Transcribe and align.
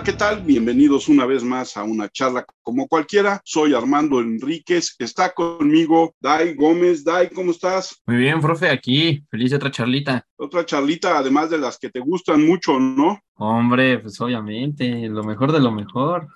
Hola, 0.00 0.12
¿qué 0.12 0.16
tal? 0.16 0.40
Bienvenidos 0.40 1.10
una 1.10 1.26
vez 1.26 1.44
más 1.44 1.76
a 1.76 1.84
una 1.84 2.08
charla 2.08 2.46
como 2.62 2.88
cualquiera. 2.88 3.38
Soy 3.44 3.74
Armando 3.74 4.20
Enríquez. 4.20 4.96
Está 4.98 5.34
conmigo 5.34 6.14
Dai 6.18 6.54
Gómez. 6.54 7.04
Dai, 7.04 7.28
¿cómo 7.28 7.50
estás? 7.50 8.00
Muy 8.06 8.16
bien, 8.16 8.40
profe, 8.40 8.70
aquí. 8.70 9.22
Feliz 9.30 9.50
de 9.50 9.56
otra 9.56 9.70
charlita. 9.70 10.26
Otra 10.36 10.64
charlita, 10.64 11.18
además 11.18 11.50
de 11.50 11.58
las 11.58 11.78
que 11.78 11.90
te 11.90 12.00
gustan 12.00 12.46
mucho, 12.46 12.80
¿no? 12.80 13.20
Hombre, 13.34 13.98
pues 13.98 14.18
obviamente, 14.22 15.06
lo 15.06 15.22
mejor 15.22 15.52
de 15.52 15.60
lo 15.60 15.70
mejor. 15.70 16.28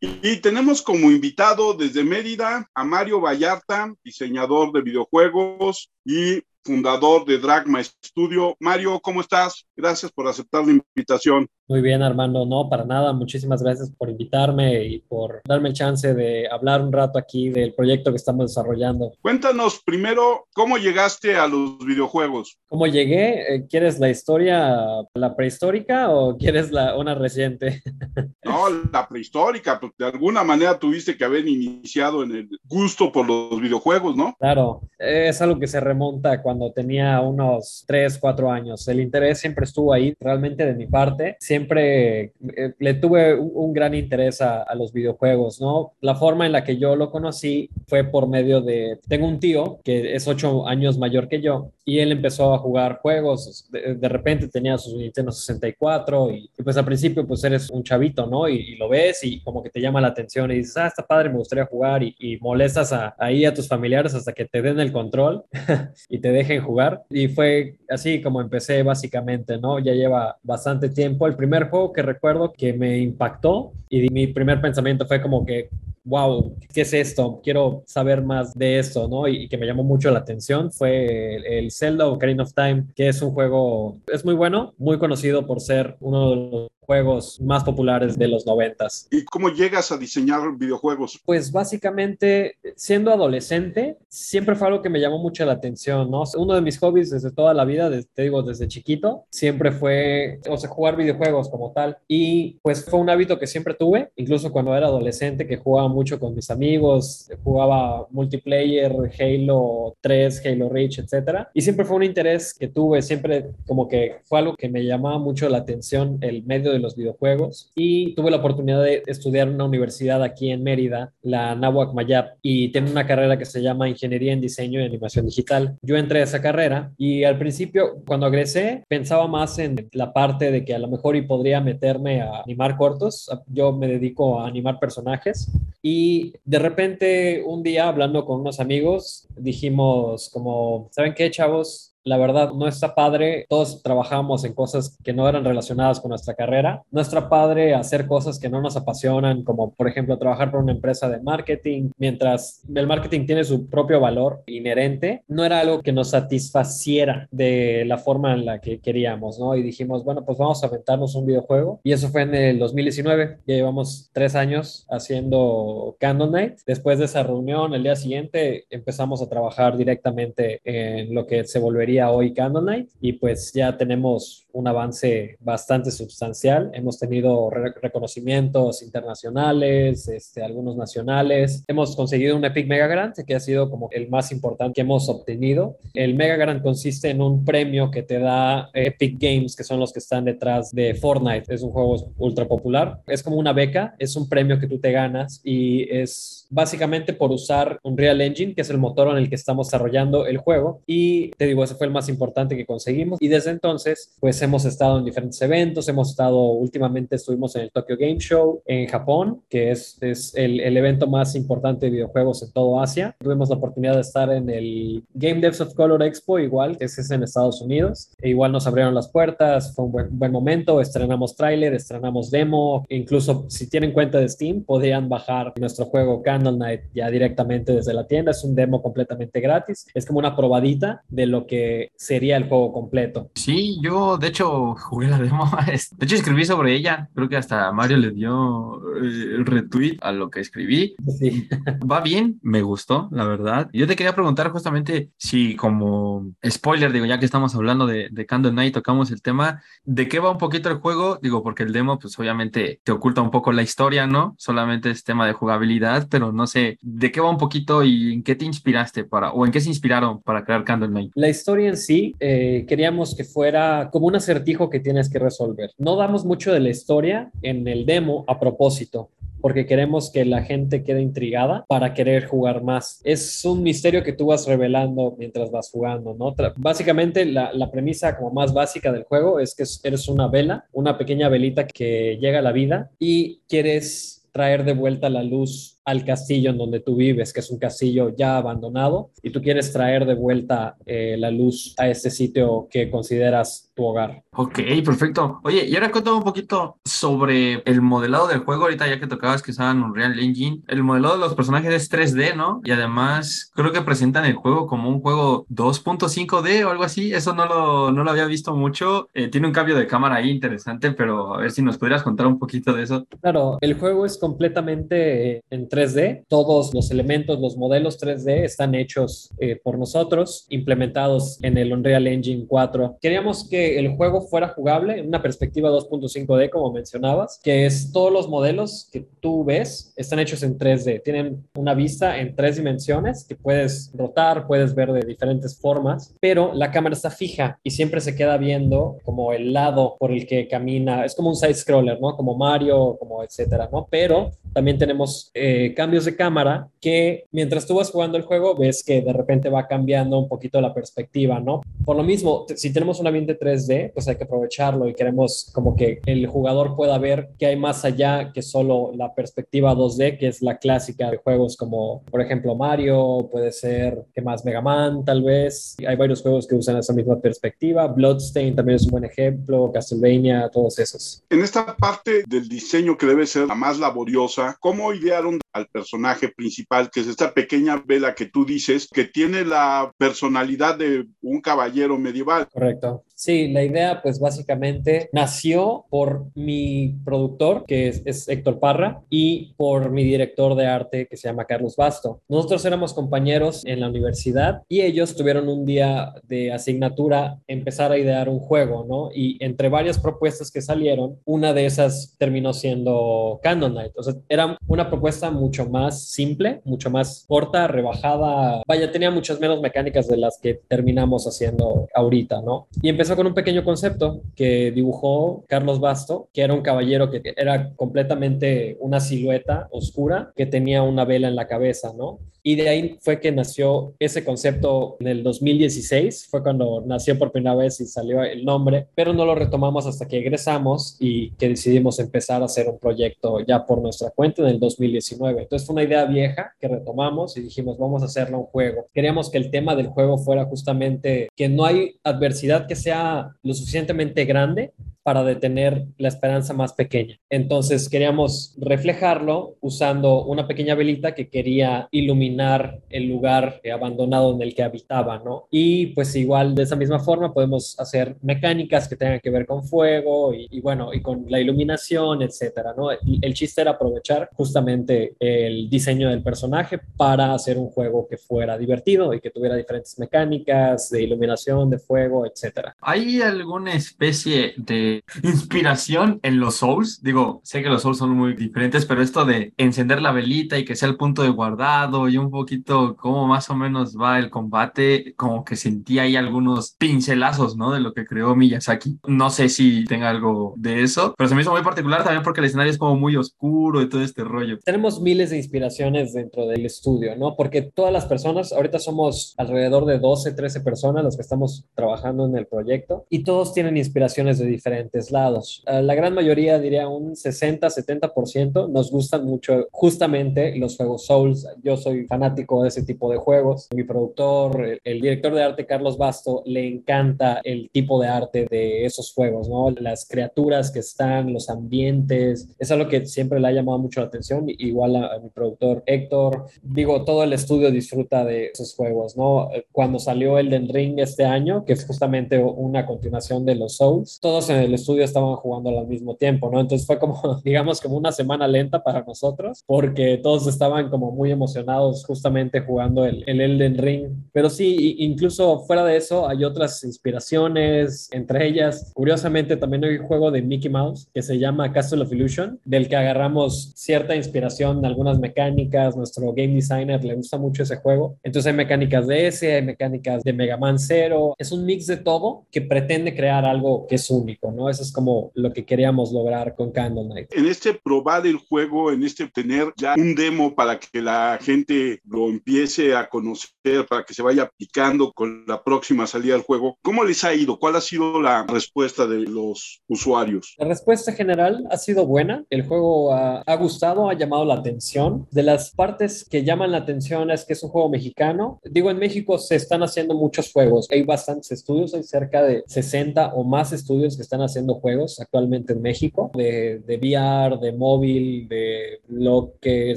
Y 0.00 0.40
tenemos 0.40 0.82
como 0.82 1.12
invitado 1.12 1.72
desde 1.72 2.02
Mérida 2.02 2.68
a 2.74 2.82
Mario 2.82 3.20
Vallarta, 3.20 3.94
diseñador 4.02 4.72
de 4.72 4.82
videojuegos 4.82 5.92
y 6.04 6.42
fundador 6.64 7.24
de 7.26 7.38
Dragma 7.38 7.80
Studio. 7.84 8.56
Mario, 8.58 8.98
¿cómo 8.98 9.20
estás? 9.20 9.64
Gracias 9.76 10.10
por 10.10 10.26
aceptar 10.26 10.66
la 10.66 10.72
invitación. 10.72 11.46
Muy 11.68 11.80
bien, 11.80 12.02
Armando. 12.02 12.46
No, 12.46 12.68
para 12.68 12.84
nada. 12.84 13.12
Muchísimas 13.12 13.62
gracias 13.62 13.90
por 13.90 14.08
invitarme 14.08 14.84
y 14.84 15.00
por 15.00 15.40
darme 15.44 15.70
el 15.70 15.74
chance 15.74 16.14
de 16.14 16.48
hablar 16.48 16.80
un 16.80 16.92
rato 16.92 17.18
aquí 17.18 17.48
del 17.48 17.74
proyecto 17.74 18.12
que 18.12 18.16
estamos 18.16 18.50
desarrollando. 18.50 19.12
Cuéntanos 19.20 19.82
primero 19.84 20.46
cómo 20.54 20.78
llegaste 20.78 21.36
a 21.36 21.48
los 21.48 21.78
videojuegos. 21.78 22.56
¿Cómo 22.68 22.86
llegué? 22.86 23.54
Eh, 23.54 23.66
¿Quieres 23.68 23.98
la 23.98 24.08
historia, 24.08 24.76
la 25.14 25.34
prehistórica 25.34 26.10
o 26.10 26.36
quieres 26.36 26.70
la, 26.70 26.96
una 26.96 27.14
reciente? 27.14 27.82
No, 28.46 28.68
la 28.92 29.08
prehistórica, 29.08 29.80
porque 29.80 29.96
de 29.98 30.06
alguna 30.06 30.44
manera 30.44 30.78
tuviste 30.78 31.16
que 31.16 31.24
haber 31.24 31.48
iniciado 31.48 32.22
en 32.22 32.30
el 32.30 32.48
gusto 32.62 33.10
por 33.10 33.26
los 33.26 33.60
videojuegos, 33.60 34.14
¿no? 34.14 34.36
Claro, 34.38 34.82
es 35.00 35.42
algo 35.42 35.58
que 35.58 35.66
se 35.66 35.80
remonta 35.80 36.40
cuando 36.42 36.72
tenía 36.72 37.20
unos 37.20 37.82
3, 37.88 38.18
4 38.20 38.52
años. 38.52 38.86
El 38.86 39.00
interés 39.00 39.40
siempre 39.40 39.64
estuvo 39.64 39.92
ahí, 39.92 40.14
realmente 40.20 40.64
de 40.64 40.74
mi 40.74 40.86
parte 40.86 41.36
siempre 41.40 41.55
eh, 41.56 42.74
le 42.78 42.94
tuve 42.94 43.34
un, 43.34 43.72
gran 43.72 43.94
interés 43.94 44.40
a, 44.40 44.74
los 44.74 44.92
videojuegos, 44.92 45.60
¿no? 45.60 45.92
La 46.00 46.14
forma 46.14 46.46
en 46.46 46.52
la 46.52 46.64
que 46.64 46.76
yo 46.76 46.96
lo 46.96 47.10
conocí 47.10 47.68
fue 47.86 48.04
por 48.04 48.28
medio 48.28 48.60
de, 48.60 48.98
tengo 49.08 49.26
un 49.26 49.40
tío 49.40 49.78
que 49.84 50.14
es 50.14 50.26
ocho 50.28 50.66
años 50.66 50.98
mayor 50.98 51.28
que 51.28 51.40
yo 51.40 51.72
y 51.88 52.00
él 52.00 52.10
empezó 52.10 52.52
a 52.52 52.58
jugar 52.58 52.98
juegos, 53.00 53.68
de, 53.70 54.08
repente 54.08 54.48
tenía 54.48 54.76
su 54.76 54.98
Nintendo 54.98 55.30
64 55.30 56.32
y, 56.32 56.50
pues 56.64 56.76
al 56.76 56.84
principio 56.84 57.24
pues 57.24 57.44
eres 57.44 57.70
un 57.70 57.84
chavito, 57.84 58.26
¿no? 58.26 58.48
Y, 58.48 58.74
lo 58.74 58.88
ves 58.88 59.22
y 59.22 59.40
como 59.40 59.62
que 59.62 59.70
te 59.70 59.80
llama 59.80 60.00
la 60.00 60.08
atención 60.08 60.50
y 60.50 60.56
dices, 60.56 60.76
ah, 60.78 60.88
está 60.88 61.06
padre, 61.06 61.28
me 61.28 61.36
gustaría 61.36 61.64
jugar 61.64 62.02
y, 62.02 62.38
molestas 62.40 62.92
ahí 63.18 63.44
a 63.44 63.54
tus 63.54 63.68
familiares 63.68 64.14
hasta 64.14 64.32
que 64.32 64.46
te 64.46 64.62
den 64.62 64.80
el 64.80 64.92
control 64.92 65.44
y 66.08 66.18
te 66.18 66.32
dejen 66.32 66.60
jugar. 66.60 67.04
Y 67.08 67.28
fue 67.28 67.76
así 67.88 68.20
como 68.20 68.40
empecé 68.40 68.82
básicamente, 68.82 69.56
¿no? 69.56 69.78
Ya 69.78 69.92
lleva 69.92 70.36
bastante 70.42 70.88
tiempo. 70.88 71.28
El 71.28 71.36
primer 71.36 71.70
juego 71.70 71.92
que 71.92 72.02
recuerdo 72.02 72.52
que 72.52 72.72
me 72.72 72.98
impactó 72.98 73.72
y 73.88 74.10
mi 74.10 74.26
primer 74.26 74.60
pensamiento 74.60 75.06
fue 75.06 75.22
como 75.22 75.46
que, 75.46 75.70
wow, 76.06 76.56
¿qué 76.72 76.82
es 76.82 76.92
esto? 76.94 77.40
Quiero 77.42 77.82
saber 77.86 78.22
más 78.22 78.54
de 78.54 78.78
esto, 78.78 79.08
¿no? 79.08 79.28
Y, 79.28 79.48
que 79.48 79.58
me 79.58 79.66
llamó 79.66 79.82
mucho 79.82 80.10
la 80.10 80.20
atención 80.20 80.72
fue 80.72 81.36
el, 81.36 81.44
el 81.44 81.70
Zelda 81.70 82.06
Ocarina 82.06 82.44
of 82.44 82.54
Time, 82.54 82.86
que 82.94 83.08
es 83.08 83.20
un 83.20 83.32
juego, 83.32 83.98
es 84.06 84.24
muy 84.24 84.34
bueno, 84.34 84.74
muy 84.78 84.98
conocido 84.98 85.46
por 85.46 85.60
ser 85.60 85.96
uno 86.00 86.30
de 86.30 86.36
los 86.36 86.68
juegos 86.86 87.40
más 87.40 87.64
populares 87.64 88.16
de 88.16 88.28
los 88.28 88.46
noventas. 88.46 89.08
¿Y 89.10 89.24
cómo 89.24 89.48
llegas 89.48 89.92
a 89.92 89.98
diseñar 89.98 90.56
videojuegos? 90.56 91.20
Pues 91.24 91.52
básicamente, 91.52 92.56
siendo 92.76 93.12
adolescente, 93.12 93.98
siempre 94.08 94.54
fue 94.54 94.68
algo 94.68 94.82
que 94.82 94.88
me 94.88 95.00
llamó 95.00 95.18
mucho 95.18 95.44
la 95.44 95.52
atención, 95.52 96.10
¿no? 96.10 96.22
Uno 96.36 96.54
de 96.54 96.60
mis 96.60 96.78
hobbies 96.78 97.10
desde 97.10 97.30
toda 97.30 97.52
la 97.54 97.64
vida, 97.64 97.90
te 98.14 98.22
digo, 98.22 98.42
desde 98.42 98.68
chiquito, 98.68 99.24
siempre 99.30 99.72
fue, 99.72 100.40
o 100.48 100.56
sea, 100.56 100.70
jugar 100.70 100.96
videojuegos 100.96 101.48
como 101.48 101.72
tal. 101.72 101.98
Y 102.08 102.58
pues 102.62 102.84
fue 102.84 103.00
un 103.00 103.10
hábito 103.10 103.38
que 103.38 103.46
siempre 103.46 103.74
tuve, 103.74 104.10
incluso 104.16 104.52
cuando 104.52 104.74
era 104.76 104.86
adolescente, 104.86 105.46
que 105.46 105.56
jugaba 105.56 105.88
mucho 105.88 106.18
con 106.18 106.34
mis 106.34 106.50
amigos, 106.50 107.28
jugaba 107.42 108.06
multiplayer, 108.10 108.92
Halo 109.18 109.96
3, 110.00 110.42
Halo 110.46 110.68
Reach, 110.68 110.98
etcétera. 110.98 111.50
Y 111.52 111.62
siempre 111.62 111.84
fue 111.84 111.96
un 111.96 112.02
interés 112.04 112.54
que 112.54 112.68
tuve, 112.68 113.02
siempre 113.02 113.50
como 113.66 113.88
que 113.88 114.20
fue 114.24 114.38
algo 114.38 114.56
que 114.56 114.68
me 114.68 114.84
llamaba 114.84 115.18
mucho 115.18 115.48
la 115.48 115.58
atención, 115.58 116.18
el 116.20 116.44
medio 116.44 116.72
de 116.72 116.75
los 116.78 116.96
videojuegos 116.96 117.70
y 117.74 118.14
tuve 118.14 118.30
la 118.30 118.38
oportunidad 118.38 118.82
de 118.82 119.02
estudiar 119.06 119.48
en 119.48 119.54
una 119.54 119.64
universidad 119.64 120.22
aquí 120.22 120.50
en 120.50 120.62
Mérida, 120.62 121.12
la 121.22 121.54
Nahuac 121.54 121.92
Mayap, 121.94 122.36
y 122.42 122.70
tiene 122.70 122.90
una 122.90 123.06
carrera 123.06 123.38
que 123.38 123.44
se 123.44 123.62
llama 123.62 123.88
Ingeniería 123.88 124.32
en 124.32 124.40
Diseño 124.40 124.80
y 124.80 124.84
Animación 124.84 125.26
Digital. 125.26 125.76
Yo 125.82 125.96
entré 125.96 126.20
a 126.20 126.24
esa 126.24 126.40
carrera 126.40 126.92
y 126.96 127.24
al 127.24 127.38
principio, 127.38 128.02
cuando 128.06 128.26
agresé, 128.26 128.84
pensaba 128.88 129.26
más 129.26 129.58
en 129.58 129.88
la 129.92 130.12
parte 130.12 130.50
de 130.50 130.64
que 130.64 130.74
a 130.74 130.78
lo 130.78 130.88
mejor 130.88 131.16
y 131.16 131.22
podría 131.22 131.60
meterme 131.60 132.20
a 132.22 132.42
animar 132.42 132.76
cortos. 132.76 133.28
Yo 133.46 133.72
me 133.72 133.88
dedico 133.88 134.40
a 134.40 134.48
animar 134.48 134.78
personajes 134.78 135.52
y 135.82 136.32
de 136.44 136.58
repente 136.58 137.42
un 137.44 137.62
día 137.62 137.88
hablando 137.88 138.24
con 138.24 138.40
unos 138.40 138.60
amigos 138.60 139.28
dijimos 139.36 140.30
como, 140.30 140.88
¿saben 140.92 141.14
qué, 141.14 141.30
chavos? 141.30 141.95
La 142.06 142.16
verdad 142.16 142.52
no 142.52 142.68
está 142.68 142.94
padre. 142.94 143.46
Todos 143.48 143.82
trabajamos 143.82 144.44
en 144.44 144.54
cosas 144.54 144.96
que 145.02 145.12
no 145.12 145.28
eran 145.28 145.44
relacionadas 145.44 146.00
con 146.00 146.10
nuestra 146.10 146.34
carrera. 146.34 146.84
No 146.92 147.00
está 147.00 147.28
padre 147.28 147.74
hacer 147.74 148.06
cosas 148.06 148.38
que 148.38 148.48
no 148.48 148.62
nos 148.62 148.76
apasionan, 148.76 149.42
como 149.42 149.74
por 149.74 149.88
ejemplo 149.88 150.16
trabajar 150.16 150.52
por 150.52 150.62
una 150.62 150.72
empresa 150.72 151.08
de 151.08 151.20
marketing, 151.20 151.90
mientras 151.98 152.62
el 152.72 152.86
marketing 152.86 153.26
tiene 153.26 153.42
su 153.42 153.68
propio 153.68 154.00
valor 154.00 154.42
inherente. 154.46 155.24
No 155.26 155.44
era 155.44 155.60
algo 155.60 155.82
que 155.82 155.92
nos 155.92 156.10
satisfaciera 156.10 157.26
de 157.32 157.84
la 157.86 157.98
forma 157.98 158.34
en 158.34 158.46
la 158.46 158.60
que 158.60 158.78
queríamos, 158.78 159.40
¿no? 159.40 159.56
Y 159.56 159.62
dijimos, 159.64 160.04
bueno, 160.04 160.24
pues 160.24 160.38
vamos 160.38 160.62
a 160.62 160.68
aventarnos 160.68 161.16
un 161.16 161.26
videojuego. 161.26 161.80
Y 161.82 161.92
eso 161.92 162.08
fue 162.08 162.22
en 162.22 162.34
el 162.36 162.58
2019. 162.60 163.38
Ya 163.46 163.54
llevamos 163.56 164.10
tres 164.12 164.36
años 164.36 164.86
haciendo 164.88 165.96
Candle 165.98 166.30
Night. 166.30 166.58
Después 166.66 167.00
de 167.00 167.06
esa 167.06 167.24
reunión, 167.24 167.74
el 167.74 167.82
día 167.82 167.96
siguiente 167.96 168.66
empezamos 168.70 169.20
a 169.22 169.28
trabajar 169.28 169.76
directamente 169.76 170.60
en 170.62 171.12
lo 171.12 171.26
que 171.26 171.44
se 171.44 171.58
volvería 171.58 171.95
hoy 172.00 172.32
Candle 172.32 172.62
Night 172.62 172.90
y 173.00 173.14
pues 173.14 173.52
ya 173.52 173.76
tenemos 173.76 174.46
un 174.56 174.66
avance 174.66 175.36
bastante 175.40 175.90
sustancial. 175.90 176.70
Hemos 176.72 176.98
tenido 176.98 177.50
reconocimientos 177.50 178.82
internacionales, 178.82 180.08
este, 180.08 180.42
algunos 180.42 180.76
nacionales. 180.76 181.62
Hemos 181.68 181.94
conseguido 181.94 182.36
un 182.36 182.44
Epic 182.44 182.66
Mega 182.66 182.86
Grant, 182.86 183.18
que 183.26 183.34
ha 183.34 183.40
sido 183.40 183.70
como 183.70 183.90
el 183.92 184.08
más 184.08 184.32
importante 184.32 184.74
que 184.74 184.80
hemos 184.80 185.10
obtenido. 185.10 185.76
El 185.92 186.14
Mega 186.14 186.36
Grant 186.36 186.62
consiste 186.62 187.10
en 187.10 187.20
un 187.20 187.44
premio 187.44 187.90
que 187.90 188.02
te 188.02 188.18
da 188.18 188.70
Epic 188.72 189.18
Games, 189.18 189.54
que 189.54 189.64
son 189.64 189.78
los 189.78 189.92
que 189.92 189.98
están 189.98 190.24
detrás 190.24 190.72
de 190.72 190.94
Fortnite. 190.94 191.54
Es 191.54 191.62
un 191.62 191.72
juego 191.72 192.12
ultra 192.16 192.48
popular. 192.48 193.02
Es 193.06 193.22
como 193.22 193.36
una 193.36 193.52
beca, 193.52 193.94
es 193.98 194.16
un 194.16 194.26
premio 194.26 194.58
que 194.58 194.66
tú 194.66 194.78
te 194.78 194.90
ganas 194.90 195.40
y 195.44 195.86
es 195.94 196.45
básicamente 196.50 197.12
por 197.12 197.30
usar 197.30 197.78
un 197.82 197.96
Real 197.96 198.20
Engine, 198.20 198.54
que 198.54 198.62
es 198.62 198.70
el 198.70 198.78
motor 198.78 199.08
en 199.08 199.16
el 199.16 199.28
que 199.28 199.34
estamos 199.34 199.68
desarrollando 199.68 200.26
el 200.26 200.38
juego. 200.38 200.82
Y 200.86 201.30
te 201.32 201.46
digo, 201.46 201.64
ese 201.64 201.74
fue 201.74 201.86
el 201.86 201.92
más 201.92 202.08
importante 202.08 202.56
que 202.56 202.66
conseguimos. 202.66 203.20
Y 203.20 203.28
desde 203.28 203.50
entonces, 203.50 204.14
pues 204.20 204.40
hemos 204.42 204.64
estado 204.64 204.98
en 204.98 205.04
diferentes 205.04 205.40
eventos, 205.42 205.88
hemos 205.88 206.10
estado, 206.10 206.38
últimamente 206.52 207.16
estuvimos 207.16 207.54
en 207.56 207.62
el 207.62 207.70
Tokyo 207.70 207.96
Game 207.98 208.18
Show 208.18 208.62
en 208.66 208.88
Japón, 208.88 209.42
que 209.48 209.70
es, 209.70 209.98
es 210.00 210.34
el, 210.34 210.60
el, 210.60 210.76
evento 210.76 211.06
más 211.06 211.34
importante 211.34 211.86
de 211.86 211.92
videojuegos 211.92 212.42
en 212.42 212.52
todo 212.52 212.80
Asia. 212.80 213.16
Tuvimos 213.18 213.48
la 213.48 213.56
oportunidad 213.56 213.94
de 213.94 214.00
estar 214.00 214.30
en 214.30 214.50
el 214.50 215.04
Game 215.14 215.40
Devs 215.40 215.60
of 215.60 215.74
Color 215.74 216.02
Expo, 216.02 216.38
igual, 216.38 216.76
que 216.76 216.84
es 216.84 217.10
en 217.10 217.22
Estados 217.22 217.60
Unidos. 217.60 218.10
E 218.20 218.30
igual 218.30 218.52
nos 218.52 218.66
abrieron 218.66 218.94
las 218.94 219.08
puertas, 219.08 219.74
fue 219.74 219.84
un 219.84 219.92
buen, 219.92 220.18
buen 220.18 220.32
momento, 220.32 220.80
estrenamos 220.80 221.36
tráiler, 221.36 221.74
estrenamos 221.74 222.30
demo, 222.30 222.84
incluso 222.88 223.46
si 223.48 223.68
tienen 223.68 223.92
cuenta 223.92 224.18
de 224.18 224.28
Steam, 224.28 224.62
podrían 224.62 225.08
bajar 225.08 225.52
nuestro 225.58 225.86
juego 225.86 226.22
Candle 226.36 226.58
Night 226.58 226.80
ya 226.94 227.10
directamente 227.10 227.72
desde 227.72 227.94
la 227.94 228.06
tienda. 228.06 228.32
Es 228.32 228.44
un 228.44 228.54
demo 228.54 228.82
completamente 228.82 229.40
gratis, 229.40 229.86
es 229.94 230.04
como 230.04 230.18
una 230.18 230.36
probadita 230.36 231.02
de 231.08 231.26
lo 231.26 231.46
que 231.46 231.90
sería 231.96 232.36
el 232.36 232.48
juego 232.48 232.72
completo. 232.72 233.30
Sí, 233.34 233.78
yo 233.82 234.18
de 234.18 234.28
hecho 234.28 234.74
jugué 234.74 235.08
la 235.08 235.18
demo. 235.18 235.50
De 235.96 236.04
hecho, 236.04 236.16
escribí 236.16 236.44
sobre 236.44 236.74
ella. 236.74 237.08
Creo 237.14 237.28
que 237.28 237.36
hasta 237.36 237.70
Mario 237.72 237.96
le 237.98 238.10
dio 238.10 238.80
el 238.96 239.40
eh, 239.40 239.44
retweet 239.44 239.96
a 240.00 240.12
lo 240.12 240.30
que 240.30 240.40
escribí. 240.40 240.94
Sí. 241.18 241.48
Va 241.90 242.00
bien, 242.00 242.38
me 242.42 242.62
gustó, 242.62 243.08
la 243.12 243.24
verdad. 243.24 243.68
Yo 243.72 243.86
te 243.86 243.96
quería 243.96 244.14
preguntar 244.14 244.50
justamente 244.50 245.10
si 245.16 245.56
como 245.56 246.32
spoiler, 246.46 246.92
digo, 246.92 247.06
ya 247.06 247.18
que 247.18 247.24
estamos 247.24 247.54
hablando 247.54 247.86
de, 247.86 248.08
de 248.10 248.26
Candle 248.26 248.52
Night, 248.52 248.74
tocamos 248.74 249.10
el 249.10 249.22
tema, 249.22 249.62
¿de 249.84 250.08
qué 250.08 250.18
va 250.18 250.30
un 250.30 250.38
poquito 250.38 250.68
el 250.68 250.76
juego? 250.76 251.18
Digo, 251.22 251.42
porque 251.42 251.62
el 251.62 251.72
demo, 251.72 251.98
pues 251.98 252.18
obviamente 252.18 252.80
te 252.82 252.92
oculta 252.92 253.22
un 253.22 253.30
poco 253.30 253.52
la 253.52 253.62
historia, 253.62 254.06
¿no? 254.06 254.34
Solamente 254.38 254.90
es 254.90 255.04
tema 255.04 255.26
de 255.26 255.32
jugabilidad, 255.32 256.08
pero 256.10 256.25
no 256.32 256.46
sé, 256.46 256.78
¿de 256.82 257.12
qué 257.12 257.20
va 257.20 257.30
un 257.30 257.38
poquito 257.38 257.82
y 257.84 258.14
en 258.14 258.22
qué 258.22 258.34
te 258.34 258.44
inspiraste 258.44 259.04
para, 259.04 259.32
o 259.32 259.44
en 259.44 259.52
qué 259.52 259.60
se 259.60 259.68
inspiraron 259.68 260.22
para 260.22 260.44
crear 260.44 260.64
Candle 260.64 260.90
Night? 260.90 261.12
La 261.14 261.28
historia 261.28 261.68
en 261.68 261.76
sí, 261.76 262.14
eh, 262.20 262.64
queríamos 262.68 263.14
que 263.14 263.24
fuera 263.24 263.90
como 263.92 264.06
un 264.06 264.16
acertijo 264.16 264.70
que 264.70 264.80
tienes 264.80 265.08
que 265.08 265.18
resolver. 265.18 265.70
No 265.78 265.96
damos 265.96 266.24
mucho 266.24 266.52
de 266.52 266.60
la 266.60 266.70
historia 266.70 267.30
en 267.42 267.66
el 267.68 267.86
demo 267.86 268.24
a 268.28 268.38
propósito 268.38 269.10
porque 269.46 269.64
queremos 269.64 270.10
que 270.10 270.24
la 270.24 270.42
gente 270.42 270.82
quede 270.82 271.00
intrigada 271.00 271.64
para 271.68 271.94
querer 271.94 272.26
jugar 272.26 272.64
más. 272.64 273.00
Es 273.04 273.44
un 273.44 273.62
misterio 273.62 274.02
que 274.02 274.12
tú 274.12 274.26
vas 274.26 274.44
revelando 274.46 275.14
mientras 275.18 275.52
vas 275.52 275.70
jugando, 275.70 276.14
¿no? 276.14 276.34
Básicamente 276.56 277.24
la, 277.24 277.52
la 277.52 277.70
premisa 277.70 278.16
como 278.16 278.32
más 278.32 278.52
básica 278.52 278.90
del 278.90 279.04
juego 279.04 279.38
es 279.38 279.54
que 279.54 279.64
eres 279.86 280.08
una 280.08 280.26
vela, 280.26 280.64
una 280.72 280.98
pequeña 280.98 281.28
velita 281.28 281.64
que 281.66 282.18
llega 282.20 282.40
a 282.40 282.42
la 282.42 282.50
vida 282.50 282.90
y 282.98 283.38
quieres 283.48 284.26
traer 284.32 284.64
de 284.64 284.74
vuelta 284.74 285.08
la 285.08 285.22
luz 285.22 285.75
al 285.86 286.04
castillo 286.04 286.50
en 286.50 286.58
donde 286.58 286.80
tú 286.80 286.96
vives, 286.96 287.32
que 287.32 287.40
es 287.40 287.50
un 287.50 287.58
castillo 287.58 288.12
ya 288.16 288.36
abandonado, 288.36 289.10
y 289.22 289.30
tú 289.30 289.40
quieres 289.40 289.72
traer 289.72 290.04
de 290.04 290.14
vuelta 290.14 290.76
eh, 290.84 291.16
la 291.18 291.30
luz 291.30 291.74
a 291.78 291.88
este 291.88 292.10
sitio 292.10 292.66
que 292.70 292.90
consideras 292.90 293.70
tu 293.74 293.84
hogar. 293.84 294.24
Ok, 294.32 294.58
perfecto. 294.84 295.40
Oye, 295.44 295.66
y 295.66 295.74
ahora 295.74 295.90
cuéntame 295.90 296.16
un 296.16 296.22
poquito 296.22 296.78
sobre 296.84 297.62
el 297.64 297.80
modelado 297.80 298.26
del 298.26 298.40
juego, 298.40 298.64
ahorita 298.64 298.86
ya 298.86 298.98
que 298.98 299.06
tocabas 299.06 299.42
que 299.42 299.52
usaban 299.52 299.82
Unreal 299.82 300.18
Engine. 300.18 300.62
El 300.66 300.82
modelado 300.82 301.14
de 301.14 301.20
los 301.20 301.34
personajes 301.34 301.72
es 301.72 301.90
3D, 301.90 302.34
¿no? 302.34 302.60
Y 302.64 302.72
además 302.72 303.50
creo 303.54 303.72
que 303.72 303.82
presentan 303.82 304.24
el 304.24 304.34
juego 304.34 304.66
como 304.66 304.88
un 304.88 305.00
juego 305.00 305.46
2.5D 305.50 306.64
o 306.64 306.70
algo 306.70 306.84
así. 306.84 307.14
Eso 307.14 307.34
no 307.34 307.46
lo, 307.46 307.92
no 307.92 308.02
lo 308.02 308.10
había 308.10 308.26
visto 308.26 308.54
mucho. 308.54 309.08
Eh, 309.14 309.28
tiene 309.28 309.46
un 309.46 309.52
cambio 309.52 309.76
de 309.76 309.86
cámara 309.86 310.16
ahí 310.16 310.30
interesante, 310.30 310.92
pero 310.92 311.34
a 311.34 311.38
ver 311.38 311.50
si 311.50 311.62
nos 311.62 311.78
pudieras 311.78 312.02
contar 312.02 312.26
un 312.26 312.38
poquito 312.38 312.72
de 312.72 312.82
eso. 312.82 313.06
Claro, 313.20 313.58
el 313.60 313.74
juego 313.74 314.04
es 314.04 314.18
completamente 314.18 315.42
en 315.50 315.68
3D. 315.76 316.24
Todos 316.28 316.72
los 316.72 316.90
elementos, 316.90 317.38
los 317.38 317.56
modelos 317.56 318.00
3D 318.00 318.44
están 318.44 318.74
hechos 318.74 319.30
eh, 319.38 319.56
por 319.62 319.78
nosotros, 319.78 320.46
implementados 320.48 321.38
en 321.42 321.58
el 321.58 321.72
Unreal 321.72 322.06
Engine 322.06 322.46
4. 322.48 322.96
Queríamos 323.00 323.46
que 323.48 323.78
el 323.78 323.94
juego 323.94 324.22
fuera 324.22 324.48
jugable 324.48 324.98
en 324.98 325.08
una 325.08 325.20
perspectiva 325.20 325.70
2.5D, 325.70 326.48
como 326.48 326.72
mencionabas, 326.72 327.40
que 327.42 327.66
es 327.66 327.92
todos 327.92 328.10
los 328.10 328.28
modelos 328.28 328.88
que 328.90 329.06
tú 329.20 329.44
ves 329.44 329.92
están 329.96 330.18
hechos 330.18 330.42
en 330.42 330.58
3D. 330.58 331.02
Tienen 331.02 331.44
una 331.56 331.74
vista 331.74 332.18
en 332.18 332.34
tres 332.34 332.56
dimensiones 332.56 333.24
que 333.24 333.36
puedes 333.36 333.90
rotar, 333.94 334.46
puedes 334.46 334.74
ver 334.74 334.92
de 334.92 335.00
diferentes 335.00 335.58
formas, 335.60 336.14
pero 336.20 336.54
la 336.54 336.70
cámara 336.70 336.94
está 336.94 337.10
fija 337.10 337.58
y 337.62 337.70
siempre 337.70 338.00
se 338.00 338.14
queda 338.14 338.38
viendo 338.38 338.96
como 339.04 339.32
el 339.32 339.52
lado 339.52 339.96
por 339.98 340.10
el 340.10 340.26
que 340.26 340.48
camina. 340.48 341.04
Es 341.04 341.14
como 341.14 341.28
un 341.28 341.36
side 341.36 341.54
scroller, 341.54 342.00
¿no? 342.00 342.16
Como 342.16 342.34
Mario, 342.34 342.96
como 342.98 343.22
etcétera, 343.22 343.68
¿no? 343.70 343.86
Pero 343.90 344.30
también 344.54 344.78
tenemos 344.78 345.30
eh, 345.34 345.65
cambios 345.74 346.04
de 346.04 346.16
cámara 346.16 346.68
que 346.80 347.24
mientras 347.32 347.66
tú 347.66 347.74
vas 347.74 347.90
jugando 347.90 348.16
el 348.16 348.24
juego 348.24 348.56
ves 348.56 348.84
que 348.84 349.00
de 349.02 349.12
repente 349.12 349.48
va 349.48 349.66
cambiando 349.66 350.18
un 350.18 350.28
poquito 350.28 350.60
la 350.60 350.74
perspectiva, 350.74 351.40
¿no? 351.40 351.62
Por 351.84 351.96
lo 351.96 352.02
mismo, 352.02 352.46
si 352.54 352.72
tenemos 352.72 353.00
un 353.00 353.06
ambiente 353.06 353.38
3D, 353.38 353.92
pues 353.92 354.08
hay 354.08 354.16
que 354.16 354.24
aprovecharlo 354.24 354.88
y 354.88 354.94
queremos 354.94 355.50
como 355.52 355.76
que 355.76 356.00
el 356.06 356.26
jugador 356.26 356.76
pueda 356.76 356.98
ver 356.98 357.30
que 357.38 357.46
hay 357.46 357.56
más 357.56 357.84
allá 357.84 358.32
que 358.32 358.42
solo 358.42 358.92
la 358.94 359.14
perspectiva 359.14 359.74
2D, 359.74 360.18
que 360.18 360.28
es 360.28 360.42
la 360.42 360.58
clásica 360.58 361.10
de 361.10 361.18
juegos 361.18 361.56
como, 361.56 362.02
por 362.10 362.20
ejemplo, 362.20 362.54
Mario, 362.54 363.28
puede 363.30 363.52
ser, 363.52 364.04
que 364.14 364.22
más? 364.22 364.44
Mega 364.44 364.60
Man, 364.60 365.04
tal 365.04 365.22
vez. 365.22 365.76
Hay 365.86 365.96
varios 365.96 366.22
juegos 366.22 366.46
que 366.46 366.54
usan 366.54 366.76
esa 366.76 366.92
misma 366.92 367.18
perspectiva. 367.20 367.86
Bloodstain 367.86 368.54
también 368.54 368.76
es 368.76 368.84
un 368.84 368.90
buen 368.90 369.04
ejemplo, 369.04 369.70
Castlevania, 369.72 370.48
todos 370.52 370.78
esos. 370.78 371.22
En 371.30 371.40
esta 371.40 371.76
parte 371.76 372.24
del 372.26 372.48
diseño 372.48 372.96
que 372.96 373.06
debe 373.06 373.26
ser 373.26 373.46
la 373.46 373.54
más 373.54 373.78
laboriosa, 373.78 374.56
¿cómo 374.60 374.92
idearon 374.92 375.40
al 375.56 375.68
personaje 375.68 376.28
principal, 376.28 376.90
que 376.90 377.00
es 377.00 377.06
esta 377.06 377.32
pequeña 377.32 377.82
vela 377.84 378.14
que 378.14 378.26
tú 378.26 378.44
dices, 378.44 378.88
que 378.92 379.04
tiene 379.04 379.44
la 379.44 379.92
personalidad 379.98 380.76
de 380.76 381.06
un 381.22 381.40
caballero 381.40 381.98
medieval. 381.98 382.48
Correcto. 382.52 383.04
Sí, 383.16 383.48
la 383.48 383.64
idea 383.64 384.02
pues 384.02 384.20
básicamente 384.20 385.08
nació 385.10 385.86
por 385.88 386.26
mi 386.34 386.96
productor, 387.02 387.64
que 387.66 387.88
es, 387.88 388.28
Héctor 388.28 388.60
Parra, 388.60 389.00
y 389.08 389.54
por 389.56 389.90
mi 389.90 390.04
director 390.04 390.54
de 390.54 390.66
arte, 390.66 391.06
que 391.06 391.16
se 391.16 391.28
llama 391.28 391.46
Carlos 391.46 391.76
Basto. 391.76 392.20
Nosotros 392.28 392.62
éramos 392.66 392.92
compañeros 392.92 393.64
en 393.64 393.80
la 393.80 393.88
universidad 393.88 394.62
y 394.68 394.82
ellos 394.82 395.16
tuvieron 395.16 395.48
un 395.48 395.64
día 395.64 396.12
de 396.24 396.52
asignatura 396.52 397.40
empezar 397.46 397.90
a 397.90 397.98
idear 397.98 398.28
un 398.28 398.38
juego, 398.38 398.84
¿no? 398.86 399.08
Y 399.14 399.42
entre 399.42 399.70
varias 399.70 399.98
propuestas 399.98 400.50
que 400.50 400.60
salieron, 400.60 401.18
una 401.24 401.54
de 401.54 401.64
esas 401.64 402.16
terminó 402.18 402.52
siendo 402.52 403.40
Candle 403.42 403.70
Knight. 403.70 403.92
O 403.96 404.02
sea, 404.02 404.14
era 404.28 404.58
una 404.66 404.90
propuesta 404.90 405.30
mucho 405.30 405.66
más 405.70 406.04
simple, 406.10 406.60
mucho 406.64 406.90
más 406.90 407.24
corta, 407.26 407.66
rebajada. 407.66 408.62
Vaya, 408.68 408.92
tenía 408.92 409.10
muchas 409.10 409.40
menos 409.40 409.62
mecánicas 409.62 410.06
de 410.06 410.18
las 410.18 410.38
que 410.38 410.60
terminamos 410.68 411.26
haciendo 411.26 411.88
ahorita, 411.94 412.42
¿no? 412.42 412.68
Y 412.82 412.90
empezó 413.06 413.16
con 413.16 413.28
un 413.28 413.34
pequeño 413.34 413.62
concepto 413.62 414.22
que 414.34 414.72
dibujó 414.72 415.44
Carlos 415.46 415.78
Basto, 415.78 416.28
que 416.32 416.42
era 416.42 416.52
un 416.52 416.62
caballero 416.62 417.08
que 417.08 417.22
era 417.36 417.72
completamente 417.76 418.76
una 418.80 418.98
silueta 418.98 419.68
oscura 419.70 420.32
que 420.34 420.46
tenía 420.46 420.82
una 420.82 421.04
vela 421.04 421.28
en 421.28 421.36
la 421.36 421.46
cabeza, 421.46 421.92
¿no? 421.96 422.18
Y 422.48 422.54
de 422.54 422.68
ahí 422.68 422.96
fue 423.00 423.18
que 423.18 423.32
nació 423.32 423.96
ese 423.98 424.22
concepto 424.22 424.96
en 425.00 425.08
el 425.08 425.24
2016, 425.24 426.28
fue 426.30 426.44
cuando 426.44 426.80
nació 426.86 427.18
por 427.18 427.32
primera 427.32 427.56
vez 427.56 427.80
y 427.80 427.86
salió 427.86 428.22
el 428.22 428.44
nombre, 428.44 428.86
pero 428.94 429.12
no 429.12 429.24
lo 429.26 429.34
retomamos 429.34 429.84
hasta 429.84 430.06
que 430.06 430.18
egresamos 430.18 430.96
y 431.00 431.32
que 431.32 431.48
decidimos 431.48 431.98
empezar 431.98 432.42
a 432.42 432.44
hacer 432.44 432.68
un 432.68 432.78
proyecto 432.78 433.40
ya 433.40 433.66
por 433.66 433.82
nuestra 433.82 434.10
cuenta 434.10 434.42
en 434.42 434.48
el 434.48 434.60
2019. 434.60 435.42
Entonces 435.42 435.66
fue 435.66 435.72
una 435.72 435.82
idea 435.82 436.04
vieja 436.04 436.54
que 436.60 436.68
retomamos 436.68 437.36
y 437.36 437.40
dijimos, 437.40 437.78
vamos 437.78 438.02
a 438.02 438.04
hacerlo 438.04 438.38
un 438.38 438.46
juego. 438.46 438.86
Queríamos 438.94 439.28
que 439.28 439.38
el 439.38 439.50
tema 439.50 439.74
del 439.74 439.88
juego 439.88 440.16
fuera 440.16 440.44
justamente 440.44 441.28
que 441.34 441.48
no 441.48 441.64
hay 441.64 441.98
adversidad 442.04 442.68
que 442.68 442.76
sea 442.76 443.28
lo 443.42 443.54
suficientemente 443.54 444.24
grande 444.24 444.72
para 445.06 445.22
detener 445.22 445.86
la 445.98 446.08
esperanza 446.08 446.52
más 446.52 446.72
pequeña. 446.72 447.16
Entonces 447.30 447.88
queríamos 447.88 448.56
reflejarlo 448.58 449.54
usando 449.60 450.24
una 450.24 450.48
pequeña 450.48 450.74
velita 450.74 451.14
que 451.14 451.28
quería 451.28 451.86
iluminar 451.92 452.80
el 452.90 453.06
lugar 453.08 453.60
abandonado 453.72 454.34
en 454.34 454.42
el 454.42 454.52
que 454.52 454.64
habitaba, 454.64 455.22
¿no? 455.24 455.46
Y 455.52 455.86
pues 455.94 456.16
igual 456.16 456.56
de 456.56 456.64
esa 456.64 456.74
misma 456.74 456.98
forma 456.98 457.32
podemos 457.32 457.78
hacer 457.78 458.16
mecánicas 458.20 458.88
que 458.88 458.96
tengan 458.96 459.20
que 459.20 459.30
ver 459.30 459.46
con 459.46 459.62
fuego 459.62 460.34
y, 460.34 460.60
bueno, 460.60 460.92
y 460.92 461.00
con 461.00 461.26
la 461.28 461.40
iluminación, 461.40 462.22
etcétera, 462.22 462.74
¿no? 462.76 462.90
el 462.90 463.34
chiste 463.34 463.60
era 463.60 463.72
aprovechar 463.72 464.28
justamente 464.32 465.14
el 465.20 465.70
diseño 465.70 466.10
del 466.10 466.24
personaje 466.24 466.80
para 466.96 467.32
hacer 467.32 467.58
un 467.58 467.68
juego 467.68 468.08
que 468.08 468.16
fuera 468.16 468.58
divertido 468.58 469.14
y 469.14 469.20
que 469.20 469.30
tuviera 469.30 469.54
diferentes 469.54 469.96
mecánicas 470.00 470.90
de 470.90 471.04
iluminación, 471.04 471.70
de 471.70 471.78
fuego, 471.78 472.26
etcétera. 472.26 472.74
¿Hay 472.80 473.20
alguna 473.20 473.74
especie 473.74 474.54
de 474.56 474.95
inspiración 475.22 476.20
en 476.22 476.40
los 476.40 476.56
Souls. 476.56 477.02
Digo, 477.02 477.40
sé 477.44 477.62
que 477.62 477.68
los 477.68 477.82
Souls 477.82 477.98
son 477.98 478.10
muy 478.10 478.34
diferentes, 478.34 478.86
pero 478.86 479.02
esto 479.02 479.24
de 479.24 479.52
encender 479.56 480.02
la 480.02 480.12
velita 480.12 480.58
y 480.58 480.64
que 480.64 480.76
sea 480.76 480.88
el 480.88 480.96
punto 480.96 481.22
de 481.22 481.28
guardado 481.28 482.08
y 482.08 482.16
un 482.16 482.30
poquito 482.30 482.96
cómo 482.96 483.26
más 483.26 483.50
o 483.50 483.54
menos 483.54 483.96
va 483.96 484.18
el 484.18 484.30
combate, 484.30 485.14
como 485.16 485.44
que 485.44 485.56
sentí 485.56 485.98
ahí 485.98 486.16
algunos 486.16 486.72
pincelazos, 486.78 487.56
¿no? 487.56 487.72
De 487.72 487.80
lo 487.80 487.92
que 487.92 488.06
creó 488.06 488.34
Miyazaki. 488.34 488.98
No 489.06 489.30
sé 489.30 489.48
si 489.48 489.84
tenga 489.84 490.10
algo 490.10 490.54
de 490.56 490.82
eso, 490.82 491.14
pero 491.16 491.28
se 491.28 491.34
me 491.34 491.42
hizo 491.42 491.52
muy 491.52 491.62
particular 491.62 492.02
también 492.02 492.22
porque 492.22 492.40
el 492.40 492.46
escenario 492.46 492.72
es 492.72 492.78
como 492.78 492.96
muy 492.96 493.16
oscuro 493.16 493.82
y 493.82 493.88
todo 493.88 494.02
este 494.02 494.24
rollo. 494.24 494.58
Tenemos 494.64 495.00
miles 495.00 495.30
de 495.30 495.36
inspiraciones 495.36 496.12
dentro 496.12 496.46
del 496.46 496.66
estudio, 496.66 497.16
¿no? 497.16 497.36
Porque 497.36 497.62
todas 497.62 497.92
las 497.92 498.06
personas, 498.06 498.52
ahorita 498.52 498.78
somos 498.78 499.34
alrededor 499.36 499.84
de 499.86 499.98
12, 499.98 500.32
13 500.32 500.60
personas 500.60 501.04
las 501.04 501.16
que 501.16 501.22
estamos 501.22 501.64
trabajando 501.74 502.26
en 502.26 502.36
el 502.36 502.46
proyecto 502.46 503.06
y 503.10 503.24
todos 503.24 503.52
tienen 503.52 503.76
inspiraciones 503.76 504.38
de 504.38 504.46
diferentes 504.46 504.85
lados. 505.10 505.62
Eh, 505.66 505.82
la 505.82 505.94
gran 505.94 506.14
mayoría, 506.14 506.58
diría 506.58 506.88
un 506.88 507.14
60-70%, 507.14 508.68
nos 508.70 508.90
gustan 508.90 509.24
mucho 509.24 509.68
justamente 509.70 510.56
los 510.56 510.76
juegos 510.76 511.06
Souls. 511.06 511.46
Yo 511.62 511.76
soy 511.76 512.06
fanático 512.06 512.62
de 512.62 512.68
ese 512.68 512.82
tipo 512.82 513.10
de 513.10 513.18
juegos. 513.18 513.68
Mi 513.74 513.84
productor, 513.84 514.80
el, 514.82 515.00
director 515.00 515.34
de 515.34 515.42
arte 515.42 515.66
Carlos 515.66 515.98
Basto, 515.98 516.42
le 516.46 516.66
encanta 516.66 517.40
el 517.44 517.70
tipo 517.70 518.00
de 518.00 518.08
arte 518.08 518.46
de 518.50 518.84
esos 518.84 519.12
juegos, 519.12 519.48
¿no? 519.48 519.70
Las 519.70 520.06
criaturas 520.08 520.70
que 520.70 520.80
están, 520.80 521.32
los 521.32 521.50
ambientes, 521.50 522.48
es 522.58 522.70
algo 522.70 522.88
que 522.88 523.06
siempre 523.06 523.40
le 523.40 523.48
ha 523.48 523.52
llamado 523.52 523.78
mucho 523.78 524.00
la 524.00 524.06
atención. 524.06 524.44
Igual 524.46 524.96
a, 524.96 525.18
mi 525.18 525.28
productor 525.28 525.82
Héctor, 525.86 526.46
digo, 526.62 527.04
todo 527.04 527.22
el 527.22 527.32
estudio 527.32 527.70
disfruta 527.70 528.24
de 528.24 528.46
esos 528.46 528.74
juegos, 528.74 529.16
¿no? 529.16 529.50
Cuando 529.72 529.98
salió 529.98 530.38
Elden 530.38 530.68
Ring 530.68 530.98
este 530.98 531.24
año, 531.24 531.64
que 531.64 531.74
es 531.74 531.86
justamente 531.86 532.38
una 532.38 532.86
continuación 532.86 533.44
de 533.44 533.54
los 533.54 533.76
Souls, 533.76 534.18
todos 534.20 534.50
en 534.50 534.56
el 534.56 534.74
estudio 534.76 535.04
estaban 535.04 535.34
jugando 535.36 535.78
al 535.78 535.86
mismo 535.86 536.16
tiempo, 536.16 536.50
¿no? 536.50 536.60
Entonces 536.60 536.86
fue 536.86 536.98
como, 536.98 537.40
digamos, 537.44 537.80
como 537.80 537.96
una 537.96 538.12
semana 538.12 538.46
lenta 538.48 538.82
para 538.82 539.02
nosotros, 539.02 539.62
porque 539.66 540.18
todos 540.22 540.46
estaban 540.46 540.88
como 540.90 541.10
muy 541.10 541.30
emocionados 541.30 542.04
justamente 542.04 542.60
jugando 542.60 543.04
el, 543.04 543.24
el 543.26 543.40
Elden 543.40 543.78
Ring. 543.78 544.08
Pero 544.32 544.50
sí, 544.50 544.96
incluso 544.98 545.60
fuera 545.60 545.84
de 545.84 545.96
eso, 545.96 546.28
hay 546.28 546.44
otras 546.44 546.82
inspiraciones, 546.84 548.08
entre 548.12 548.46
ellas, 548.46 548.92
curiosamente, 548.94 549.56
también 549.56 549.84
hay 549.84 549.96
un 549.98 550.06
juego 550.06 550.30
de 550.30 550.42
Mickey 550.42 550.70
Mouse 550.70 551.08
que 551.12 551.22
se 551.22 551.38
llama 551.38 551.72
Castle 551.72 552.02
of 552.02 552.12
Illusion, 552.12 552.60
del 552.64 552.88
que 552.88 552.96
agarramos 552.96 553.72
cierta 553.74 554.14
inspiración 554.16 554.78
en 554.78 554.86
algunas 554.86 555.18
mecánicas. 555.18 555.96
Nuestro 555.96 556.32
game 556.32 556.54
designer 556.54 557.04
le 557.04 557.14
gusta 557.14 557.38
mucho 557.38 557.62
ese 557.62 557.76
juego. 557.76 558.16
Entonces 558.22 558.50
hay 558.50 558.56
mecánicas 558.56 559.06
de 559.06 559.26
ese, 559.26 559.54
hay 559.54 559.62
mecánicas 559.62 560.22
de 560.22 560.32
Mega 560.32 560.56
Man 560.56 560.78
Zero. 560.78 561.34
Es 561.38 561.52
un 561.52 561.64
mix 561.64 561.86
de 561.86 561.96
todo 561.96 562.46
que 562.50 562.62
pretende 562.62 563.14
crear 563.14 563.44
algo 563.44 563.86
que 563.86 563.96
es 563.96 564.10
único, 564.10 564.50
¿no? 564.52 564.65
¿No? 564.66 564.70
Eso 564.70 564.82
es 564.82 564.92
como 564.92 565.30
lo 565.34 565.52
que 565.52 565.64
queríamos 565.64 566.12
lograr 566.12 566.54
con 566.54 566.72
Candle 566.72 567.08
Night. 567.08 567.28
En 567.32 567.46
este 567.46 567.74
probar 567.74 568.26
el 568.26 568.36
juego, 568.36 568.92
en 568.92 569.02
este 569.02 569.26
tener 569.28 569.72
ya 569.76 569.94
un 569.96 570.14
demo 570.14 570.54
para 570.54 570.78
que 570.78 571.00
la 571.00 571.38
gente 571.40 572.00
lo 572.04 572.28
empiece 572.28 572.94
a 572.94 573.08
conocer, 573.08 573.86
para 573.88 574.04
que 574.04 574.14
se 574.14 574.22
vaya 574.22 574.50
picando 574.56 575.12
con 575.12 575.44
la 575.46 575.62
próxima 575.62 576.06
salida 576.06 576.34
del 576.34 576.42
juego, 576.42 576.76
¿cómo 576.82 577.04
les 577.04 577.24
ha 577.24 577.34
ido? 577.34 577.58
¿Cuál 577.58 577.76
ha 577.76 577.80
sido 577.80 578.20
la 578.20 578.44
respuesta 578.46 579.06
de 579.06 579.20
los 579.20 579.82
usuarios? 579.88 580.54
La 580.58 580.66
respuesta 580.66 581.12
general 581.12 581.66
ha 581.70 581.76
sido 581.76 582.06
buena. 582.06 582.44
El 582.50 582.66
juego 582.66 583.12
ha, 583.12 583.42
ha 583.46 583.56
gustado, 583.56 584.08
ha 584.08 584.14
llamado 584.14 584.44
la 584.44 584.54
atención. 584.54 585.26
De 585.30 585.42
las 585.42 585.72
partes 585.72 586.26
que 586.28 586.44
llaman 586.44 586.72
la 586.72 586.78
atención 586.78 587.30
es 587.30 587.44
que 587.44 587.52
es 587.52 587.62
un 587.62 587.70
juego 587.70 587.88
mexicano. 587.88 588.60
Digo, 588.64 588.90
en 588.90 588.98
México 588.98 589.38
se 589.38 589.56
están 589.56 589.82
haciendo 589.82 590.14
muchos 590.14 590.52
juegos. 590.52 590.88
Hay 590.90 591.02
bastantes 591.02 591.50
estudios, 591.52 591.94
hay 591.94 592.02
cerca 592.02 592.42
de 592.42 592.64
60 592.66 593.34
o 593.34 593.44
más 593.44 593.72
estudios 593.72 594.16
que 594.16 594.22
están 594.22 594.40
haciendo 594.46 594.74
juegos 594.74 595.20
actualmente 595.20 595.72
en 595.72 595.82
México, 595.82 596.30
de, 596.34 596.80
de 596.86 596.96
VR, 596.96 597.58
de 597.58 597.72
móvil, 597.72 598.48
de 598.48 599.00
lo 599.08 599.54
que 599.60 599.96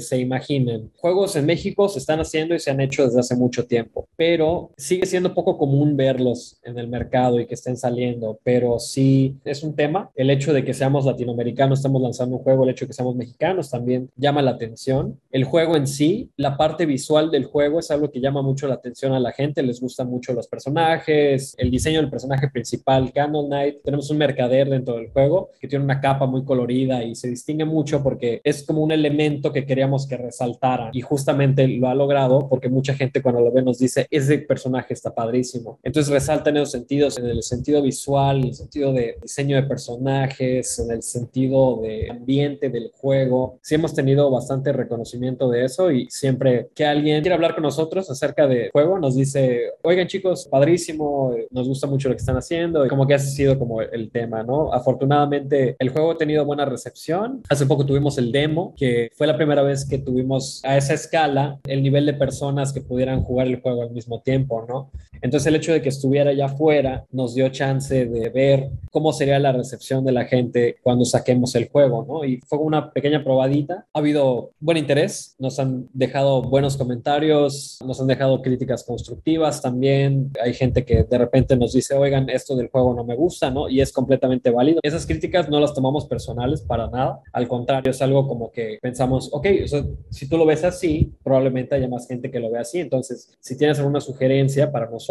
se 0.00 0.18
imaginen. 0.18 0.90
Juegos 0.96 1.36
en 1.36 1.46
México 1.46 1.88
se 1.88 1.98
están 1.98 2.20
haciendo 2.20 2.54
y 2.54 2.60
se 2.60 2.70
han 2.70 2.80
hecho 2.80 3.04
desde 3.04 3.20
hace 3.20 3.36
mucho 3.36 3.66
tiempo, 3.66 4.08
pero 4.16 4.70
sigue 4.76 5.06
siendo 5.06 5.34
poco 5.34 5.58
común 5.58 5.96
verlos 5.96 6.58
en 6.62 6.78
el 6.78 6.88
mercado 6.88 7.40
y 7.40 7.46
que 7.46 7.54
estén 7.54 7.76
saliendo, 7.76 8.38
pero 8.42 8.78
sí 8.78 9.36
es 9.44 9.62
un 9.62 9.74
tema. 9.74 10.10
El 10.14 10.30
hecho 10.30 10.52
de 10.52 10.64
que 10.64 10.74
seamos 10.74 11.06
latinoamericanos, 11.06 11.78
estamos 11.78 12.02
lanzando 12.02 12.36
un 12.36 12.42
juego, 12.42 12.64
el 12.64 12.70
hecho 12.70 12.84
de 12.84 12.88
que 12.88 12.94
seamos 12.94 13.16
mexicanos 13.16 13.70
también 13.70 14.10
llama 14.16 14.42
la 14.42 14.52
atención. 14.52 15.20
El 15.30 15.44
juego 15.44 15.76
en 15.76 15.86
sí, 15.86 16.30
la 16.36 16.56
parte 16.56 16.86
visual 16.86 17.30
del 17.30 17.44
juego 17.44 17.80
es 17.80 17.90
algo 17.90 18.10
que 18.10 18.20
llama 18.20 18.42
mucho 18.42 18.66
la 18.66 18.74
atención 18.74 19.12
a 19.12 19.20
la 19.20 19.32
gente, 19.32 19.62
les 19.62 19.80
gustan 19.80 20.08
mucho 20.08 20.32
los 20.32 20.48
personajes, 20.48 21.54
el 21.58 21.70
diseño 21.70 22.00
del 22.00 22.10
personaje 22.10 22.48
principal, 22.48 23.12
Candle 23.12 23.46
Knight. 23.46 23.82
Tenemos 23.82 24.10
un 24.10 24.18
mercader 24.40 24.70
dentro 24.70 24.96
del 24.96 25.10
juego 25.10 25.50
que 25.60 25.68
tiene 25.68 25.84
una 25.84 26.00
capa 26.00 26.26
muy 26.26 26.44
colorida 26.44 27.04
y 27.04 27.14
se 27.14 27.28
distingue 27.28 27.64
mucho 27.64 28.02
porque 28.02 28.40
es 28.42 28.64
como 28.64 28.82
un 28.82 28.92
elemento 28.92 29.52
que 29.52 29.66
queríamos 29.66 30.06
que 30.06 30.16
resaltara 30.16 30.90
y 30.92 31.00
justamente 31.00 31.66
lo 31.68 31.88
ha 31.88 31.94
logrado 31.94 32.48
porque 32.48 32.68
mucha 32.68 32.94
gente 32.94 33.22
cuando 33.22 33.40
lo 33.40 33.52
ve 33.52 33.62
nos 33.62 33.78
dice, 33.78 34.06
ese 34.10 34.38
personaje 34.38 34.94
está 34.94 35.14
padrísimo. 35.14 35.78
Entonces 35.82 36.12
resalta 36.12 36.50
en 36.50 36.56
esos 36.56 36.70
sentidos, 36.70 37.18
en 37.18 37.26
el 37.26 37.42
sentido 37.42 37.82
visual, 37.82 38.38
en 38.38 38.44
el 38.48 38.54
sentido 38.54 38.92
de 38.92 39.16
diseño 39.20 39.56
de 39.56 39.64
personajes, 39.64 40.78
en 40.78 40.90
el 40.90 41.02
sentido 41.02 41.80
de 41.82 42.10
ambiente 42.10 42.70
del 42.70 42.90
juego. 42.92 43.58
Sí 43.62 43.74
hemos 43.74 43.94
tenido 43.94 44.30
bastante 44.30 44.72
reconocimiento 44.72 45.50
de 45.50 45.64
eso 45.64 45.90
y 45.90 46.08
siempre 46.10 46.70
que 46.74 46.86
alguien 46.86 47.20
quiere 47.22 47.34
hablar 47.34 47.54
con 47.54 47.62
nosotros 47.62 48.10
acerca 48.10 48.46
del 48.46 48.70
juego, 48.70 48.98
nos 48.98 49.16
dice, 49.16 49.72
oigan 49.82 50.06
chicos, 50.06 50.48
padrísimo, 50.50 51.34
nos 51.50 51.68
gusta 51.68 51.86
mucho 51.86 52.08
lo 52.08 52.14
que 52.14 52.20
están 52.20 52.36
haciendo 52.36 52.84
y 52.86 52.88
como 52.88 53.06
que 53.06 53.14
ha 53.14 53.18
sido 53.18 53.58
como 53.58 53.80
el 53.82 54.10
tema, 54.10 54.29
¿no? 54.30 54.72
Afortunadamente 54.72 55.76
el 55.78 55.90
juego 55.90 56.12
ha 56.12 56.16
tenido 56.18 56.44
buena 56.44 56.64
recepción. 56.64 57.42
Hace 57.48 57.66
poco 57.66 57.84
tuvimos 57.84 58.18
el 58.18 58.32
demo, 58.32 58.74
que 58.76 59.10
fue 59.16 59.26
la 59.26 59.36
primera 59.36 59.62
vez 59.62 59.86
que 59.88 59.98
tuvimos 59.98 60.64
a 60.64 60.76
esa 60.76 60.94
escala 60.94 61.58
el 61.66 61.82
nivel 61.82 62.06
de 62.06 62.14
personas 62.14 62.72
que 62.72 62.80
pudieran 62.80 63.22
jugar 63.22 63.46
el 63.46 63.60
juego 63.60 63.82
al 63.82 63.90
mismo 63.90 64.20
tiempo, 64.22 64.64
¿no? 64.68 64.90
Entonces 65.22 65.46
el 65.46 65.56
hecho 65.56 65.72
de 65.72 65.82
que 65.82 65.88
estuviera 65.88 66.30
allá 66.30 66.46
afuera 66.46 67.04
nos 67.10 67.34
dio 67.34 67.48
chance 67.50 68.06
de 68.06 68.28
ver 68.30 68.70
cómo 68.90 69.12
sería 69.12 69.38
la 69.38 69.52
recepción 69.52 70.04
de 70.04 70.12
la 70.12 70.24
gente 70.24 70.76
cuando 70.82 71.04
saquemos 71.04 71.54
el 71.54 71.68
juego, 71.68 72.04
¿no? 72.08 72.24
Y 72.24 72.40
fue 72.46 72.58
una 72.58 72.92
pequeña 72.92 73.22
probadita. 73.22 73.86
Ha 73.92 73.98
habido 73.98 74.50
buen 74.60 74.78
interés, 74.78 75.36
nos 75.38 75.58
han 75.58 75.88
dejado 75.92 76.42
buenos 76.42 76.76
comentarios, 76.76 77.78
nos 77.84 78.00
han 78.00 78.06
dejado 78.06 78.42
críticas 78.42 78.84
constructivas 78.84 79.62
también. 79.62 80.30
Hay 80.42 80.54
gente 80.54 80.84
que 80.84 81.04
de 81.04 81.18
repente 81.18 81.56
nos 81.56 81.72
dice, 81.72 81.94
oigan, 81.94 82.28
esto 82.28 82.56
del 82.56 82.68
juego 82.68 82.94
no 82.94 83.04
me 83.04 83.14
gusta, 83.14 83.50
¿no? 83.50 83.68
Y 83.68 83.80
es 83.80 83.92
completamente 83.92 84.50
válido. 84.50 84.80
Esas 84.82 85.06
críticas 85.06 85.48
no 85.48 85.60
las 85.60 85.74
tomamos 85.74 86.06
personales 86.06 86.62
para 86.62 86.88
nada. 86.88 87.20
Al 87.32 87.46
contrario, 87.48 87.90
es 87.90 88.02
algo 88.02 88.26
como 88.26 88.50
que 88.50 88.78
pensamos, 88.80 89.28
ok, 89.32 89.46
o 89.64 89.68
sea, 89.68 89.84
si 90.10 90.28
tú 90.28 90.36
lo 90.36 90.46
ves 90.46 90.64
así, 90.64 91.12
probablemente 91.22 91.74
haya 91.74 91.88
más 91.88 92.06
gente 92.06 92.30
que 92.30 92.40
lo 92.40 92.50
vea 92.50 92.62
así. 92.62 92.80
Entonces, 92.80 93.36
si 93.40 93.56
tienes 93.56 93.78
alguna 93.78 94.00
sugerencia 94.00 94.70
para 94.72 94.88
nosotros, 94.88 95.09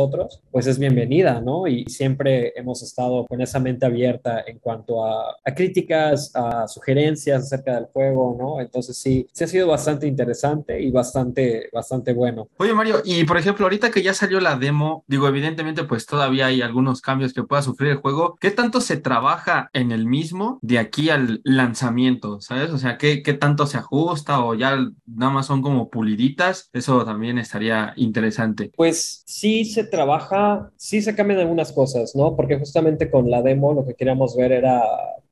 pues 0.51 0.67
es 0.67 0.79
bienvenida, 0.79 1.41
¿no? 1.41 1.67
Y 1.67 1.85
siempre 1.85 2.53
hemos 2.55 2.81
estado 2.83 3.25
con 3.25 3.41
esa 3.41 3.59
mente 3.59 3.85
abierta 3.85 4.43
en 4.47 4.59
cuanto 4.59 5.05
a, 5.05 5.35
a 5.43 5.53
críticas, 5.53 6.31
a 6.35 6.67
sugerencias 6.67 7.43
acerca 7.43 7.75
del 7.75 7.85
juego, 7.85 8.37
¿no? 8.39 8.61
Entonces, 8.61 8.97
sí, 8.97 9.27
sí 9.33 9.43
ha 9.43 9.47
sido 9.47 9.67
bastante 9.67 10.07
interesante 10.07 10.79
y 10.81 10.91
bastante, 10.91 11.69
bastante 11.73 12.13
bueno. 12.13 12.47
Oye, 12.57 12.73
Mario, 12.73 13.01
y 13.03 13.23
por 13.25 13.37
ejemplo, 13.37 13.65
ahorita 13.65 13.91
que 13.91 14.01
ya 14.01 14.13
salió 14.13 14.39
la 14.39 14.57
demo, 14.57 15.03
digo, 15.07 15.27
evidentemente, 15.27 15.83
pues 15.83 16.05
todavía 16.05 16.45
hay 16.47 16.61
algunos 16.61 17.01
cambios 17.01 17.33
que 17.33 17.43
pueda 17.43 17.61
sufrir 17.61 17.91
el 17.91 17.97
juego. 17.97 18.37
¿Qué 18.39 18.51
tanto 18.51 18.79
se 18.79 18.97
trabaja 18.97 19.69
en 19.73 19.91
el 19.91 20.05
mismo 20.05 20.59
de 20.61 20.79
aquí 20.79 21.09
al 21.09 21.41
lanzamiento? 21.43 22.39
¿Sabes? 22.39 22.71
O 22.71 22.77
sea, 22.77 22.97
¿qué, 22.97 23.21
qué 23.21 23.33
tanto 23.33 23.65
se 23.65 23.77
ajusta 23.77 24.43
o 24.43 24.53
ya 24.55 24.77
nada 25.05 25.31
más 25.31 25.47
son 25.47 25.61
como 25.61 25.89
puliditas? 25.89 26.69
Eso 26.71 27.03
también 27.03 27.37
estaría 27.37 27.93
interesante. 27.97 28.71
Pues 28.75 29.23
sí 29.25 29.65
se 29.65 29.88
trabaja, 29.89 30.71
sí 30.77 31.01
se 31.01 31.15
cambian 31.15 31.39
algunas 31.39 31.71
cosas, 31.71 32.15
¿no? 32.15 32.35
Porque 32.35 32.57
justamente 32.57 33.09
con 33.11 33.29
la 33.29 33.41
demo 33.41 33.73
lo 33.73 33.85
que 33.85 33.95
queríamos 33.95 34.35
ver 34.35 34.51
era 34.51 34.81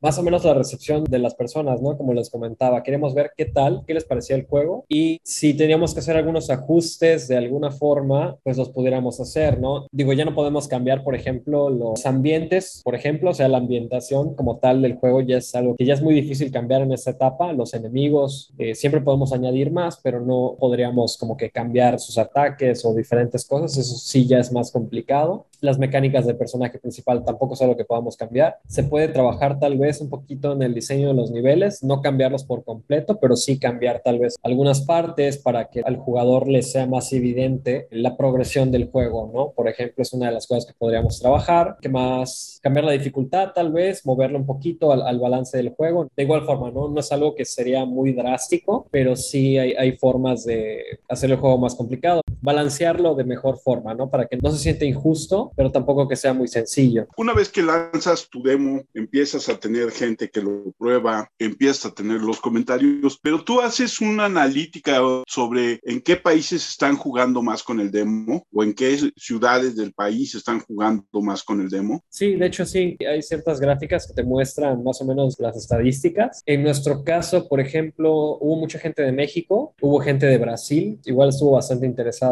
más 0.01 0.17
o 0.17 0.23
menos 0.23 0.45
la 0.45 0.53
recepción 0.53 1.03
de 1.03 1.19
las 1.19 1.35
personas, 1.35 1.81
¿no? 1.81 1.97
Como 1.97 2.13
les 2.13 2.29
comentaba, 2.29 2.83
queríamos 2.83 3.13
ver 3.13 3.31
qué 3.35 3.45
tal, 3.45 3.83
qué 3.85 3.93
les 3.93 4.05
parecía 4.05 4.35
el 4.35 4.45
juego 4.45 4.85
y 4.87 5.19
si 5.23 5.53
teníamos 5.53 5.93
que 5.93 5.99
hacer 5.99 6.17
algunos 6.17 6.49
ajustes 6.49 7.27
de 7.27 7.37
alguna 7.37 7.71
forma, 7.71 8.37
pues 8.43 8.57
los 8.57 8.69
pudiéramos 8.69 9.19
hacer, 9.19 9.59
¿no? 9.59 9.87
Digo, 9.91 10.13
ya 10.13 10.25
no 10.25 10.35
podemos 10.35 10.67
cambiar, 10.67 11.03
por 11.03 11.15
ejemplo, 11.15 11.69
los 11.69 12.05
ambientes, 12.05 12.81
por 12.83 12.95
ejemplo, 12.95 13.31
o 13.31 13.33
sea, 13.33 13.47
la 13.47 13.57
ambientación 13.57 14.35
como 14.35 14.57
tal 14.57 14.81
del 14.81 14.95
juego 14.95 15.21
ya 15.21 15.37
es 15.37 15.53
algo 15.55 15.75
que 15.75 15.85
ya 15.85 15.93
es 15.93 16.01
muy 16.01 16.13
difícil 16.13 16.51
cambiar 16.51 16.81
en 16.81 16.91
esta 16.91 17.11
etapa, 17.11 17.53
los 17.53 17.73
enemigos, 17.73 18.53
eh, 18.57 18.75
siempre 18.75 19.01
podemos 19.01 19.33
añadir 19.33 19.71
más, 19.71 19.99
pero 20.03 20.21
no 20.21 20.55
podríamos 20.59 21.17
como 21.17 21.37
que 21.37 21.49
cambiar 21.49 21.99
sus 21.99 22.17
ataques 22.17 22.85
o 22.85 22.93
diferentes 22.93 23.45
cosas, 23.45 23.77
eso 23.77 23.95
sí 23.95 24.27
ya 24.27 24.39
es 24.39 24.51
más 24.51 24.71
complicado. 24.71 25.47
Las 25.61 25.79
mecánicas 25.79 26.25
del 26.25 26.37
personaje 26.37 26.79
principal 26.79 27.23
tampoco 27.23 27.55
es 27.55 27.61
algo 27.61 27.75
que 27.75 27.85
podamos 27.85 28.15
cambiar. 28.15 28.57
Se 28.67 28.83
puede 28.83 29.07
trabajar 29.07 29.59
tal 29.59 29.77
vez 29.77 30.01
un 30.01 30.09
poquito 30.09 30.53
en 30.53 30.61
el 30.61 30.73
diseño 30.73 31.09
de 31.09 31.13
los 31.13 31.31
niveles, 31.31 31.83
no 31.83 32.01
cambiarlos 32.01 32.43
por 32.43 32.63
completo, 32.63 33.19
pero 33.19 33.35
sí 33.35 33.59
cambiar 33.59 34.01
tal 34.03 34.19
vez 34.19 34.35
algunas 34.43 34.81
partes 34.81 35.37
para 35.37 35.69
que 35.69 35.81
al 35.81 35.97
jugador 35.97 36.47
le 36.47 36.61
sea 36.61 36.85
más 36.85 37.11
evidente 37.13 37.87
la 37.91 38.15
progresión 38.17 38.71
del 38.71 38.89
juego, 38.89 39.31
¿no? 39.33 39.51
Por 39.51 39.67
ejemplo, 39.67 40.01
es 40.01 40.13
una 40.13 40.27
de 40.27 40.33
las 40.33 40.47
cosas 40.47 40.65
que 40.65 40.73
podríamos 40.77 41.19
trabajar. 41.19 41.77
¿Qué 41.81 41.89
más? 41.89 42.59
Cambiar 42.61 42.85
la 42.85 42.91
dificultad 42.91 43.51
tal 43.53 43.71
vez, 43.71 44.05
moverlo 44.05 44.37
un 44.37 44.45
poquito 44.45 44.91
al, 44.91 45.01
al 45.01 45.19
balance 45.19 45.57
del 45.57 45.69
juego. 45.69 46.07
De 46.15 46.23
igual 46.23 46.43
forma, 46.43 46.71
¿no? 46.71 46.87
No 46.87 46.99
es 46.99 47.11
algo 47.11 47.35
que 47.35 47.45
sería 47.45 47.85
muy 47.85 48.13
drástico, 48.13 48.87
pero 48.91 49.15
sí 49.15 49.57
hay, 49.57 49.73
hay 49.73 49.97
formas 49.97 50.45
de 50.45 50.99
hacer 51.09 51.31
el 51.31 51.37
juego 51.37 51.57
más 51.57 51.75
complicado. 51.75 52.21
Balancearlo 52.41 53.15
de 53.15 53.23
mejor 53.23 53.57
forma, 53.59 53.93
¿no? 53.93 54.09
Para 54.09 54.27
que 54.27 54.37
no 54.37 54.51
se 54.51 54.59
siente 54.59 54.85
injusto, 54.85 55.51
pero 55.55 55.71
tampoco 55.71 56.07
que 56.07 56.15
sea 56.15 56.33
muy 56.33 56.47
sencillo. 56.47 57.07
Una 57.17 57.33
vez 57.33 57.49
que 57.49 57.61
lanzas 57.61 58.29
tu 58.29 58.41
demo, 58.41 58.81
empiezas 58.93 59.49
a 59.49 59.59
tener 59.59 59.91
gente 59.91 60.29
que 60.29 60.41
lo 60.41 60.71
prueba, 60.77 61.29
empiezas 61.39 61.91
a 61.91 61.93
tener 61.93 62.21
los 62.21 62.39
comentarios, 62.39 63.19
pero 63.21 63.43
tú 63.43 63.61
haces 63.61 63.99
una 64.01 64.25
analítica 64.25 64.99
sobre 65.27 65.79
en 65.83 66.01
qué 66.01 66.15
países 66.15 66.67
están 66.69 66.95
jugando 66.97 67.41
más 67.41 67.63
con 67.63 67.79
el 67.79 67.91
demo 67.91 68.43
o 68.51 68.63
en 68.63 68.73
qué 68.73 68.97
ciudades 69.15 69.75
del 69.75 69.93
país 69.93 70.35
están 70.35 70.59
jugando 70.59 71.05
más 71.21 71.43
con 71.43 71.61
el 71.61 71.69
demo. 71.69 72.03
Sí, 72.09 72.35
de 72.35 72.45
hecho 72.45 72.65
sí, 72.65 72.97
hay 73.07 73.21
ciertas 73.21 73.59
gráficas 73.59 74.07
que 74.07 74.13
te 74.13 74.23
muestran 74.23 74.83
más 74.83 75.01
o 75.01 75.05
menos 75.05 75.35
las 75.39 75.55
estadísticas. 75.57 76.41
En 76.45 76.63
nuestro 76.63 77.03
caso, 77.03 77.47
por 77.47 77.59
ejemplo, 77.59 78.37
hubo 78.39 78.57
mucha 78.57 78.79
gente 78.79 79.01
de 79.01 79.11
México, 79.11 79.73
hubo 79.81 79.99
gente 79.99 80.25
de 80.25 80.37
Brasil, 80.37 80.99
igual 81.05 81.29
estuvo 81.29 81.51
bastante 81.51 81.85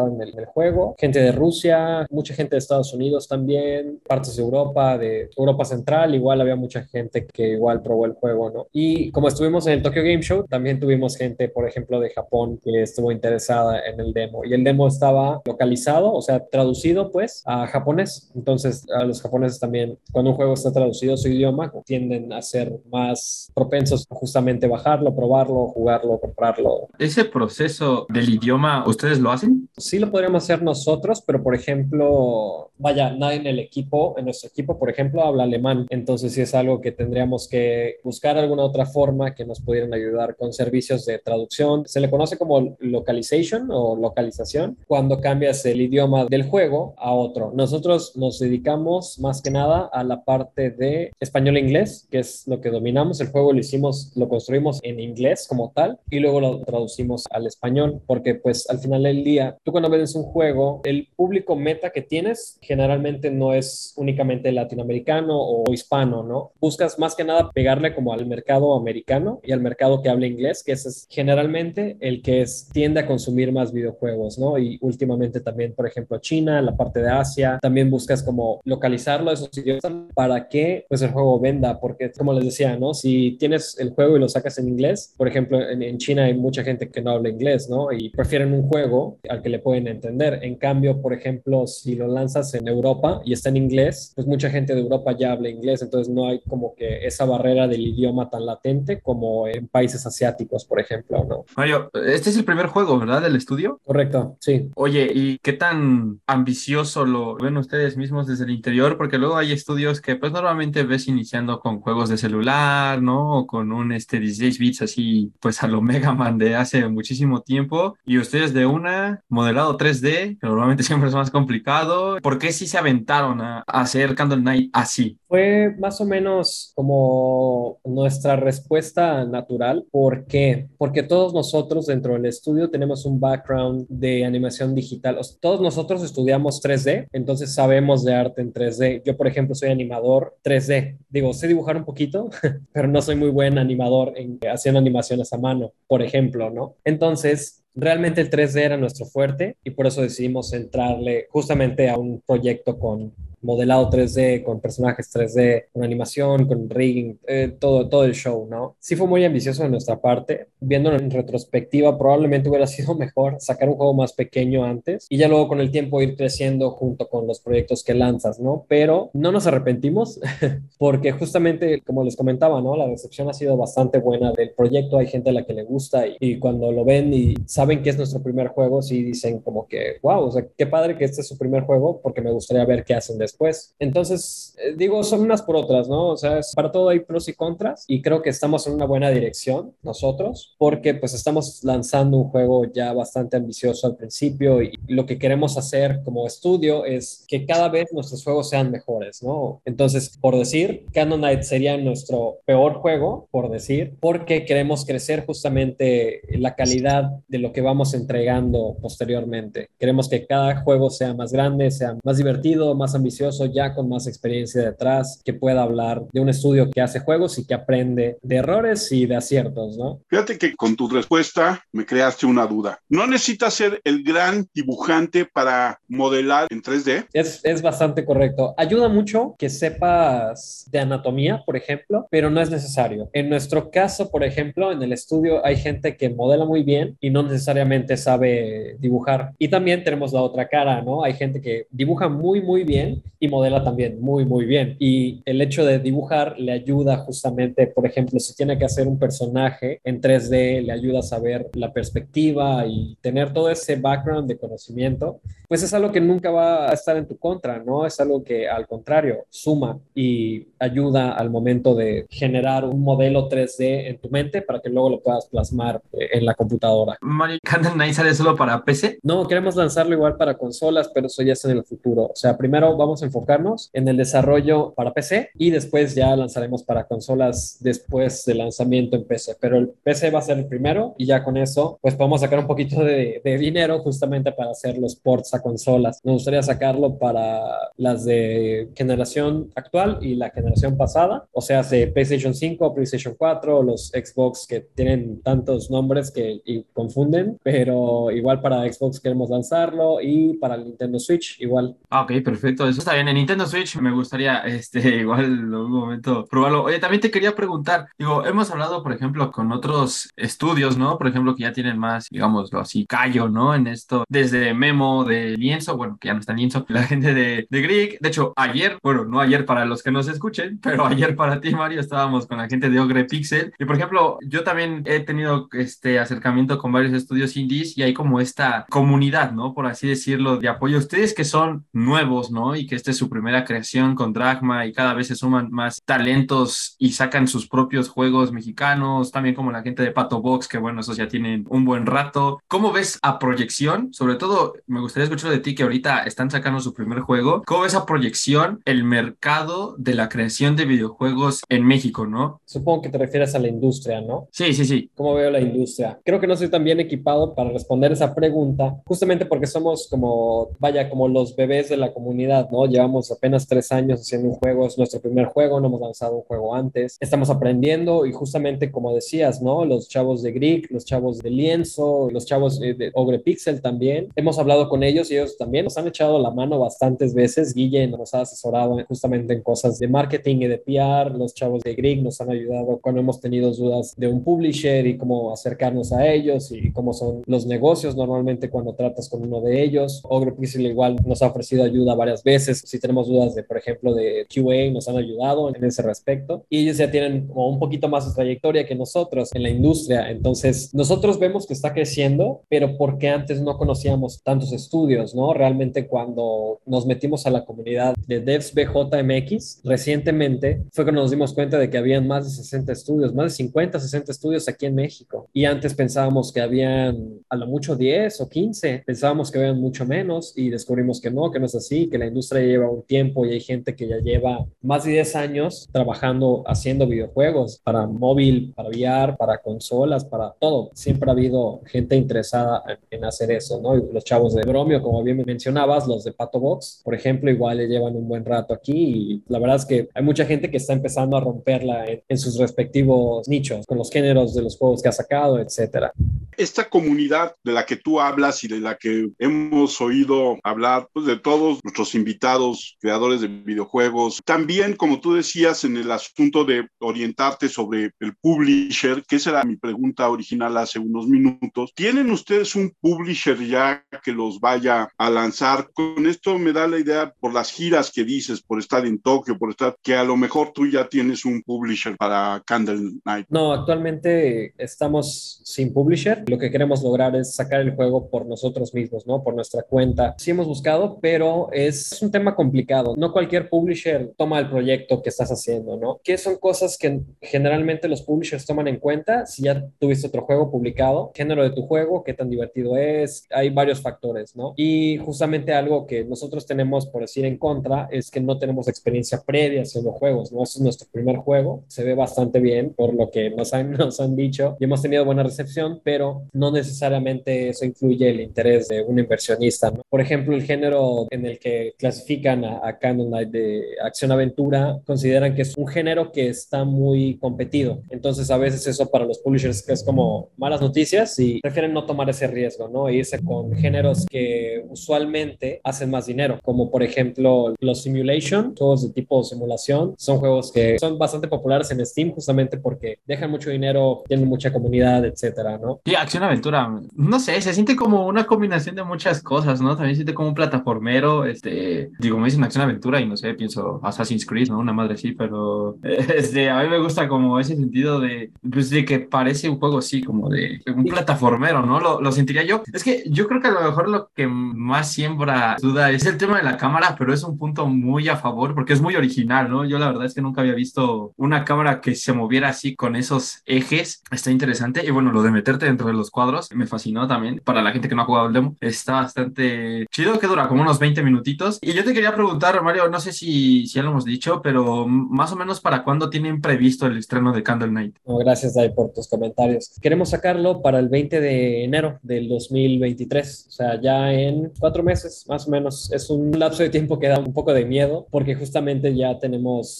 en 0.06 0.20
el, 0.20 0.30
en 0.30 0.38
el 0.40 0.46
juego, 0.46 0.94
gente 0.98 1.20
de 1.20 1.32
Rusia, 1.32 2.06
mucha 2.10 2.34
gente 2.34 2.56
de 2.56 2.58
Estados 2.58 2.92
Unidos 2.92 3.28
también, 3.28 4.00
partes 4.06 4.36
de 4.36 4.42
Europa, 4.42 4.98
de 4.98 5.30
Europa 5.36 5.64
Central, 5.64 6.14
igual 6.14 6.40
había 6.40 6.56
mucha 6.56 6.84
gente 6.84 7.26
que 7.26 7.48
igual 7.48 7.82
probó 7.82 8.06
el 8.06 8.12
juego, 8.12 8.50
¿no? 8.50 8.66
Y 8.72 9.10
como 9.10 9.28
estuvimos 9.28 9.66
en 9.66 9.74
el 9.74 9.82
Tokyo 9.82 10.02
Game 10.02 10.22
Show, 10.22 10.46
también 10.48 10.80
tuvimos 10.80 11.16
gente, 11.16 11.48
por 11.48 11.66
ejemplo, 11.68 12.00
de 12.00 12.10
Japón 12.10 12.58
que 12.62 12.82
estuvo 12.82 13.10
interesada 13.12 13.80
en 13.86 14.00
el 14.00 14.12
demo. 14.12 14.44
Y 14.44 14.52
el 14.52 14.64
demo 14.64 14.88
estaba 14.88 15.40
localizado, 15.44 16.12
o 16.12 16.22
sea, 16.22 16.44
traducido 16.46 17.10
pues 17.10 17.42
a 17.46 17.66
japonés. 17.66 18.30
Entonces, 18.34 18.86
a 18.90 19.04
los 19.04 19.22
japoneses 19.22 19.60
también, 19.60 19.98
cuando 20.12 20.30
un 20.32 20.36
juego 20.36 20.54
está 20.54 20.72
traducido 20.72 21.14
a 21.14 21.16
su 21.16 21.28
idioma, 21.28 21.72
tienden 21.84 22.32
a 22.32 22.42
ser 22.42 22.72
más 22.90 23.50
propensos 23.54 24.06
a 24.10 24.14
justamente 24.14 24.66
bajarlo, 24.66 25.14
probarlo, 25.14 25.68
jugarlo, 25.68 26.18
comprarlo. 26.20 26.88
¿Ese 26.98 27.24
proceso 27.24 28.06
del 28.08 28.28
idioma, 28.28 28.84
ustedes 28.86 29.18
lo 29.20 29.30
hacen? 29.30 29.68
Sí 29.86 29.98
lo 29.98 30.10
podríamos 30.10 30.44
hacer 30.44 30.62
nosotros, 30.62 31.22
pero 31.26 31.42
por 31.42 31.54
ejemplo, 31.54 32.70
vaya, 32.78 33.10
nadie 33.10 33.36
en 33.36 33.46
el 33.46 33.58
equipo, 33.58 34.14
en 34.18 34.24
nuestro 34.24 34.48
equipo, 34.48 34.78
por 34.78 34.90
ejemplo, 34.90 35.22
habla 35.22 35.44
alemán. 35.44 35.86
Entonces 35.90 36.32
sí 36.32 36.40
es 36.40 36.54
algo 36.54 36.80
que 36.80 36.92
tendríamos 36.92 37.48
que 37.48 37.96
buscar 38.02 38.36
alguna 38.36 38.64
otra 38.64 38.86
forma 38.86 39.34
que 39.34 39.44
nos 39.44 39.60
pudieran 39.60 39.94
ayudar 39.94 40.36
con 40.36 40.52
servicios 40.52 41.06
de 41.06 41.18
traducción. 41.18 41.86
Se 41.86 42.00
le 42.00 42.10
conoce 42.10 42.36
como 42.36 42.76
localization 42.80 43.68
o 43.70 43.96
localización 43.96 44.76
cuando 44.86 45.20
cambias 45.20 45.64
el 45.66 45.80
idioma 45.80 46.26
del 46.26 46.44
juego 46.44 46.94
a 46.98 47.12
otro. 47.12 47.52
Nosotros 47.54 48.16
nos 48.16 48.38
dedicamos 48.38 49.18
más 49.18 49.42
que 49.42 49.50
nada 49.50 49.88
a 49.92 50.04
la 50.04 50.24
parte 50.24 50.70
de 50.70 51.12
español 51.20 51.56
e 51.56 51.60
inglés, 51.60 52.06
que 52.10 52.18
es 52.18 52.46
lo 52.46 52.60
que 52.60 52.70
dominamos. 52.70 53.20
El 53.20 53.28
juego 53.28 53.52
lo 53.52 53.58
hicimos, 53.58 54.12
lo 54.16 54.28
construimos 54.28 54.80
en 54.82 55.00
inglés 55.00 55.46
como 55.48 55.72
tal 55.74 55.98
y 56.10 56.18
luego 56.18 56.40
lo 56.40 56.60
traducimos 56.60 57.24
al 57.30 57.46
español, 57.46 58.00
porque 58.06 58.34
pues 58.34 58.68
al 58.68 58.78
final 58.78 59.02
del 59.04 59.24
día, 59.24 59.56
tú 59.64 59.72
cuando 59.76 59.90
ves 59.90 60.14
un 60.14 60.22
juego, 60.22 60.80
el 60.84 61.06
público 61.14 61.54
meta 61.54 61.90
que 61.90 62.00
tienes 62.00 62.56
generalmente 62.62 63.30
no 63.30 63.52
es 63.52 63.92
únicamente 63.98 64.50
latinoamericano 64.50 65.38
o 65.38 65.70
hispano, 65.70 66.22
¿no? 66.22 66.52
Buscas 66.58 66.98
más 66.98 67.14
que 67.14 67.24
nada 67.24 67.50
pegarle 67.52 67.94
como 67.94 68.14
al 68.14 68.24
mercado 68.24 68.74
americano 68.74 69.38
y 69.42 69.52
al 69.52 69.60
mercado 69.60 70.00
que 70.00 70.08
habla 70.08 70.26
inglés, 70.26 70.62
que 70.64 70.72
ese 70.72 70.88
es 70.88 71.06
generalmente 71.10 71.98
el 72.00 72.22
que 72.22 72.40
es, 72.40 72.70
tiende 72.72 73.00
a 73.00 73.06
consumir 73.06 73.52
más 73.52 73.70
videojuegos, 73.70 74.38
¿no? 74.38 74.56
Y 74.56 74.78
últimamente 74.80 75.40
también, 75.40 75.74
por 75.74 75.86
ejemplo, 75.86 76.16
China, 76.20 76.62
la 76.62 76.74
parte 76.74 77.02
de 77.02 77.10
Asia, 77.10 77.58
también 77.60 77.90
buscas 77.90 78.22
como 78.22 78.62
localizarlo 78.64 79.30
esos 79.30 79.50
idiomas 79.58 79.82
para 80.14 80.48
que 80.48 80.86
pues 80.88 81.02
el 81.02 81.10
juego 81.10 81.38
venda, 81.38 81.78
porque 81.80 82.10
como 82.12 82.32
les 82.32 82.46
decía, 82.46 82.78
¿no? 82.78 82.94
Si 82.94 83.36
tienes 83.38 83.78
el 83.78 83.90
juego 83.90 84.16
y 84.16 84.20
lo 84.20 84.28
sacas 84.30 84.56
en 84.56 84.68
inglés, 84.68 85.12
por 85.18 85.28
ejemplo, 85.28 85.60
en, 85.60 85.82
en 85.82 85.98
China 85.98 86.24
hay 86.24 86.32
mucha 86.32 86.64
gente 86.64 86.88
que 86.88 87.02
no 87.02 87.10
habla 87.10 87.28
inglés, 87.28 87.68
¿no? 87.68 87.92
Y 87.92 88.08
prefieren 88.08 88.54
un 88.54 88.66
juego 88.66 89.18
al 89.28 89.42
que 89.42 89.50
le 89.50 89.65
pueden 89.66 89.88
entender. 89.88 90.38
En 90.42 90.54
cambio, 90.54 91.02
por 91.02 91.12
ejemplo, 91.12 91.66
si 91.66 91.96
lo 91.96 92.06
lanzas 92.06 92.54
en 92.54 92.68
Europa 92.68 93.20
y 93.24 93.32
está 93.32 93.48
en 93.48 93.56
inglés, 93.56 94.12
pues 94.14 94.24
mucha 94.24 94.48
gente 94.48 94.76
de 94.76 94.80
Europa 94.80 95.16
ya 95.18 95.32
habla 95.32 95.48
inglés, 95.48 95.82
entonces 95.82 96.08
no 96.08 96.28
hay 96.28 96.40
como 96.48 96.76
que 96.76 97.04
esa 97.04 97.24
barrera 97.24 97.66
del 97.66 97.84
idioma 97.84 98.30
tan 98.30 98.46
latente 98.46 99.00
como 99.00 99.48
en 99.48 99.66
países 99.66 100.06
asiáticos, 100.06 100.64
por 100.66 100.78
ejemplo, 100.78 101.24
¿no? 101.28 101.44
Mario, 101.56 101.90
este 101.94 102.30
es 102.30 102.36
el 102.36 102.44
primer 102.44 102.66
juego, 102.66 102.96
¿verdad? 102.96 103.22
Del 103.22 103.34
estudio. 103.34 103.80
Correcto, 103.84 104.36
sí. 104.38 104.70
Oye, 104.76 105.10
¿y 105.12 105.38
qué 105.38 105.52
tan 105.52 106.20
ambicioso 106.28 107.04
lo 107.04 107.34
ven 107.34 107.56
ustedes 107.56 107.96
mismos 107.96 108.28
desde 108.28 108.44
el 108.44 108.50
interior? 108.50 108.96
Porque 108.96 109.18
luego 109.18 109.36
hay 109.36 109.50
estudios 109.50 110.00
que 110.00 110.14
pues 110.14 110.30
normalmente 110.30 110.84
ves 110.84 111.08
iniciando 111.08 111.58
con 111.58 111.80
juegos 111.80 112.08
de 112.08 112.18
celular, 112.18 113.02
¿no? 113.02 113.38
O 113.38 113.46
con 113.48 113.72
un 113.72 113.90
este 113.90 114.20
16 114.20 114.60
bits 114.60 114.82
así, 114.82 115.32
pues 115.40 115.60
a 115.64 115.66
lo 115.66 115.82
Mega 115.96 116.12
Man 116.12 116.38
de 116.38 116.54
hace 116.54 116.88
muchísimo 116.88 117.40
tiempo. 117.40 117.96
Y 118.06 118.18
ustedes 118.18 118.54
de 118.54 118.66
una, 118.66 119.24
modelado 119.56 119.78
3D, 119.78 120.38
que 120.38 120.46
normalmente 120.46 120.82
siempre 120.82 121.08
es 121.08 121.14
más 121.14 121.30
complicado. 121.30 122.18
¿Por 122.20 122.38
qué 122.38 122.52
sí 122.52 122.66
se 122.66 122.78
aventaron 122.78 123.40
a, 123.40 123.62
hacer 123.66 124.14
Candle 124.14 124.42
Night 124.42 124.70
así? 124.72 125.18
Fue 125.28 125.74
más 125.78 126.00
o 126.00 126.04
menos 126.04 126.72
como 126.74 127.78
nuestra 127.84 128.36
respuesta 128.36 129.24
natural. 129.24 129.84
¿Por 129.90 130.26
qué? 130.26 130.68
Porque 130.78 131.02
todos 131.02 131.32
nosotros 131.34 131.86
dentro 131.86 132.14
del 132.14 132.26
estudio 132.26 132.70
tenemos 132.70 133.04
un 133.06 133.18
background 133.18 133.86
de 133.88 134.24
animación 134.24 134.74
digital. 134.74 135.18
O 135.18 135.24
sea, 135.24 135.38
todos 135.40 135.60
nosotros 135.60 136.02
estudiamos 136.02 136.62
3D, 136.62 137.08
entonces 137.12 137.54
sabemos 137.54 138.04
de 138.04 138.14
arte 138.14 138.42
en 138.42 138.52
3D. 138.52 139.02
Yo, 139.04 139.16
por 139.16 139.26
ejemplo, 139.26 139.54
soy 139.54 139.70
animador 139.70 140.36
3D. 140.44 140.98
Digo, 141.08 141.32
sé 141.32 141.48
dibujar 141.48 141.76
un 141.76 141.84
poquito, 141.84 142.30
pero 142.72 142.88
no 142.88 143.00
soy 143.02 143.16
muy 143.16 143.30
buen 143.30 143.58
animador 143.58 144.12
en 144.16 144.38
haciendo 144.52 144.78
animaciones 144.78 145.32
a 145.32 145.38
mano, 145.38 145.72
por 145.86 146.02
ejemplo, 146.02 146.50
¿no? 146.50 146.74
Entonces, 146.84 147.64
realmente 147.76 148.20
el 148.22 148.30
3D 148.30 148.56
era 148.62 148.76
nuestro 148.76 149.06
fuerte 149.06 149.56
y 149.62 149.70
por 149.70 149.86
eso 149.86 150.02
decidimos 150.02 150.52
entrarle 150.54 151.26
justamente 151.30 151.88
a 151.88 151.96
un 151.96 152.22
proyecto 152.26 152.78
con 152.78 153.12
modelado 153.42 153.90
3D, 153.90 154.42
con 154.42 154.60
personajes 154.60 155.10
3D, 155.14 155.66
con 155.72 155.84
animación, 155.84 156.46
con 156.46 156.68
rigging, 156.68 157.18
eh, 157.26 157.54
todo, 157.58 157.88
todo 157.88 158.04
el 158.04 158.14
show, 158.14 158.46
¿no? 158.48 158.76
Sí 158.78 158.96
fue 158.96 159.06
muy 159.06 159.24
ambicioso 159.24 159.62
de 159.62 159.68
nuestra 159.68 160.00
parte. 160.00 160.48
Viéndolo 160.60 160.96
en 160.96 161.10
retrospectiva, 161.10 161.96
probablemente 161.98 162.48
hubiera 162.48 162.66
sido 162.66 162.94
mejor 162.94 163.36
sacar 163.38 163.68
un 163.68 163.76
juego 163.76 163.94
más 163.94 164.12
pequeño 164.12 164.64
antes 164.64 165.06
y 165.08 165.16
ya 165.16 165.28
luego 165.28 165.48
con 165.48 165.60
el 165.60 165.70
tiempo 165.70 166.02
ir 166.02 166.16
creciendo 166.16 166.70
junto 166.70 167.08
con 167.08 167.26
los 167.26 167.40
proyectos 167.40 167.84
que 167.84 167.94
lanzas, 167.94 168.40
¿no? 168.40 168.64
Pero 168.68 169.10
no 169.14 169.32
nos 169.32 169.46
arrepentimos 169.46 170.20
porque 170.78 171.12
justamente, 171.12 171.82
como 171.82 172.04
les 172.04 172.16
comentaba, 172.16 172.60
¿no? 172.60 172.76
La 172.76 172.86
recepción 172.86 173.28
ha 173.28 173.34
sido 173.34 173.56
bastante 173.56 173.98
buena 173.98 174.32
del 174.32 174.50
proyecto. 174.50 174.98
Hay 174.98 175.06
gente 175.06 175.30
a 175.30 175.32
la 175.32 175.44
que 175.44 175.54
le 175.54 175.64
gusta 175.64 176.06
y, 176.06 176.16
y 176.20 176.38
cuando 176.38 176.72
lo 176.72 176.84
ven 176.84 177.12
y 177.12 177.34
saben 177.46 177.82
que 177.82 177.90
es 177.90 177.96
nuestro 177.96 178.22
primer 178.22 178.48
juego, 178.48 178.82
sí 178.82 179.02
dicen 179.02 179.40
como 179.40 179.66
que, 179.66 179.98
wow, 180.02 180.24
o 180.24 180.30
sea, 180.32 180.46
qué 180.56 180.66
padre 180.66 180.96
que 180.96 181.04
este 181.04 181.20
es 181.20 181.28
su 181.28 181.38
primer 181.38 181.62
juego 181.64 182.00
porque 182.02 182.20
me 182.20 182.32
gustaría 182.32 182.64
ver 182.64 182.84
qué 182.84 182.94
hacen 182.94 183.18
después. 183.26 183.74
Entonces, 183.78 184.54
eh, 184.58 184.74
digo, 184.76 185.02
son 185.02 185.20
unas 185.22 185.42
por 185.42 185.56
otras, 185.56 185.88
¿no? 185.88 186.08
O 186.08 186.16
sea, 186.16 186.38
es- 186.38 186.52
para 186.54 186.70
todo 186.72 186.88
hay 186.88 187.00
pros 187.00 187.28
y 187.28 187.34
contras 187.34 187.84
y 187.88 188.02
creo 188.02 188.22
que 188.22 188.30
estamos 188.30 188.66
en 188.66 188.74
una 188.74 188.86
buena 188.86 189.10
dirección 189.10 189.74
nosotros 189.82 190.54
porque 190.58 190.94
pues 190.94 191.14
estamos 191.14 191.62
lanzando 191.64 192.16
un 192.18 192.28
juego 192.30 192.64
ya 192.72 192.92
bastante 192.92 193.36
ambicioso 193.36 193.86
al 193.86 193.96
principio 193.96 194.62
y 194.62 194.72
lo 194.88 195.06
que 195.06 195.18
queremos 195.18 195.56
hacer 195.56 196.00
como 196.04 196.26
estudio 196.26 196.84
es 196.84 197.24
que 197.28 197.46
cada 197.46 197.68
vez 197.68 197.92
nuestros 197.92 198.22
juegos 198.24 198.48
sean 198.50 198.70
mejores, 198.70 199.22
¿no? 199.22 199.60
Entonces, 199.64 200.16
por 200.20 200.36
decir, 200.38 200.86
Knight 200.92 201.42
sería 201.42 201.76
nuestro 201.76 202.38
peor 202.44 202.74
juego, 202.74 203.28
por 203.30 203.50
decir, 203.50 203.96
porque 204.00 204.44
queremos 204.44 204.84
crecer 204.84 205.24
justamente 205.26 206.20
la 206.38 206.54
calidad 206.54 207.10
de 207.28 207.38
lo 207.38 207.52
que 207.52 207.60
vamos 207.60 207.94
entregando 207.94 208.76
posteriormente. 208.80 209.68
Queremos 209.78 210.08
que 210.08 210.26
cada 210.26 210.62
juego 210.62 210.90
sea 210.90 211.14
más 211.14 211.32
grande, 211.32 211.70
sea 211.70 211.96
más 212.04 212.16
divertido, 212.16 212.74
más 212.74 212.94
ambicioso, 212.94 213.15
ya 213.52 213.74
con 213.74 213.88
más 213.88 214.06
experiencia 214.06 214.62
detrás, 214.62 215.20
que 215.24 215.32
pueda 215.32 215.62
hablar 215.62 216.02
de 216.12 216.20
un 216.20 216.28
estudio 216.28 216.70
que 216.70 216.80
hace 216.80 217.00
juegos 217.00 217.38
y 217.38 217.46
que 217.46 217.54
aprende 217.54 218.18
de 218.22 218.36
errores 218.36 218.90
y 218.92 219.06
de 219.06 219.16
aciertos, 219.16 219.76
¿no? 219.76 220.00
Fíjate 220.08 220.38
que 220.38 220.54
con 220.54 220.76
tu 220.76 220.88
respuesta 220.88 221.62
me 221.72 221.84
creaste 221.84 222.26
una 222.26 222.46
duda. 222.46 222.80
No 222.88 223.06
necesitas 223.06 223.54
ser 223.54 223.80
el 223.84 224.02
gran 224.02 224.46
dibujante 224.54 225.24
para 225.24 225.80
modelar 225.88 226.46
en 226.50 226.62
3D. 226.62 227.06
Es, 227.12 227.40
es 227.44 227.62
bastante 227.62 228.04
correcto. 228.04 228.54
Ayuda 228.56 228.88
mucho 228.88 229.34
que 229.38 229.48
sepas 229.48 230.68
de 230.70 230.78
anatomía, 230.80 231.42
por 231.44 231.56
ejemplo, 231.56 232.06
pero 232.10 232.30
no 232.30 232.40
es 232.40 232.50
necesario. 232.50 233.08
En 233.12 233.28
nuestro 233.28 233.70
caso, 233.70 234.10
por 234.10 234.24
ejemplo, 234.24 234.72
en 234.72 234.82
el 234.82 234.92
estudio 234.92 235.44
hay 235.44 235.56
gente 235.56 235.96
que 235.96 236.10
modela 236.10 236.44
muy 236.44 236.62
bien 236.62 236.96
y 237.00 237.10
no 237.10 237.22
necesariamente 237.22 237.96
sabe 237.96 238.76
dibujar. 238.78 239.32
Y 239.38 239.48
también 239.48 239.84
tenemos 239.84 240.12
la 240.12 240.22
otra 240.22 240.48
cara, 240.48 240.82
¿no? 240.82 241.04
Hay 241.04 241.14
gente 241.14 241.40
que 241.40 241.66
dibuja 241.70 242.08
muy, 242.08 242.40
muy 242.40 242.64
bien 242.64 243.02
y 243.18 243.28
modela 243.28 243.62
también 243.62 244.00
muy, 244.00 244.24
muy 244.24 244.44
bien. 244.44 244.76
Y 244.78 245.22
el 245.24 245.40
hecho 245.40 245.64
de 245.64 245.78
dibujar 245.78 246.38
le 246.38 246.52
ayuda 246.52 246.98
justamente, 246.98 247.66
por 247.66 247.86
ejemplo, 247.86 248.18
si 248.20 248.34
tiene 248.34 248.58
que 248.58 248.64
hacer 248.64 248.86
un 248.86 248.98
personaje 248.98 249.80
en 249.84 250.00
3D, 250.00 250.62
le 250.62 250.72
ayuda 250.72 251.00
a 251.00 251.02
saber 251.02 251.48
la 251.54 251.72
perspectiva 251.72 252.66
y 252.66 252.96
tener 253.00 253.32
todo 253.32 253.50
ese 253.50 253.76
background 253.76 254.28
de 254.28 254.38
conocimiento, 254.38 255.20
pues 255.48 255.62
es 255.62 255.72
algo 255.74 255.92
que 255.92 256.00
nunca 256.00 256.30
va 256.30 256.70
a 256.70 256.72
estar 256.72 256.96
en 256.96 257.06
tu 257.06 257.16
contra, 257.18 257.62
¿no? 257.62 257.86
Es 257.86 257.98
algo 258.00 258.22
que 258.22 258.48
al 258.48 258.66
contrario 258.66 259.24
suma 259.30 259.78
y 259.94 260.48
ayuda 260.58 261.12
al 261.12 261.30
momento 261.30 261.74
de 261.74 262.06
generar 262.10 262.64
un 262.64 262.82
modelo 262.82 263.28
3D 263.28 263.88
en 263.88 263.98
tu 263.98 264.08
mente 264.10 264.42
para 264.42 264.60
que 264.60 264.68
luego 264.68 264.90
lo 264.90 265.00
puedas 265.00 265.26
plasmar 265.26 265.80
eh, 265.92 266.08
en 266.12 266.24
la 266.24 266.34
computadora. 266.34 266.96
Mario, 267.00 267.38
Knight 267.74 267.94
sale 267.94 268.14
solo 268.14 268.36
para 268.36 268.64
PC. 268.64 268.98
No, 269.02 269.26
queremos 269.26 269.56
lanzarlo 269.56 269.94
igual 269.94 270.16
para 270.16 270.36
consolas, 270.36 270.90
pero 270.94 271.06
eso 271.06 271.22
ya 271.22 271.32
es 271.32 271.44
en 271.44 271.52
el 271.52 271.64
futuro. 271.64 272.04
O 272.04 272.16
sea, 272.16 272.36
primero 272.36 272.76
vamos 272.76 273.02
a 273.02 273.06
enfocarnos 273.06 273.70
en 273.72 273.88
el 273.88 273.96
desarrollo 273.96 274.72
para 274.74 274.92
PC 274.92 275.30
y 275.34 275.50
después 275.50 275.94
ya 275.94 276.14
lanzaremos 276.16 276.62
para 276.62 276.84
consolas 276.84 277.58
después 277.60 278.24
del 278.24 278.38
lanzamiento 278.38 278.96
en 278.96 279.04
PC. 279.04 279.36
Pero 279.40 279.58
el 279.58 279.68
PC 279.68 280.10
va 280.10 280.20
a 280.20 280.22
ser 280.22 280.38
el 280.38 280.46
primero 280.46 280.94
y 280.98 281.06
ya 281.06 281.24
con 281.24 281.36
eso, 281.36 281.78
pues 281.80 281.94
podemos 281.94 282.20
sacar 282.20 282.38
un 282.38 282.46
poquito 282.46 282.82
de, 282.82 283.20
de 283.24 283.38
dinero 283.38 283.80
justamente 283.80 284.32
para 284.32 284.50
hacer 284.50 284.78
los 284.78 284.96
ports 284.96 285.34
a 285.34 285.42
consolas. 285.42 286.00
Nos 286.04 286.14
gustaría 286.14 286.42
sacarlo 286.42 286.98
para 286.98 287.42
las 287.76 288.04
de 288.04 288.70
generación 288.74 289.50
actual 289.54 289.98
y 290.00 290.14
la 290.14 290.30
generación 290.46 290.76
pasada, 290.76 291.26
o 291.32 291.40
sea, 291.40 291.62
de 291.62 291.88
PlayStation 291.88 292.34
5, 292.34 292.74
PlayStation 292.74 293.14
4, 293.18 293.62
los 293.62 293.88
Xbox 293.88 294.46
que 294.48 294.60
tienen 294.60 295.20
tantos 295.22 295.70
nombres 295.70 296.10
que 296.10 296.40
y 296.44 296.64
confunden, 296.72 297.38
pero 297.42 298.10
igual 298.10 298.40
para 298.40 298.70
Xbox 298.72 299.00
queremos 299.00 299.30
lanzarlo 299.30 300.00
y 300.00 300.34
para 300.34 300.54
el 300.54 300.64
Nintendo 300.64 300.98
Switch 300.98 301.40
igual. 301.40 301.76
Ah, 301.90 302.02
ok, 302.02 302.12
perfecto. 302.24 302.68
Eso 302.68 302.78
está 302.78 302.94
bien. 302.94 303.08
En 303.08 303.16
Nintendo 303.16 303.46
Switch 303.46 303.76
me 303.76 303.90
gustaría, 303.90 304.38
este, 304.46 304.98
igual 305.00 305.24
en 305.24 305.54
algún 305.54 305.70
momento 305.70 306.24
probarlo. 306.24 306.64
Oye, 306.64 306.78
también 306.78 307.00
te 307.00 307.10
quería 307.10 307.34
preguntar, 307.34 307.88
digo, 307.98 308.24
hemos 308.24 308.50
hablado, 308.50 308.82
por 308.82 308.92
ejemplo, 308.92 309.30
con 309.30 309.50
otros 309.52 310.10
estudios, 310.16 310.78
¿no? 310.78 310.98
Por 310.98 311.08
ejemplo, 311.08 311.34
que 311.34 311.42
ya 311.42 311.52
tienen 311.52 311.78
más, 311.78 312.06
digámoslo 312.10 312.60
así, 312.60 312.86
callo, 312.86 313.28
¿no? 313.28 313.54
En 313.54 313.66
esto, 313.66 314.04
desde 314.08 314.54
Memo, 314.54 315.04
de 315.04 315.36
Lienzo, 315.36 315.76
bueno, 315.76 315.98
que 316.00 316.08
ya 316.08 316.14
no 316.14 316.20
está 316.20 316.32
Lienzo, 316.32 316.64
la 316.68 316.84
gente 316.84 317.14
de, 317.14 317.46
de 317.50 317.62
Greek. 317.62 318.00
De 318.00 318.08
hecho, 318.08 318.32
ayer, 318.36 318.78
bueno, 318.82 319.04
no 319.04 319.20
ayer 319.20 319.44
para 319.44 319.64
los 319.64 319.82
que 319.82 319.90
nos 319.90 320.06
escuchen, 320.36 320.58
pero 320.62 320.86
ayer 320.86 321.16
para 321.16 321.40
ti, 321.40 321.54
Mario, 321.54 321.80
estábamos 321.80 322.26
con 322.26 322.38
la 322.38 322.48
gente 322.48 322.70
de 322.70 322.80
Ogre 322.80 323.04
Pixel. 323.04 323.52
Y, 323.58 323.64
por 323.64 323.76
ejemplo, 323.76 324.18
yo 324.22 324.44
también 324.44 324.82
he 324.86 325.00
tenido 325.00 325.48
este 325.52 325.98
acercamiento 325.98 326.58
con 326.58 326.72
varios 326.72 326.92
estudios 326.92 327.36
indies 327.36 327.76
y 327.76 327.82
hay 327.82 327.94
como 327.94 328.20
esta 328.20 328.66
comunidad, 328.70 329.32
¿no? 329.32 329.54
Por 329.54 329.66
así 329.66 329.88
decirlo, 329.88 330.38
de 330.38 330.48
apoyo. 330.48 330.78
Ustedes 330.78 331.14
que 331.14 331.24
son 331.24 331.66
nuevos, 331.72 332.30
¿no? 332.30 332.56
Y 332.56 332.66
que 332.66 332.74
esta 332.74 332.90
es 332.90 332.96
su 332.96 333.08
primera 333.08 333.44
creación 333.44 333.94
con 333.94 334.12
Dragma 334.12 334.66
y 334.66 334.72
cada 334.72 334.94
vez 334.94 335.08
se 335.08 335.16
suman 335.16 335.50
más 335.50 335.80
talentos 335.84 336.76
y 336.78 336.92
sacan 336.92 337.28
sus 337.28 337.48
propios 337.48 337.88
juegos 337.88 338.32
mexicanos, 338.32 339.10
también 339.10 339.34
como 339.34 339.52
la 339.52 339.62
gente 339.62 339.82
de 339.82 339.92
Pato 339.92 340.20
Box, 340.20 340.48
que 340.48 340.58
bueno, 340.58 340.80
esos 340.80 340.96
ya 340.96 341.08
tienen 341.08 341.46
un 341.48 341.64
buen 341.64 341.86
rato. 341.86 342.40
¿Cómo 342.48 342.72
ves 342.72 342.98
a 343.02 343.18
proyección? 343.18 343.92
Sobre 343.92 344.16
todo, 344.16 344.54
me 344.66 344.80
gustaría 344.80 345.04
escuchar 345.04 345.30
de 345.30 345.38
ti 345.38 345.54
que 345.54 345.62
ahorita 345.62 346.02
están 346.04 346.30
sacando 346.30 346.60
su 346.60 346.74
primer 346.74 347.00
juego. 347.00 347.42
¿Cómo 347.46 347.62
ves 347.62 347.74
a 347.74 347.86
proyección 347.86 348.60
el 348.64 348.84
mercado 348.84 349.74
de 349.78 349.94
la 349.94 350.08
creación 350.08 350.25
de 350.26 350.64
videojuegos 350.64 351.42
en 351.48 351.64
México, 351.64 352.04
¿no? 352.04 352.40
Supongo 352.44 352.82
que 352.82 352.88
te 352.88 352.98
refieres 352.98 353.34
a 353.34 353.38
la 353.38 353.48
industria, 353.48 354.00
¿no? 354.00 354.28
Sí, 354.32 354.52
sí, 354.52 354.64
sí. 354.64 354.90
¿Cómo 354.94 355.14
veo 355.14 355.30
la 355.30 355.40
industria? 355.40 355.98
Creo 356.04 356.20
que 356.20 356.26
no 356.26 356.36
soy 356.36 356.48
tan 356.48 356.64
bien 356.64 356.80
equipado 356.80 357.34
para 357.34 357.50
responder 357.50 357.92
esa 357.92 358.14
pregunta, 358.14 358.76
justamente 358.84 359.24
porque 359.24 359.46
somos 359.46 359.86
como, 359.88 360.50
vaya, 360.58 360.90
como 360.90 361.06
los 361.08 361.34
bebés 361.36 361.68
de 361.68 361.76
la 361.76 361.94
comunidad, 361.94 362.50
¿no? 362.50 362.66
Llevamos 362.66 363.10
apenas 363.12 363.46
tres 363.46 363.70
años 363.70 364.00
haciendo 364.00 364.28
un 364.28 364.34
juego, 364.34 364.66
es 364.66 364.76
nuestro 364.76 365.00
primer 365.00 365.26
juego, 365.26 365.60
no 365.60 365.68
hemos 365.68 365.80
lanzado 365.80 366.16
un 366.16 366.22
juego 366.22 366.54
antes, 366.54 366.96
estamos 367.00 367.30
aprendiendo 367.30 368.04
y 368.04 368.12
justamente 368.12 368.70
como 368.70 368.92
decías, 368.94 369.40
¿no? 369.40 369.64
Los 369.64 369.88
chavos 369.88 370.22
de 370.22 370.32
Greek, 370.32 370.70
los 370.70 370.84
chavos 370.84 371.18
de 371.18 371.30
Lienzo, 371.30 372.10
los 372.10 372.26
chavos 372.26 372.58
de 372.58 372.90
Ogre 372.94 373.20
Pixel 373.20 373.62
también, 373.62 374.08
hemos 374.16 374.38
hablado 374.38 374.68
con 374.68 374.82
ellos 374.82 375.10
y 375.10 375.14
ellos 375.14 375.38
también 375.38 375.64
nos 375.64 375.78
han 375.78 375.86
echado 375.86 376.18
la 376.18 376.30
mano 376.30 376.58
bastantes 376.58 377.14
veces, 377.14 377.54
Guille 377.54 377.86
nos 377.86 378.12
ha 378.12 378.22
asesorado 378.22 378.76
justamente 378.88 379.32
en 379.32 379.42
cosas 379.42 379.78
de 379.78 379.88
marketing 379.88 380.15
y 380.24 380.46
de 380.46 380.58
PR, 380.58 381.16
los 381.16 381.34
chavos 381.34 381.62
de 381.62 381.74
Greek 381.74 382.02
nos 382.02 382.20
han 382.20 382.30
ayudado 382.30 382.78
cuando 382.80 383.00
hemos 383.00 383.20
tenido 383.20 383.50
dudas 383.52 383.94
de 383.96 384.08
un 384.08 384.22
publisher 384.22 384.86
y 384.86 384.96
cómo 384.96 385.32
acercarnos 385.32 385.92
a 385.92 386.06
ellos 386.06 386.50
y 386.52 386.72
cómo 386.72 386.92
son 386.92 387.22
los 387.26 387.46
negocios 387.46 387.96
normalmente 387.96 388.50
cuando 388.50 388.74
tratas 388.74 389.08
con 389.08 389.22
uno 389.22 389.40
de 389.40 389.62
ellos. 389.62 390.00
Ogre 390.04 390.32
Pixel 390.32 390.66
igual 390.66 390.96
nos 391.06 391.22
ha 391.22 391.28
ofrecido 391.28 391.64
ayuda 391.64 391.94
varias 391.94 392.22
veces. 392.22 392.62
Si 392.64 392.78
tenemos 392.78 393.08
dudas 393.08 393.34
de, 393.34 393.42
por 393.42 393.58
ejemplo, 393.58 393.94
de 393.94 394.26
QA, 394.32 394.70
nos 394.72 394.88
han 394.88 394.96
ayudado 394.96 395.54
en 395.54 395.64
ese 395.64 395.82
respecto. 395.82 396.44
Y 396.48 396.62
ellos 396.62 396.78
ya 396.78 396.90
tienen 396.90 397.26
como 397.26 397.48
un 397.48 397.58
poquito 397.58 397.88
más 397.88 398.08
de 398.08 398.14
trayectoria 398.14 398.66
que 398.66 398.74
nosotros 398.74 399.30
en 399.34 399.42
la 399.42 399.50
industria. 399.50 400.10
Entonces, 400.10 400.74
nosotros 400.74 401.18
vemos 401.18 401.46
que 401.46 401.54
está 401.54 401.72
creciendo, 401.72 402.42
pero 402.48 402.76
porque 402.76 403.08
antes 403.08 403.40
no 403.40 403.56
conocíamos 403.56 404.22
tantos 404.22 404.52
estudios, 404.52 405.14
¿no? 405.14 405.32
Realmente 405.34 405.86
cuando 405.86 406.60
nos 406.66 406.86
metimos 406.86 407.26
a 407.26 407.30
la 407.30 407.44
comunidad 407.44 407.94
de 408.06 408.20
Devs 408.20 408.54
BJMX 408.54 409.60
recientemente, 410.06 410.62
fue 410.72 410.84
cuando 410.84 411.02
nos 411.02 411.10
dimos 411.10 411.34
cuenta 411.34 411.58
de 411.58 411.68
que 411.68 411.78
habían 411.78 412.06
más 412.06 412.24
de 412.24 412.30
60 412.30 412.72
estudios, 412.72 413.14
más 413.14 413.26
de 413.26 413.30
50, 413.30 413.80
60 413.80 414.12
estudios 414.12 414.48
aquí 414.48 414.66
en 414.66 414.74
México. 414.74 415.28
Y 415.32 415.44
antes 415.44 415.74
pensábamos 415.74 416.32
que 416.32 416.40
habían 416.40 417.20
a 417.28 417.36
lo 417.36 417.46
mucho 417.46 417.74
10 417.74 418.20
o 418.20 418.28
15, 418.28 418.84
pensábamos 418.86 419.30
que 419.30 419.38
habían 419.38 419.60
mucho 419.60 419.84
menos 419.84 420.32
y 420.36 420.50
descubrimos 420.50 421.00
que 421.00 421.10
no, 421.10 421.30
que 421.30 421.40
no 421.40 421.46
es 421.46 421.54
así, 421.54 421.88
que 421.88 421.98
la 421.98 422.06
industria 422.06 422.42
lleva 422.42 422.70
un 422.70 422.82
tiempo 422.82 423.26
y 423.26 423.32
hay 423.32 423.40
gente 423.40 423.74
que 423.74 423.88
ya 423.88 423.98
lleva 423.98 424.46
más 424.62 424.84
de 424.84 424.92
10 424.92 425.16
años 425.16 425.68
trabajando, 425.72 426.44
haciendo 426.46 426.86
videojuegos 426.86 427.60
para 427.64 427.86
móvil, 427.86 428.52
para 428.54 428.68
VR, 428.68 429.16
para 429.16 429.38
consolas, 429.38 430.04
para 430.04 430.34
todo. 430.38 430.70
Siempre 430.74 431.10
ha 431.10 431.12
habido 431.12 431.60
gente 431.66 431.96
interesada 431.96 432.62
en, 432.90 433.04
hacer 433.04 433.30
eso, 433.30 433.60
¿no? 433.60 433.76
los 433.76 434.04
chavos 434.04 434.34
de 434.34 434.42
Bromio, 434.42 434.82
como 434.82 435.02
bien 435.02 435.22
mencionabas, 435.24 435.86
los 435.86 436.04
de 436.04 436.12
Pato 436.12 436.40
Box, 436.40 436.80
por 436.84 436.94
ejemplo, 436.94 437.30
igual 437.30 437.58
le 437.58 437.68
llevan 437.68 437.94
un 437.94 438.08
buen 438.08 438.24
rato 438.24 438.54
aquí 438.54 438.76
y 438.76 439.22
la 439.28 439.38
verdad 439.38 439.56
es 439.56 439.64
que 439.64 439.88
hay 439.96 440.02
mucha 440.02 440.26
gente 440.26 440.50
que 440.50 440.58
está 440.58 440.74
empezando 440.74 441.16
a 441.16 441.20
romperla 441.20 441.86
en, 442.06 442.18
sus 442.18 442.38
respectivos 442.38 443.26
nichos, 443.28 443.64
con 443.66 443.78
los 443.78 443.90
géneros 443.90 444.34
de 444.34 444.42
los 444.42 444.58
juegos 444.58 444.82
que 444.82 444.90
ha 444.90 444.92
sacado, 444.92 445.40
etcétera. 445.40 445.90
Esta 446.36 446.68
comunidad 446.68 447.34
de 447.42 447.52
la 447.52 447.64
que 447.64 447.76
tú 447.76 447.98
hablas 447.98 448.44
y 448.44 448.48
de 448.48 448.60
la 448.60 448.76
que 448.76 449.08
hemos 449.18 449.80
oído 449.80 450.38
hablar, 450.42 450.86
pues 450.92 451.06
de 451.06 451.16
todos 451.16 451.60
nuestros 451.64 451.94
invitados, 451.94 452.76
creadores 452.78 453.22
de 453.22 453.28
videojuegos, 453.28 454.20
también, 454.22 454.76
como 454.76 455.00
tú 455.00 455.14
decías, 455.14 455.64
en 455.64 455.78
el 455.78 455.90
asunto 455.90 456.44
de 456.44 456.68
orientarte 456.78 457.48
sobre 457.48 457.92
el 457.98 458.14
publisher, 458.20 459.02
que 459.08 459.16
esa 459.16 459.30
era 459.30 459.44
mi 459.44 459.56
pregunta 459.56 460.10
original 460.10 460.58
hace 460.58 460.78
unos 460.78 461.08
minutos, 461.08 461.72
¿tienen 461.74 462.10
ustedes 462.10 462.54
un 462.54 462.70
publisher 462.82 463.38
ya 463.46 463.82
que 464.04 464.12
los 464.12 464.40
vaya 464.40 464.90
a 464.98 465.08
lanzar? 465.08 465.70
Con 465.72 466.06
esto 466.06 466.38
me 466.38 466.52
da 466.52 466.68
la 466.68 466.78
idea 466.78 467.14
por 467.18 467.32
las 467.32 467.50
giras 467.50 467.90
que 467.90 468.04
dices, 468.04 468.42
por 468.42 468.58
estar 468.58 468.84
en 468.84 469.00
Tokio, 469.00 469.38
por 469.38 469.50
estar, 469.50 469.74
que 469.86 469.94
a 469.94 470.02
lo 470.02 470.16
mejor 470.16 470.50
tú 470.52 470.66
ya 470.66 470.88
tienes 470.88 471.24
un 471.24 471.42
publisher 471.42 471.96
para 471.96 472.42
Candle 472.44 472.98
Night. 473.04 473.28
No, 473.30 473.52
actualmente 473.52 474.52
estamos 474.58 475.40
sin 475.44 475.72
publisher. 475.72 476.24
Lo 476.28 476.38
que 476.38 476.50
queremos 476.50 476.82
lograr 476.82 477.14
es 477.14 477.36
sacar 477.36 477.60
el 477.60 477.76
juego 477.76 478.10
por 478.10 478.26
nosotros 478.26 478.74
mismos, 478.74 479.06
¿no? 479.06 479.22
Por 479.22 479.36
nuestra 479.36 479.62
cuenta. 479.62 480.16
Sí 480.18 480.32
hemos 480.32 480.48
buscado, 480.48 480.98
pero 481.00 481.50
es 481.52 482.02
un 482.02 482.10
tema 482.10 482.34
complicado. 482.34 482.94
No 482.98 483.12
cualquier 483.12 483.48
publisher 483.48 484.12
toma 484.16 484.40
el 484.40 484.50
proyecto 484.50 485.00
que 485.02 485.10
estás 485.10 485.30
haciendo, 485.30 485.76
¿no? 485.76 486.00
Que 486.02 486.18
son 486.18 486.34
cosas 486.38 486.76
que 486.76 487.02
generalmente 487.20 487.86
los 487.86 488.02
publishers 488.02 488.44
toman 488.44 488.66
en 488.66 488.80
cuenta 488.80 489.24
si 489.24 489.44
ya 489.44 489.68
tuviste 489.78 490.08
otro 490.08 490.22
juego 490.22 490.50
publicado, 490.50 491.12
género 491.14 491.44
de 491.44 491.50
tu 491.50 491.62
juego, 491.62 492.02
qué 492.02 492.12
tan 492.12 492.28
divertido 492.28 492.76
es, 492.76 493.24
hay 493.30 493.50
varios 493.50 493.80
factores, 493.80 494.34
¿no? 494.34 494.52
Y 494.56 494.96
justamente 494.96 495.54
algo 495.54 495.86
que 495.86 496.04
nosotros 496.04 496.44
tenemos, 496.44 496.86
por 496.86 497.02
decir 497.02 497.24
en 497.24 497.38
contra, 497.38 497.86
es 497.92 498.10
que 498.10 498.20
no 498.20 498.36
tenemos 498.36 498.66
experiencia 498.66 499.22
previa 499.24 499.64
haciendo 499.76 499.92
juegos, 499.92 500.32
¿no? 500.32 500.42
Este 500.42 500.58
es 500.58 500.62
nuestro 500.62 500.88
primer 500.90 501.16
juego, 501.16 501.64
se 501.68 501.84
ve 501.84 501.94
bastante 501.94 502.40
bien 502.40 502.72
por 502.74 502.94
lo 502.94 503.10
que 503.10 503.30
nos 503.30 503.52
han, 503.52 503.72
nos 503.78 504.00
han 504.00 504.16
dicho 504.16 504.56
y 504.58 504.64
hemos 504.64 504.82
tenido 504.82 505.04
buena 505.04 505.22
recepción, 505.22 505.80
pero 505.84 506.22
no 506.32 506.50
necesariamente 506.50 507.50
eso 507.50 507.64
incluye 507.64 508.10
el 508.10 508.20
interés 508.20 508.68
de 508.68 508.82
un 508.82 508.98
inversionista, 508.98 509.70
¿no? 509.70 509.82
Por 509.88 510.00
ejemplo, 510.00 510.34
el 510.34 510.42
género 510.42 511.06
en 511.10 511.26
el 511.26 511.38
que 511.38 511.74
clasifican 511.78 512.44
a, 512.44 512.66
a 512.66 512.78
Canon 512.78 513.10
Light 513.10 513.28
de 513.28 513.62
acción-aventura, 513.82 514.80
consideran 514.86 515.34
que 515.34 515.42
es 515.42 515.56
un 515.56 515.66
género 515.66 516.12
que 516.12 516.28
está 516.28 516.64
muy 516.64 517.18
competido. 517.18 517.82
Entonces, 517.90 518.30
a 518.30 518.36
veces 518.36 518.66
eso 518.66 518.90
para 518.90 519.04
los 519.04 519.18
publishers 519.18 519.68
es 519.68 519.82
como 519.82 520.30
malas 520.36 520.60
noticias 520.60 521.18
y 521.18 521.40
prefieren 521.40 521.72
no 521.72 521.84
tomar 521.84 522.08
ese 522.10 522.26
riesgo, 522.26 522.68
¿no? 522.68 522.88
E 522.88 522.96
irse 522.96 523.22
con 523.22 523.54
géneros 523.56 524.06
que 524.06 524.64
usualmente 524.68 525.60
hacen 525.64 525.90
más 525.90 526.06
dinero, 526.06 526.38
como 526.42 526.70
por 526.70 526.82
ejemplo 526.82 527.54
los 527.60 527.82
simulation, 527.82 528.54
juegos 528.56 528.86
de 528.86 528.92
tipo 528.92 529.22
simulación, 529.24 529.55
son 529.58 530.18
juegos 530.18 530.52
que 530.52 530.78
son 530.78 530.98
bastante 530.98 531.28
populares 531.28 531.70
en 531.70 531.84
Steam 531.84 532.12
justamente 532.12 532.58
porque 532.58 532.98
dejan 533.06 533.30
mucho 533.30 533.50
dinero, 533.50 534.02
tienen 534.06 534.28
mucha 534.28 534.52
comunidad, 534.52 535.04
etcétera, 535.04 535.58
¿no? 535.58 535.80
Y 535.84 535.94
acción-aventura, 535.94 536.80
no 536.94 537.20
sé, 537.20 537.40
se 537.40 537.54
siente 537.54 537.76
como 537.76 538.06
una 538.06 538.24
combinación 538.24 538.76
de 538.76 538.84
muchas 538.84 539.22
cosas, 539.22 539.60
¿no? 539.60 539.76
También 539.76 539.94
se 539.94 540.00
siente 540.00 540.14
como 540.14 540.28
un 540.28 540.34
plataformero, 540.34 541.24
este, 541.24 541.90
digo, 541.98 542.18
me 542.18 542.26
dicen 542.26 542.44
acción-aventura 542.44 543.00
y 543.00 543.06
no 543.06 543.16
sé, 543.16 543.34
pienso 543.34 543.80
Assassin's 543.82 544.26
Creed, 544.26 544.48
¿no? 544.48 544.58
Una 544.58 544.72
madre 544.72 544.94
así, 544.94 545.12
pero 545.12 545.76
este, 545.82 546.50
a 546.50 546.62
mí 546.62 546.68
me 546.68 546.78
gusta 546.78 547.08
como 547.08 547.38
ese 547.38 547.56
sentido 547.56 548.00
de, 548.00 548.30
pues, 548.50 548.70
de 548.70 548.84
que 548.84 549.00
parece 549.00 549.48
un 549.48 549.58
juego 549.58 549.78
así, 549.78 550.02
como 550.02 550.28
de 550.28 550.60
un 550.74 550.84
plataformero, 550.84 551.64
¿no? 551.64 551.80
Lo, 551.80 552.00
lo 552.00 552.12
sentiría 552.12 552.44
yo. 552.44 552.62
Es 552.72 552.84
que 552.84 553.04
yo 553.06 553.26
creo 553.26 553.40
que 553.40 553.48
a 553.48 553.52
lo 553.52 553.62
mejor 553.62 553.88
lo 553.88 554.10
que 554.14 554.26
más 554.26 554.92
siembra 554.92 555.56
duda 555.60 555.90
es 555.90 556.06
el 556.06 556.16
tema 556.16 556.38
de 556.38 556.44
la 556.44 556.56
cámara, 556.56 556.96
pero 556.98 557.12
es 557.12 557.22
un 557.22 557.38
punto 557.38 557.66
muy 557.66 558.08
a 558.08 558.16
favor 558.16 558.54
porque 558.54 558.72
es 558.72 558.80
muy 558.80 558.96
original, 558.96 559.45
¿no? 559.48 559.64
Yo 559.64 559.78
la 559.78 559.88
verdad 559.88 560.06
es 560.06 560.14
que 560.14 560.22
nunca 560.22 560.40
había 560.40 560.54
visto 560.54 561.12
una 561.16 561.44
cámara 561.44 561.80
que 561.80 561.94
se 561.94 562.12
moviera 562.12 562.48
así 562.48 562.76
con 562.76 562.96
esos 562.96 563.42
ejes. 563.46 564.02
Está 564.10 564.30
interesante. 564.30 564.84
Y 564.84 564.90
bueno, 564.90 565.12
lo 565.12 565.22
de 565.22 565.30
meterte 565.30 565.66
dentro 565.66 565.86
de 565.86 565.94
los 565.94 566.10
cuadros 566.10 566.50
me 566.54 566.66
fascinó 566.66 567.06
también. 567.06 567.40
Para 567.44 567.62
la 567.62 567.72
gente 567.72 567.88
que 567.88 567.94
no 567.94 568.02
ha 568.02 568.06
jugado 568.06 568.28
el 568.28 568.32
demo, 568.32 568.56
está 568.60 568.94
bastante 568.94 569.86
chido, 569.90 570.18
que 570.18 570.26
dura 570.26 570.48
como 570.48 570.62
unos 570.62 570.78
20 570.78 571.02
minutitos. 571.02 571.58
Y 571.62 571.72
yo 571.72 571.84
te 571.84 571.92
quería 571.92 572.14
preguntar, 572.14 572.62
Mario, 572.62 572.88
no 572.88 573.00
sé 573.00 573.12
si, 573.12 573.66
si 573.66 573.74
ya 573.74 573.82
lo 573.82 573.90
hemos 573.90 574.04
dicho, 574.04 574.40
pero 574.42 574.86
más 574.86 575.32
o 575.32 575.36
menos 575.36 575.60
para 575.60 575.84
cuándo 575.84 576.10
tienen 576.10 576.40
previsto 576.40 576.86
el 576.86 576.98
estreno 576.98 577.32
de 577.32 577.42
Candle 577.42 577.70
Night. 577.70 577.96
gracias, 578.04 578.54
Dai, 578.54 578.74
por 578.74 578.92
tus 578.92 579.08
comentarios. 579.08 579.72
Queremos 579.80 580.10
sacarlo 580.10 580.62
para 580.62 580.78
el 580.78 580.88
20 580.88 581.20
de 581.20 581.64
enero 581.64 581.98
del 582.02 582.28
2023, 582.28 583.46
o 583.48 583.50
sea, 583.50 583.80
ya 583.80 584.12
en 584.12 584.52
cuatro 584.58 584.82
meses, 584.82 585.24
más 585.28 585.46
o 585.46 585.50
menos. 585.50 585.92
Es 585.92 586.10
un 586.10 586.38
lapso 586.38 586.62
de 586.62 586.70
tiempo 586.70 586.98
que 586.98 587.08
da 587.08 587.18
un 587.18 587.32
poco 587.32 587.52
de 587.52 587.64
miedo, 587.64 588.06
porque 588.10 588.34
justamente 588.34 588.94
ya 588.94 589.18
tenemos 589.18 589.35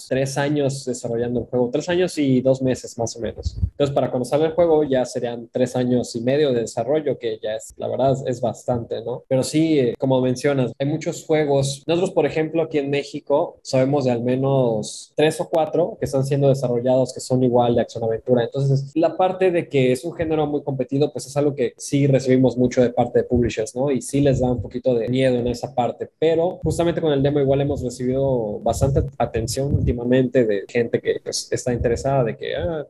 tres 0.09 0.39
años 0.39 0.85
desarrollando 0.85 1.41
el 1.41 1.47
juego, 1.47 1.71
tres 1.73 1.89
años 1.89 2.17
y 2.19 2.41
dos 2.41 2.63
meses 2.63 2.97
más 2.99 3.17
o 3.17 3.21
menos. 3.21 3.57
Entonces, 3.61 3.95
para 3.95 4.11
cuando 4.11 4.25
salga 4.25 4.47
el 4.47 4.53
juego, 4.53 4.85
ya 4.85 5.05
serían 5.05 5.49
tres 5.53 5.77
años 5.77 6.15
y 6.17 6.21
medio 6.21 6.53
de 6.53 6.61
desarrollo, 6.61 7.19
que 7.19 7.39
ya 7.43 7.55
es, 7.55 7.75
la 7.77 7.89
verdad, 7.89 8.17
es 8.27 8.41
bastante, 8.41 9.03
¿no? 9.03 9.25
Pero 9.29 9.43
sí, 9.43 9.79
eh, 9.79 9.95
como 9.99 10.21
mencionas, 10.21 10.73
hay 10.79 10.87
muchos 10.87 11.25
juegos. 11.25 11.83
Nosotros, 11.87 12.13
por 12.13 12.27
ejemplo, 12.27 12.63
aquí 12.63 12.79
en 12.79 12.91
México, 12.91 13.59
sabemos 13.63 14.05
de 14.05 14.13
al 14.13 14.23
menos 14.23 15.13
tres 15.15 15.41
o 15.41 15.49
cuatro 15.49 15.97
que 15.99 16.07
están 16.07 16.25
siendo 16.25 16.49
desarrollados 16.49 17.13
que 17.13 17.21
son 17.21 17.43
igual 17.43 17.75
de 17.75 17.83
acción 17.83 18.05
aventura. 18.05 18.45
Entonces, 18.45 18.93
la 18.95 19.17
parte 19.17 19.51
de 19.51 19.69
que 19.69 19.93
es 19.93 20.05
un 20.05 20.13
género 20.15 20.47
muy 20.47 20.63
competido, 20.63 21.13
pues 21.13 21.27
es 21.27 21.37
algo 21.37 21.55
que 21.55 21.75
sí 21.77 22.07
recibimos 22.07 22.57
mucho 22.57 22.83
de 22.83 22.91
parte 22.91 23.21
de 23.21 23.25
publishers, 23.25 23.75
¿no? 23.75 23.91
Y 23.91 24.03
sí 24.03 24.21
les 24.21 24.41
da 24.41 24.51
un 24.51 24.63
poquito 24.63 24.95
de 24.95 25.09
miedo 25.09 25.37
en 25.37 25.47
esa 25.47 25.75
parte, 25.75 26.09
pero 26.19 26.59
justamente 26.63 27.01
con 27.01 27.13
el 27.13 27.23
demo 27.23 27.41
igual 27.41 27.61
hemos 27.61 27.83
recibido 27.83 28.61
bastante 28.61 29.03
atención 29.19 29.46
últimamente 29.75 30.45
de 30.45 30.65
gente 30.69 31.01
que 31.01 31.21
pues, 31.23 31.49
está 31.51 31.73
interesada, 31.73 32.25
de 32.25 32.37
que 32.37 32.57
ah, 32.57 32.87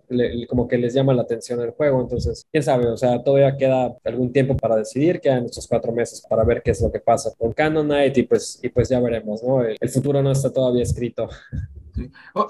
como 0.48 0.66
que 0.66 0.78
les 0.78 0.94
llama 0.94 1.14
la 1.14 1.22
atención 1.22 1.60
el 1.60 1.70
juego. 1.70 2.00
Entonces, 2.00 2.46
quién 2.50 2.62
sabe, 2.62 2.86
o 2.86 2.96
sea, 2.96 3.22
todavía 3.22 3.56
queda 3.56 3.96
algún 4.04 4.32
tiempo 4.32 4.56
para 4.56 4.76
decidir, 4.76 5.20
quedan 5.20 5.44
estos 5.44 5.66
cuatro 5.66 5.92
meses 5.92 6.24
para 6.28 6.44
ver 6.44 6.62
qué 6.62 6.72
es 6.72 6.80
lo 6.80 6.90
que 6.90 7.00
pasa 7.00 7.32
con 7.36 7.52
Canon 7.52 7.86
Knight 7.86 8.18
y 8.18 8.22
pues, 8.24 8.58
y 8.62 8.68
pues 8.68 8.88
ya 8.88 9.00
veremos, 9.00 9.42
¿no? 9.42 9.62
el 9.64 9.88
futuro 9.88 10.22
no 10.22 10.32
está 10.32 10.52
todavía 10.52 10.82
escrito. 10.82 11.28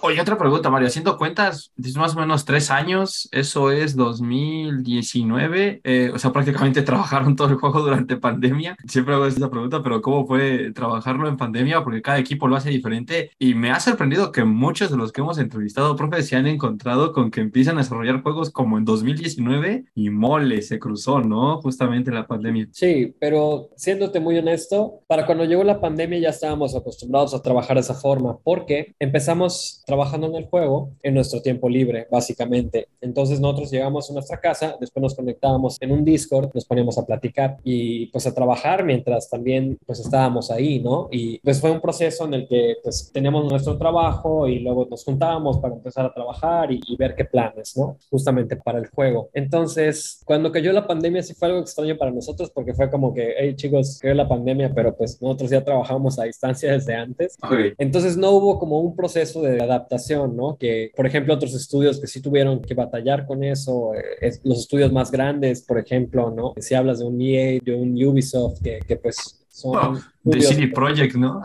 Oye, 0.02 0.20
otra 0.20 0.38
pregunta, 0.38 0.70
Mario. 0.70 0.88
Haciendo 0.88 1.16
cuentas, 1.16 1.72
dices 1.76 1.96
más 1.96 2.16
o 2.16 2.20
menos 2.20 2.44
tres 2.44 2.70
años, 2.70 3.28
eso 3.32 3.70
es 3.70 3.96
2019. 3.96 5.80
Eh, 5.84 6.10
o 6.12 6.18
sea, 6.18 6.32
prácticamente 6.32 6.82
trabajaron 6.82 7.36
todo 7.36 7.48
el 7.48 7.56
juego 7.56 7.80
durante 7.80 8.16
pandemia. 8.16 8.76
Siempre 8.86 9.14
hago 9.14 9.26
esa 9.26 9.50
pregunta, 9.50 9.82
pero 9.82 10.02
¿cómo 10.02 10.26
fue 10.26 10.72
trabajarlo 10.72 11.28
en 11.28 11.36
pandemia? 11.36 11.82
Porque 11.84 12.02
cada 12.02 12.18
equipo 12.18 12.48
lo 12.48 12.56
hace 12.56 12.70
diferente. 12.70 13.30
Y 13.38 13.54
me 13.54 13.70
ha 13.70 13.80
sorprendido 13.80 14.32
que 14.32 14.44
muchos 14.44 14.90
de 14.90 14.96
los 14.96 15.12
que 15.12 15.20
hemos 15.20 15.38
entrevistado, 15.38 15.96
profes, 15.96 16.28
se 16.28 16.36
han 16.36 16.46
encontrado 16.46 17.12
con 17.12 17.30
que 17.30 17.40
empiezan 17.40 17.76
a 17.76 17.82
desarrollar 17.82 18.22
juegos 18.22 18.50
como 18.50 18.78
en 18.78 18.84
2019 18.84 19.84
y 19.94 20.10
mole, 20.10 20.62
se 20.62 20.78
cruzó, 20.78 21.20
¿no? 21.20 21.60
Justamente 21.60 22.10
la 22.10 22.26
pandemia. 22.26 22.68
Sí, 22.72 23.14
pero 23.20 23.70
siéndote 23.76 24.20
muy 24.20 24.38
honesto, 24.38 25.00
para 25.06 25.26
cuando 25.26 25.44
llegó 25.44 25.64
la 25.64 25.80
pandemia 25.80 26.18
ya 26.18 26.28
estábamos 26.30 26.74
acostumbrados 26.74 27.34
a 27.34 27.42
trabajar 27.42 27.76
de 27.76 27.82
esa 27.82 27.94
forma, 27.94 28.38
porque 28.42 28.94
empezamos 28.98 29.35
trabajando 29.84 30.26
en 30.26 30.34
el 30.36 30.46
juego 30.46 30.90
en 31.02 31.14
nuestro 31.14 31.40
tiempo 31.42 31.68
libre, 31.68 32.06
básicamente. 32.10 32.88
Entonces 33.00 33.40
nosotros 33.40 33.70
llegamos 33.70 34.10
a 34.10 34.14
nuestra 34.14 34.40
casa, 34.40 34.76
después 34.80 35.02
nos 35.02 35.14
conectábamos 35.14 35.76
en 35.80 35.92
un 35.92 36.04
Discord, 36.04 36.50
nos 36.54 36.64
poníamos 36.64 36.98
a 36.98 37.06
platicar 37.06 37.58
y 37.64 38.06
pues 38.06 38.26
a 38.26 38.34
trabajar 38.34 38.84
mientras 38.84 39.28
también 39.30 39.78
pues 39.86 40.00
estábamos 40.00 40.50
ahí, 40.50 40.80
¿no? 40.80 41.08
Y 41.10 41.38
pues 41.38 41.60
fue 41.60 41.70
un 41.70 41.80
proceso 41.80 42.24
en 42.24 42.34
el 42.34 42.48
que 42.48 42.76
pues 42.82 43.10
teníamos 43.12 43.50
nuestro 43.50 43.76
trabajo 43.78 44.48
y 44.48 44.60
luego 44.60 44.86
nos 44.90 45.04
juntábamos 45.04 45.58
para 45.58 45.74
empezar 45.74 46.06
a 46.06 46.12
trabajar 46.12 46.72
y, 46.72 46.80
y 46.86 46.96
ver 46.96 47.14
qué 47.14 47.24
planes, 47.24 47.76
¿no? 47.76 47.96
Justamente 48.10 48.56
para 48.56 48.78
el 48.78 48.88
juego. 48.88 49.30
Entonces, 49.32 50.22
cuando 50.24 50.50
cayó 50.52 50.72
la 50.72 50.86
pandemia 50.86 51.22
sí 51.22 51.34
fue 51.34 51.48
algo 51.48 51.60
extraño 51.60 51.96
para 51.96 52.10
nosotros 52.10 52.50
porque 52.50 52.74
fue 52.74 52.90
como 52.90 53.12
que, 53.14 53.34
hey 53.38 53.54
chicos, 53.56 53.98
cayó 54.00 54.14
la 54.14 54.28
pandemia, 54.28 54.72
pero 54.74 54.96
pues 54.96 55.20
nosotros 55.20 55.50
ya 55.50 55.64
trabajamos 55.64 56.18
a 56.18 56.24
distancia 56.24 56.72
desde 56.72 56.94
antes. 56.94 57.36
Entonces 57.78 58.16
no 58.16 58.30
hubo 58.32 58.58
como 58.58 58.80
un 58.80 58.94
proceso 58.94 59.25
de 59.34 59.62
adaptación, 59.62 60.36
¿no? 60.36 60.56
Que, 60.56 60.92
por 60.94 61.06
ejemplo, 61.06 61.34
otros 61.34 61.54
estudios 61.54 62.00
que 62.00 62.06
sí 62.06 62.20
tuvieron 62.20 62.60
que 62.60 62.74
batallar 62.74 63.26
con 63.26 63.44
eso, 63.44 63.92
eh, 63.94 64.30
los 64.44 64.60
estudios 64.60 64.92
más 64.92 65.10
grandes, 65.10 65.62
por 65.62 65.78
ejemplo, 65.78 66.30
¿no? 66.30 66.54
Si 66.58 66.74
hablas 66.74 67.00
de 67.00 67.04
un 67.04 67.20
EA, 67.20 67.60
de 67.62 67.74
un 67.74 67.92
Ubisoft, 68.02 68.62
que, 68.62 68.80
que 68.86 68.96
pues 68.96 69.44
son 69.48 70.00
de 70.26 70.42
CD 70.42 70.68
Projekt, 70.68 71.14
¿no? 71.14 71.40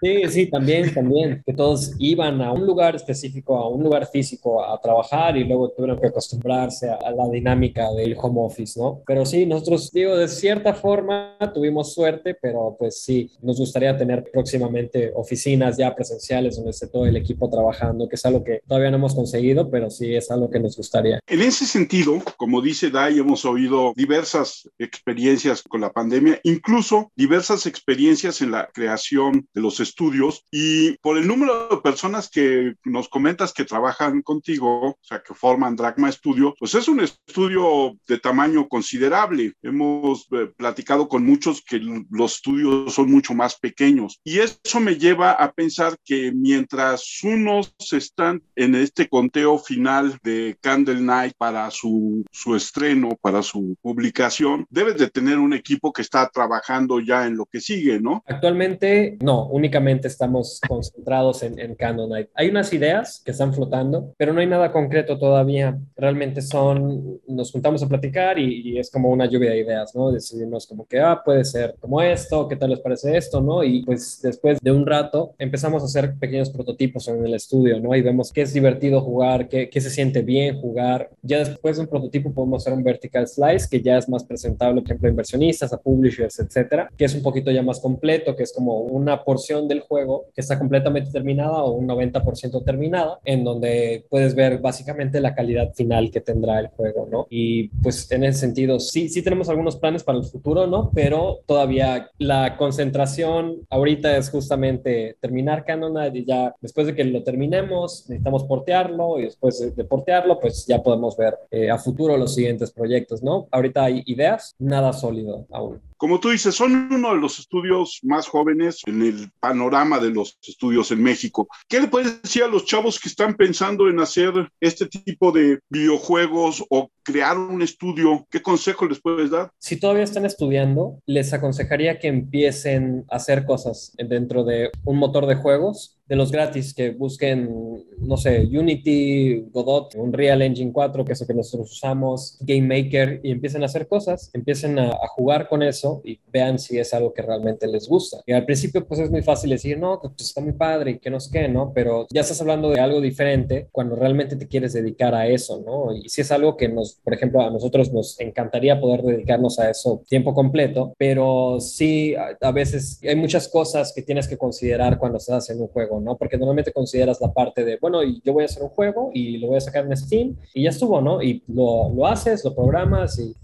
Sí, 0.00 0.22
sí, 0.28 0.46
también, 0.46 0.92
también, 0.92 1.42
que 1.44 1.52
todos 1.52 1.92
iban 1.98 2.40
a 2.40 2.52
un 2.52 2.66
lugar 2.66 2.96
específico, 2.96 3.56
a 3.56 3.68
un 3.68 3.82
lugar 3.82 4.06
físico 4.06 4.64
a 4.64 4.80
trabajar 4.80 5.36
y 5.36 5.44
luego 5.44 5.70
tuvieron 5.70 5.98
que 6.00 6.06
acostumbrarse 6.06 6.88
a, 6.88 7.10
la 7.10 7.28
dinámica 7.28 7.90
del 7.92 8.16
home 8.18 8.40
office, 8.40 8.78
¿no? 8.78 9.02
Pero 9.06 9.24
sí, 9.24 9.46
nosotros, 9.46 9.90
digo, 9.92 10.16
de 10.16 10.28
cierta 10.28 10.74
forma 10.74 11.36
tuvimos 11.54 11.92
suerte, 11.92 12.36
pero 12.40 12.76
pues 12.78 13.00
sí, 13.02 13.30
nos 13.42 13.58
gustaría 13.58 13.96
tener 13.96 14.24
próximamente 14.32 15.12
oficinas 15.14 15.76
ya 15.76 15.94
presenciales 15.94 16.56
donde 16.56 16.70
esté 16.70 16.86
todo 16.86 17.06
el 17.06 17.16
equipo 17.16 17.50
trabajando, 17.50 18.08
que 18.08 18.16
es 18.16 18.24
algo 18.26 18.44
que 18.44 18.60
todavía 18.66 18.90
no 18.90 18.96
hemos 18.96 19.14
conseguido, 19.14 19.70
pero 19.70 19.90
sí 19.90 20.14
es 20.14 20.30
algo 20.30 20.50
que 20.50 20.60
nos 20.60 20.76
gustaría. 20.76 21.20
En 21.26 21.40
ese 21.40 21.66
sentido, 21.66 22.22
como 22.36 22.60
dice 22.60 22.90
Dai, 22.90 23.18
hemos 23.18 23.44
oído 23.44 23.92
diversas 23.96 24.68
experiencias 24.78 25.62
con 25.62 25.80
la 25.80 25.92
pandemia, 25.92 26.40
incluso 26.44 27.10
diversas 27.16 27.66
experiencias 27.66 28.05
en 28.06 28.52
la 28.52 28.68
creación 28.72 29.48
de 29.52 29.60
los 29.60 29.80
estudios 29.80 30.44
y 30.52 30.96
por 30.98 31.18
el 31.18 31.26
número 31.26 31.68
de 31.68 31.76
personas 31.78 32.30
que 32.30 32.74
nos 32.84 33.08
comentas 33.08 33.52
que 33.52 33.64
trabajan 33.64 34.22
contigo, 34.22 34.90
o 34.90 34.98
sea, 35.00 35.22
que 35.22 35.34
forman 35.34 35.74
Dragma 35.74 36.10
Studio, 36.12 36.54
pues 36.58 36.74
es 36.76 36.86
un 36.86 37.00
estudio 37.00 37.96
de 38.06 38.18
tamaño 38.18 38.68
considerable. 38.68 39.54
Hemos 39.60 40.28
eh, 40.30 40.52
platicado 40.56 41.08
con 41.08 41.24
muchos 41.24 41.62
que 41.62 41.80
los 42.10 42.36
estudios 42.36 42.94
son 42.94 43.10
mucho 43.10 43.34
más 43.34 43.58
pequeños 43.58 44.20
y 44.22 44.38
eso 44.38 44.78
me 44.78 44.96
lleva 44.96 45.32
a 45.32 45.52
pensar 45.52 45.96
que 46.04 46.32
mientras 46.32 47.20
unos 47.24 47.74
están 47.90 48.40
en 48.54 48.76
este 48.76 49.08
conteo 49.08 49.58
final 49.58 50.16
de 50.22 50.56
Candle 50.60 51.00
Night 51.00 51.34
para 51.36 51.70
su, 51.70 52.24
su 52.30 52.54
estreno, 52.54 53.18
para 53.20 53.42
su 53.42 53.76
publicación, 53.82 54.64
debes 54.70 54.96
de 54.96 55.10
tener 55.10 55.38
un 55.38 55.54
equipo 55.54 55.92
que 55.92 56.02
está 56.02 56.28
trabajando 56.28 57.00
ya 57.00 57.26
en 57.26 57.36
lo 57.36 57.46
que 57.46 57.60
sigue 57.60 57.95
¿no? 58.00 58.22
Actualmente 58.26 59.16
no, 59.22 59.46
únicamente 59.46 60.08
estamos 60.08 60.60
concentrados 60.66 61.42
en, 61.42 61.58
en 61.58 61.74
Candlelight. 61.74 62.28
Hay 62.34 62.48
unas 62.48 62.72
ideas 62.72 63.22
que 63.24 63.30
están 63.30 63.54
flotando, 63.54 64.14
pero 64.16 64.32
no 64.32 64.40
hay 64.40 64.46
nada 64.46 64.72
concreto 64.72 65.18
todavía. 65.18 65.78
Realmente 65.96 66.42
son, 66.42 67.20
nos 67.26 67.52
juntamos 67.52 67.82
a 67.82 67.88
platicar 67.88 68.38
y, 68.38 68.78
es 68.78 68.90
como 68.90 69.10
una 69.10 69.26
lluvia 69.26 69.50
de 69.50 69.60
ideas, 69.60 69.94
¿no? 69.94 70.10
Decidimos 70.10 70.66
como 70.66 70.86
que, 70.86 71.00
ah, 71.00 71.22
puede 71.24 71.44
ser 71.44 71.76
como 71.80 72.02
esto, 72.02 72.46
¿qué 72.48 72.56
tal 72.56 72.70
les 72.70 72.80
parece 72.80 73.16
esto, 73.16 73.40
no? 73.40 73.64
Y 73.64 73.84
pues 73.84 74.20
después 74.22 74.58
de 74.60 74.70
un 74.70 74.86
rato 74.86 75.34
empezamos 75.38 75.82
a 75.82 75.86
hacer 75.86 76.14
pequeños 76.18 76.50
prototipos 76.50 77.08
en 77.08 77.24
el 77.24 77.34
estudio, 77.34 77.80
¿no? 77.80 77.94
Y 77.94 78.02
vemos 78.02 78.32
qué 78.32 78.42
es 78.42 78.52
divertido 78.52 79.00
jugar, 79.00 79.48
qué, 79.48 79.70
qué 79.70 79.80
se 79.80 79.90
siente 79.90 80.22
bien 80.22 80.60
jugar. 80.60 81.10
Ya 81.22 81.38
después 81.38 81.76
de 81.76 81.82
un 81.82 81.88
prototipo 81.88 82.32
podemos 82.32 82.62
hacer 82.62 82.76
un 82.76 82.84
vertical 82.84 83.26
slice 83.26 83.68
que 83.70 83.80
ya 83.80 83.96
es 83.96 84.08
más 84.08 84.24
presentable, 84.24 84.80
por 84.80 84.90
ejemplo, 84.90 85.08
a 85.08 85.10
inversionistas, 85.10 85.72
a 85.72 85.78
publishers, 85.78 86.38
etcétera, 86.38 86.90
que 86.96 87.04
es 87.04 87.14
un 87.14 87.22
poquito 87.22 87.50
ya 87.50 87.62
más 87.62 87.80
completo, 87.86 88.34
que 88.34 88.42
es 88.42 88.52
como 88.52 88.80
una 88.80 89.22
porción 89.22 89.68
del 89.68 89.78
juego 89.78 90.24
que 90.34 90.40
está 90.40 90.58
completamente 90.58 91.12
terminada 91.12 91.62
o 91.62 91.70
un 91.70 91.86
90% 91.86 92.64
terminada, 92.64 93.20
en 93.24 93.44
donde 93.44 94.04
puedes 94.10 94.34
ver 94.34 94.58
básicamente 94.58 95.20
la 95.20 95.36
calidad 95.36 95.72
final 95.72 96.10
que 96.10 96.20
tendrá 96.20 96.58
el 96.58 96.66
juego, 96.66 97.06
¿no? 97.08 97.28
Y 97.30 97.68
pues 97.80 98.10
en 98.10 98.24
ese 98.24 98.40
sentido, 98.40 98.80
sí, 98.80 99.08
sí 99.08 99.22
tenemos 99.22 99.48
algunos 99.48 99.76
planes 99.76 100.02
para 100.02 100.18
el 100.18 100.24
futuro, 100.24 100.66
¿no? 100.66 100.90
Pero 100.92 101.38
todavía 101.46 102.10
la 102.18 102.56
concentración 102.56 103.60
ahorita 103.70 104.16
es 104.16 104.30
justamente 104.30 105.16
terminar 105.20 105.64
Canon 105.64 105.96
y 106.12 106.24
ya 106.24 106.56
después 106.60 106.88
de 106.88 106.96
que 106.96 107.04
lo 107.04 107.22
terminemos, 107.22 108.06
necesitamos 108.08 108.42
portearlo 108.44 109.20
y 109.20 109.26
después 109.26 109.76
de 109.76 109.84
portearlo, 109.84 110.40
pues 110.40 110.66
ya 110.66 110.82
podemos 110.82 111.16
ver 111.16 111.38
eh, 111.52 111.70
a 111.70 111.78
futuro 111.78 112.16
los 112.16 112.34
siguientes 112.34 112.72
proyectos, 112.72 113.22
¿no? 113.22 113.46
Ahorita 113.52 113.84
hay 113.84 114.02
ideas, 114.06 114.56
nada 114.58 114.92
sólido 114.92 115.46
aún. 115.52 115.80
Como 115.96 116.20
tú 116.20 116.30
dices, 116.30 116.54
son 116.54 116.88
uno 116.92 117.14
de 117.14 117.20
los 117.20 117.38
estudios 117.38 118.00
más 118.02 118.28
jóvenes 118.28 118.82
en 118.86 119.02
el 119.02 119.30
panorama 119.40 119.98
de 119.98 120.10
los 120.10 120.38
estudios 120.46 120.90
en 120.90 121.02
México. 121.02 121.48
¿Qué 121.68 121.80
le 121.80 121.88
puedes 121.88 122.20
decir 122.22 122.42
a 122.42 122.48
los 122.48 122.66
chavos 122.66 123.00
que 123.00 123.08
están 123.08 123.34
pensando 123.34 123.88
en 123.88 123.98
hacer 124.00 124.32
este 124.60 124.86
tipo 124.86 125.32
de 125.32 125.58
videojuegos 125.70 126.64
o 126.68 126.90
crear 127.02 127.38
un 127.38 127.62
estudio? 127.62 128.26
¿Qué 128.30 128.42
consejo 128.42 128.86
les 128.86 129.00
puedes 129.00 129.30
dar? 129.30 129.50
Si 129.58 129.78
todavía 129.78 130.04
están 130.04 130.26
estudiando, 130.26 131.00
les 131.06 131.32
aconsejaría 131.32 131.98
que 131.98 132.08
empiecen 132.08 133.04
a 133.10 133.16
hacer 133.16 133.46
cosas 133.46 133.92
dentro 133.96 134.44
de 134.44 134.70
un 134.84 134.98
motor 134.98 135.26
de 135.26 135.36
juegos 135.36 135.98
de 136.08 136.16
los 136.16 136.30
gratis 136.30 136.72
que 136.72 136.90
busquen, 136.90 137.84
no 137.98 138.16
sé, 138.16 138.46
Unity, 138.46 139.46
Godot, 139.52 139.94
Unreal 139.96 140.42
Engine 140.42 140.72
4, 140.72 141.04
que 141.04 141.12
es 141.12 141.20
lo 141.20 141.26
que 141.26 141.34
nosotros 141.34 141.72
usamos, 141.72 142.38
Game 142.40 142.62
Maker, 142.62 143.20
y 143.22 143.32
empiecen 143.32 143.62
a 143.62 143.66
hacer 143.66 143.88
cosas, 143.88 144.30
empiecen 144.32 144.78
a, 144.78 144.90
a, 144.90 145.08
jugar 145.08 145.48
con 145.48 145.62
eso 145.62 146.02
y 146.04 146.20
vean 146.32 146.58
si 146.58 146.78
es 146.78 146.94
algo 146.94 147.12
que 147.12 147.22
realmente 147.22 147.66
les 147.66 147.88
gusta. 147.88 148.18
Y 148.26 148.32
al 148.32 148.44
principio, 148.44 148.86
pues 148.86 149.00
es 149.00 149.10
muy 149.10 149.22
fácil 149.22 149.50
decir, 149.50 149.78
no, 149.78 149.98
pues 150.00 150.12
está 150.20 150.40
muy 150.40 150.52
padre 150.52 150.92
y 150.92 150.98
que 150.98 151.10
no 151.10 151.18
sé 151.18 151.30
qué, 151.32 151.48
¿no? 151.48 151.72
Pero 151.74 152.06
ya 152.10 152.20
estás 152.20 152.40
hablando 152.40 152.70
de 152.70 152.80
algo 152.80 153.00
diferente 153.00 153.68
cuando 153.72 153.96
realmente 153.96 154.36
te 154.36 154.46
quieres 154.46 154.72
dedicar 154.74 155.14
a 155.14 155.26
eso, 155.26 155.62
¿no? 155.66 155.92
Y 155.96 156.08
si 156.08 156.20
es 156.20 156.30
algo 156.30 156.56
que 156.56 156.68
nos, 156.68 156.94
por 157.02 157.14
ejemplo, 157.14 157.40
a 157.40 157.50
nosotros 157.50 157.92
nos 157.92 158.20
encantaría 158.20 158.80
poder 158.80 159.02
dedicarnos 159.02 159.58
a 159.58 159.70
eso 159.70 160.02
tiempo 160.08 160.34
completo, 160.34 160.94
pero 160.98 161.58
sí, 161.60 162.14
a, 162.14 162.36
a 162.40 162.52
veces 162.52 163.00
hay 163.02 163.16
muchas 163.16 163.48
cosas 163.48 163.92
que 163.92 164.02
tienes 164.02 164.28
que 164.28 164.38
considerar 164.38 164.98
cuando 164.98 165.18
estás 165.18 165.44
haciendo 165.44 165.64
un 165.64 165.70
juego 165.70 165.95
¿no? 166.00 166.16
Porque 166.16 166.36
normalmente 166.36 166.72
consideras 166.72 167.20
la 167.20 167.32
parte 167.32 167.64
de, 167.64 167.78
bueno, 167.80 168.00
yo 168.02 168.32
voy 168.32 168.42
a 168.42 168.46
hacer 168.46 168.62
un 168.62 168.68
juego 168.70 169.10
y 169.12 169.38
lo 169.38 169.48
voy 169.48 169.56
a 169.56 169.60
sacar 169.60 169.84
en 169.84 169.96
Steam 169.96 170.36
y 170.54 170.64
ya 170.64 170.70
estuvo, 170.70 171.00
¿no? 171.00 171.22
Y 171.22 171.42
lo, 171.48 171.90
lo 171.94 172.06
haces, 172.06 172.44
lo 172.44 172.54
programas 172.54 173.18
y, 173.18 173.34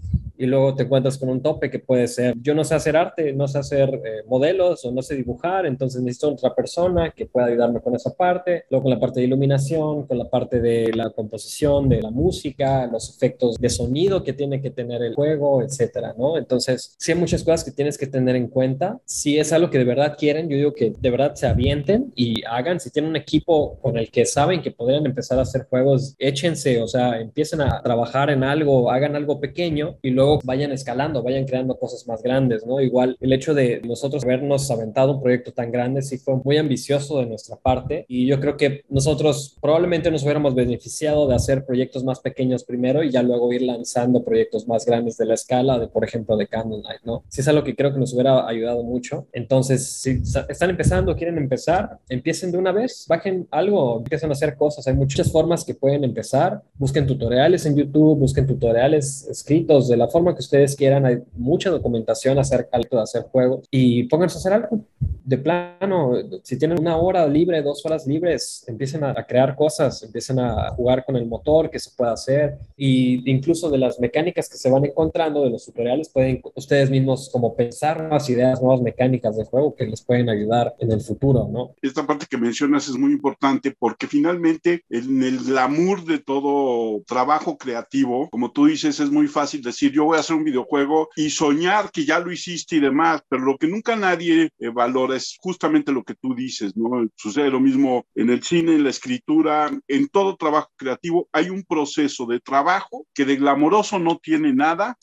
y 0.43 0.45
luego 0.45 0.75
te 0.75 0.83
encuentras 0.83 1.17
con 1.17 1.29
un 1.29 1.41
tope 1.41 1.69
que 1.69 1.79
puede 1.79 2.05
ser, 2.05 2.35
yo 2.41 2.53
no 2.53 2.65
sé 2.65 2.75
hacer 2.75 2.97
arte, 2.97 3.31
no 3.31 3.47
sé 3.47 3.59
hacer 3.59 4.01
eh, 4.03 4.23
modelos 4.27 4.83
o 4.83 4.91
no 4.91 5.01
sé 5.01 5.15
dibujar, 5.15 5.65
entonces 5.65 6.01
necesito 6.01 6.33
otra 6.33 6.53
persona 6.53 7.11
que 7.11 7.25
pueda 7.25 7.47
ayudarme 7.47 7.79
con 7.79 7.95
esa 7.95 8.13
parte, 8.13 8.65
luego 8.69 8.83
con 8.83 8.91
la 8.91 8.99
parte 8.99 9.21
de 9.21 9.27
iluminación, 9.27 10.05
con 10.05 10.17
la 10.17 10.29
parte 10.29 10.59
de 10.59 10.91
la 10.93 11.11
composición, 11.11 11.87
de 11.87 12.01
la 12.01 12.11
música, 12.11 12.87
los 12.87 13.15
efectos 13.15 13.55
de 13.57 13.69
sonido 13.69 14.21
que 14.21 14.33
tiene 14.33 14.61
que 14.61 14.69
tener 14.69 15.01
el 15.01 15.15
juego, 15.15 15.63
etcétera, 15.63 16.13
¿no? 16.17 16.37
Entonces, 16.37 16.93
sí 16.97 17.13
hay 17.13 17.17
muchas 17.17 17.41
cosas 17.41 17.63
que 17.63 17.71
tienes 17.71 17.97
que 17.97 18.07
tener 18.07 18.35
en 18.35 18.47
cuenta. 18.47 18.99
Si 19.05 19.39
es 19.39 19.53
algo 19.53 19.69
que 19.69 19.77
de 19.77 19.85
verdad 19.85 20.17
quieren, 20.19 20.49
yo 20.49 20.57
digo 20.57 20.73
que 20.73 20.93
de 20.99 21.09
verdad 21.09 21.35
se 21.35 21.47
avienten 21.47 22.11
y 22.17 22.43
hagan, 22.43 22.81
si 22.81 22.91
tienen 22.91 23.11
un 23.11 23.15
equipo 23.15 23.79
con 23.81 23.97
el 23.97 24.11
que 24.11 24.25
saben 24.25 24.61
que 24.61 24.71
podrían 24.71 25.05
empezar 25.05 25.39
a 25.39 25.43
hacer 25.43 25.67
juegos, 25.69 26.15
échense, 26.19 26.81
o 26.81 26.87
sea, 26.89 27.21
empiecen 27.21 27.61
a 27.61 27.81
trabajar 27.81 28.29
en 28.29 28.43
algo, 28.43 28.91
hagan 28.91 29.15
algo 29.15 29.39
pequeño 29.39 29.97
y 30.01 30.09
luego 30.09 30.32
vayan 30.43 30.71
escalando, 30.71 31.23
vayan 31.23 31.45
creando 31.45 31.77
cosas 31.77 32.07
más 32.07 32.21
grandes, 32.21 32.65
¿no? 32.65 32.81
Igual 32.81 33.17
el 33.19 33.33
hecho 33.33 33.53
de 33.53 33.81
nosotros 33.85 34.23
habernos 34.23 34.69
aventado 34.71 35.13
un 35.13 35.21
proyecto 35.21 35.51
tan 35.51 35.71
grande 35.71 36.01
sí 36.01 36.17
fue 36.17 36.35
muy 36.43 36.57
ambicioso 36.57 37.19
de 37.19 37.25
nuestra 37.25 37.55
parte 37.57 38.05
y 38.07 38.25
yo 38.25 38.39
creo 38.39 38.57
que 38.57 38.83
nosotros 38.89 39.57
probablemente 39.61 40.11
nos 40.11 40.23
hubiéramos 40.23 40.55
beneficiado 40.55 41.27
de 41.27 41.35
hacer 41.35 41.65
proyectos 41.65 42.03
más 42.03 42.19
pequeños 42.19 42.63
primero 42.63 43.03
y 43.03 43.11
ya 43.11 43.23
luego 43.23 43.51
ir 43.53 43.61
lanzando 43.61 44.23
proyectos 44.23 44.67
más 44.67 44.85
grandes 44.85 45.17
de 45.17 45.25
la 45.25 45.33
escala 45.33 45.79
de, 45.79 45.87
por 45.87 46.03
ejemplo, 46.03 46.37
de 46.37 46.47
Candlelight, 46.47 47.03
¿no? 47.03 47.23
Sí 47.29 47.41
es 47.41 47.47
algo 47.47 47.63
que 47.63 47.75
creo 47.75 47.93
que 47.93 47.99
nos 47.99 48.13
hubiera 48.13 48.47
ayudado 48.47 48.83
mucho. 48.83 49.27
Entonces, 49.33 49.87
si 49.87 50.21
están 50.49 50.69
empezando, 50.69 51.15
quieren 51.15 51.37
empezar, 51.37 51.99
empiecen 52.09 52.51
de 52.51 52.57
una 52.57 52.71
vez, 52.71 53.05
bajen 53.07 53.47
algo, 53.51 53.97
empiecen 53.97 54.29
a 54.29 54.33
hacer 54.33 54.55
cosas. 54.55 54.87
Hay 54.87 54.93
muchas 54.93 55.31
formas 55.31 55.63
que 55.63 55.73
pueden 55.73 56.03
empezar. 56.03 56.61
Busquen 56.77 57.07
tutoriales 57.07 57.65
en 57.65 57.75
YouTube, 57.75 58.19
busquen 58.19 58.47
tutoriales 58.47 59.27
escritos 59.29 59.87
de 59.87 59.97
la 59.97 60.07
forma 60.13 60.33
que 60.33 60.39
ustedes 60.39 60.75
quieran. 60.75 61.05
Hay 61.05 61.17
mucha 61.33 61.69
documentación 61.69 62.39
acerca 62.39 62.77
de 62.77 63.01
hacer 63.01 63.23
juegos 63.23 63.67
y 63.69 64.03
pónganse 64.03 64.37
a 64.37 64.39
hacer 64.39 64.53
algo. 64.53 64.85
De 65.25 65.37
plano, 65.37 66.13
si 66.43 66.57
tienen 66.57 66.79
una 66.79 66.97
hora 66.97 67.25
libre, 67.27 67.61
dos 67.61 67.85
horas 67.85 68.05
libres, 68.05 68.63
empiecen 68.67 69.03
a, 69.03 69.13
crear 69.25 69.55
cosas, 69.55 70.03
empiecen 70.03 70.39
a 70.39 70.69
jugar 70.71 71.05
con 71.05 71.15
el 71.15 71.25
motor 71.25 71.69
que 71.69 71.79
se 71.79 71.91
puede 71.95 72.11
hacer 72.11 72.57
y 72.75 73.29
incluso 73.31 73.69
de 73.69 73.77
las 73.77 73.99
mecánicas 73.99 74.49
que 74.49 74.57
se 74.57 74.69
van 74.69 74.85
encontrando 74.85 75.43
de 75.43 75.49
los 75.49 75.65
tutoriales 75.65 76.09
pueden 76.09 76.41
ustedes 76.55 76.89
mismos 76.89 77.29
como 77.31 77.55
pensar 77.55 78.01
nuevas 78.01 78.29
ideas, 78.29 78.61
nuevas 78.61 78.81
mecánicas 78.81 79.37
de 79.37 79.45
juego 79.45 79.75
que 79.75 79.85
les 79.85 80.01
pueden 80.01 80.29
ayudar 80.29 80.75
en 80.79 80.91
el 80.91 81.01
futuro, 81.01 81.47
¿no? 81.51 81.73
Esta 81.81 82.05
parte 82.05 82.25
que 82.29 82.37
mencionas 82.37 82.87
es 82.87 82.97
muy 82.97 83.11
importante 83.11 83.73
porque 83.77 84.07
finalmente 84.07 84.83
en 84.89 85.23
el 85.23 85.39
glamour 85.39 86.03
de 86.05 86.19
todo 86.19 87.01
trabajo 87.07 87.57
creativo, 87.57 88.29
como 88.29 88.51
tú 88.51 88.65
dices, 88.65 88.99
es 88.99 89.09
muy 89.09 89.27
fácil 89.27 89.61
decir 89.61 89.91
yo 89.91 90.02
voy 90.03 90.17
a 90.17 90.19
hacer 90.19 90.35
un 90.35 90.43
videojuego 90.43 91.09
y 91.15 91.29
soñar 91.29 91.91
que 91.91 92.05
ya 92.05 92.19
lo 92.19 92.31
hiciste 92.31 92.77
y 92.77 92.79
demás, 92.79 93.21
pero 93.29 93.43
lo 93.43 93.57
que 93.57 93.67
nunca 93.67 93.95
nadie 93.95 94.51
eh, 94.59 94.69
valora 94.69 95.15
es 95.15 95.37
justamente 95.39 95.91
lo 95.91 96.03
que 96.03 96.15
tú 96.15 96.35
dices, 96.35 96.75
¿no? 96.75 97.07
Sucede 97.15 97.49
lo 97.49 97.59
mismo 97.59 98.05
en 98.15 98.29
el 98.29 98.43
cine, 98.43 98.75
en 98.75 98.83
la 98.83 98.89
escritura, 98.89 99.71
en 99.87 100.07
todo 100.07 100.35
trabajo 100.35 100.69
creativo 100.75 101.27
hay 101.31 101.49
un 101.49 101.63
proceso 101.63 102.25
de 102.25 102.39
trabajo 102.39 103.05
que 103.13 103.25
de 103.25 103.35
glamoroso 103.35 103.99
no 103.99 104.17
tiene 104.17 104.53
nada 104.53 104.97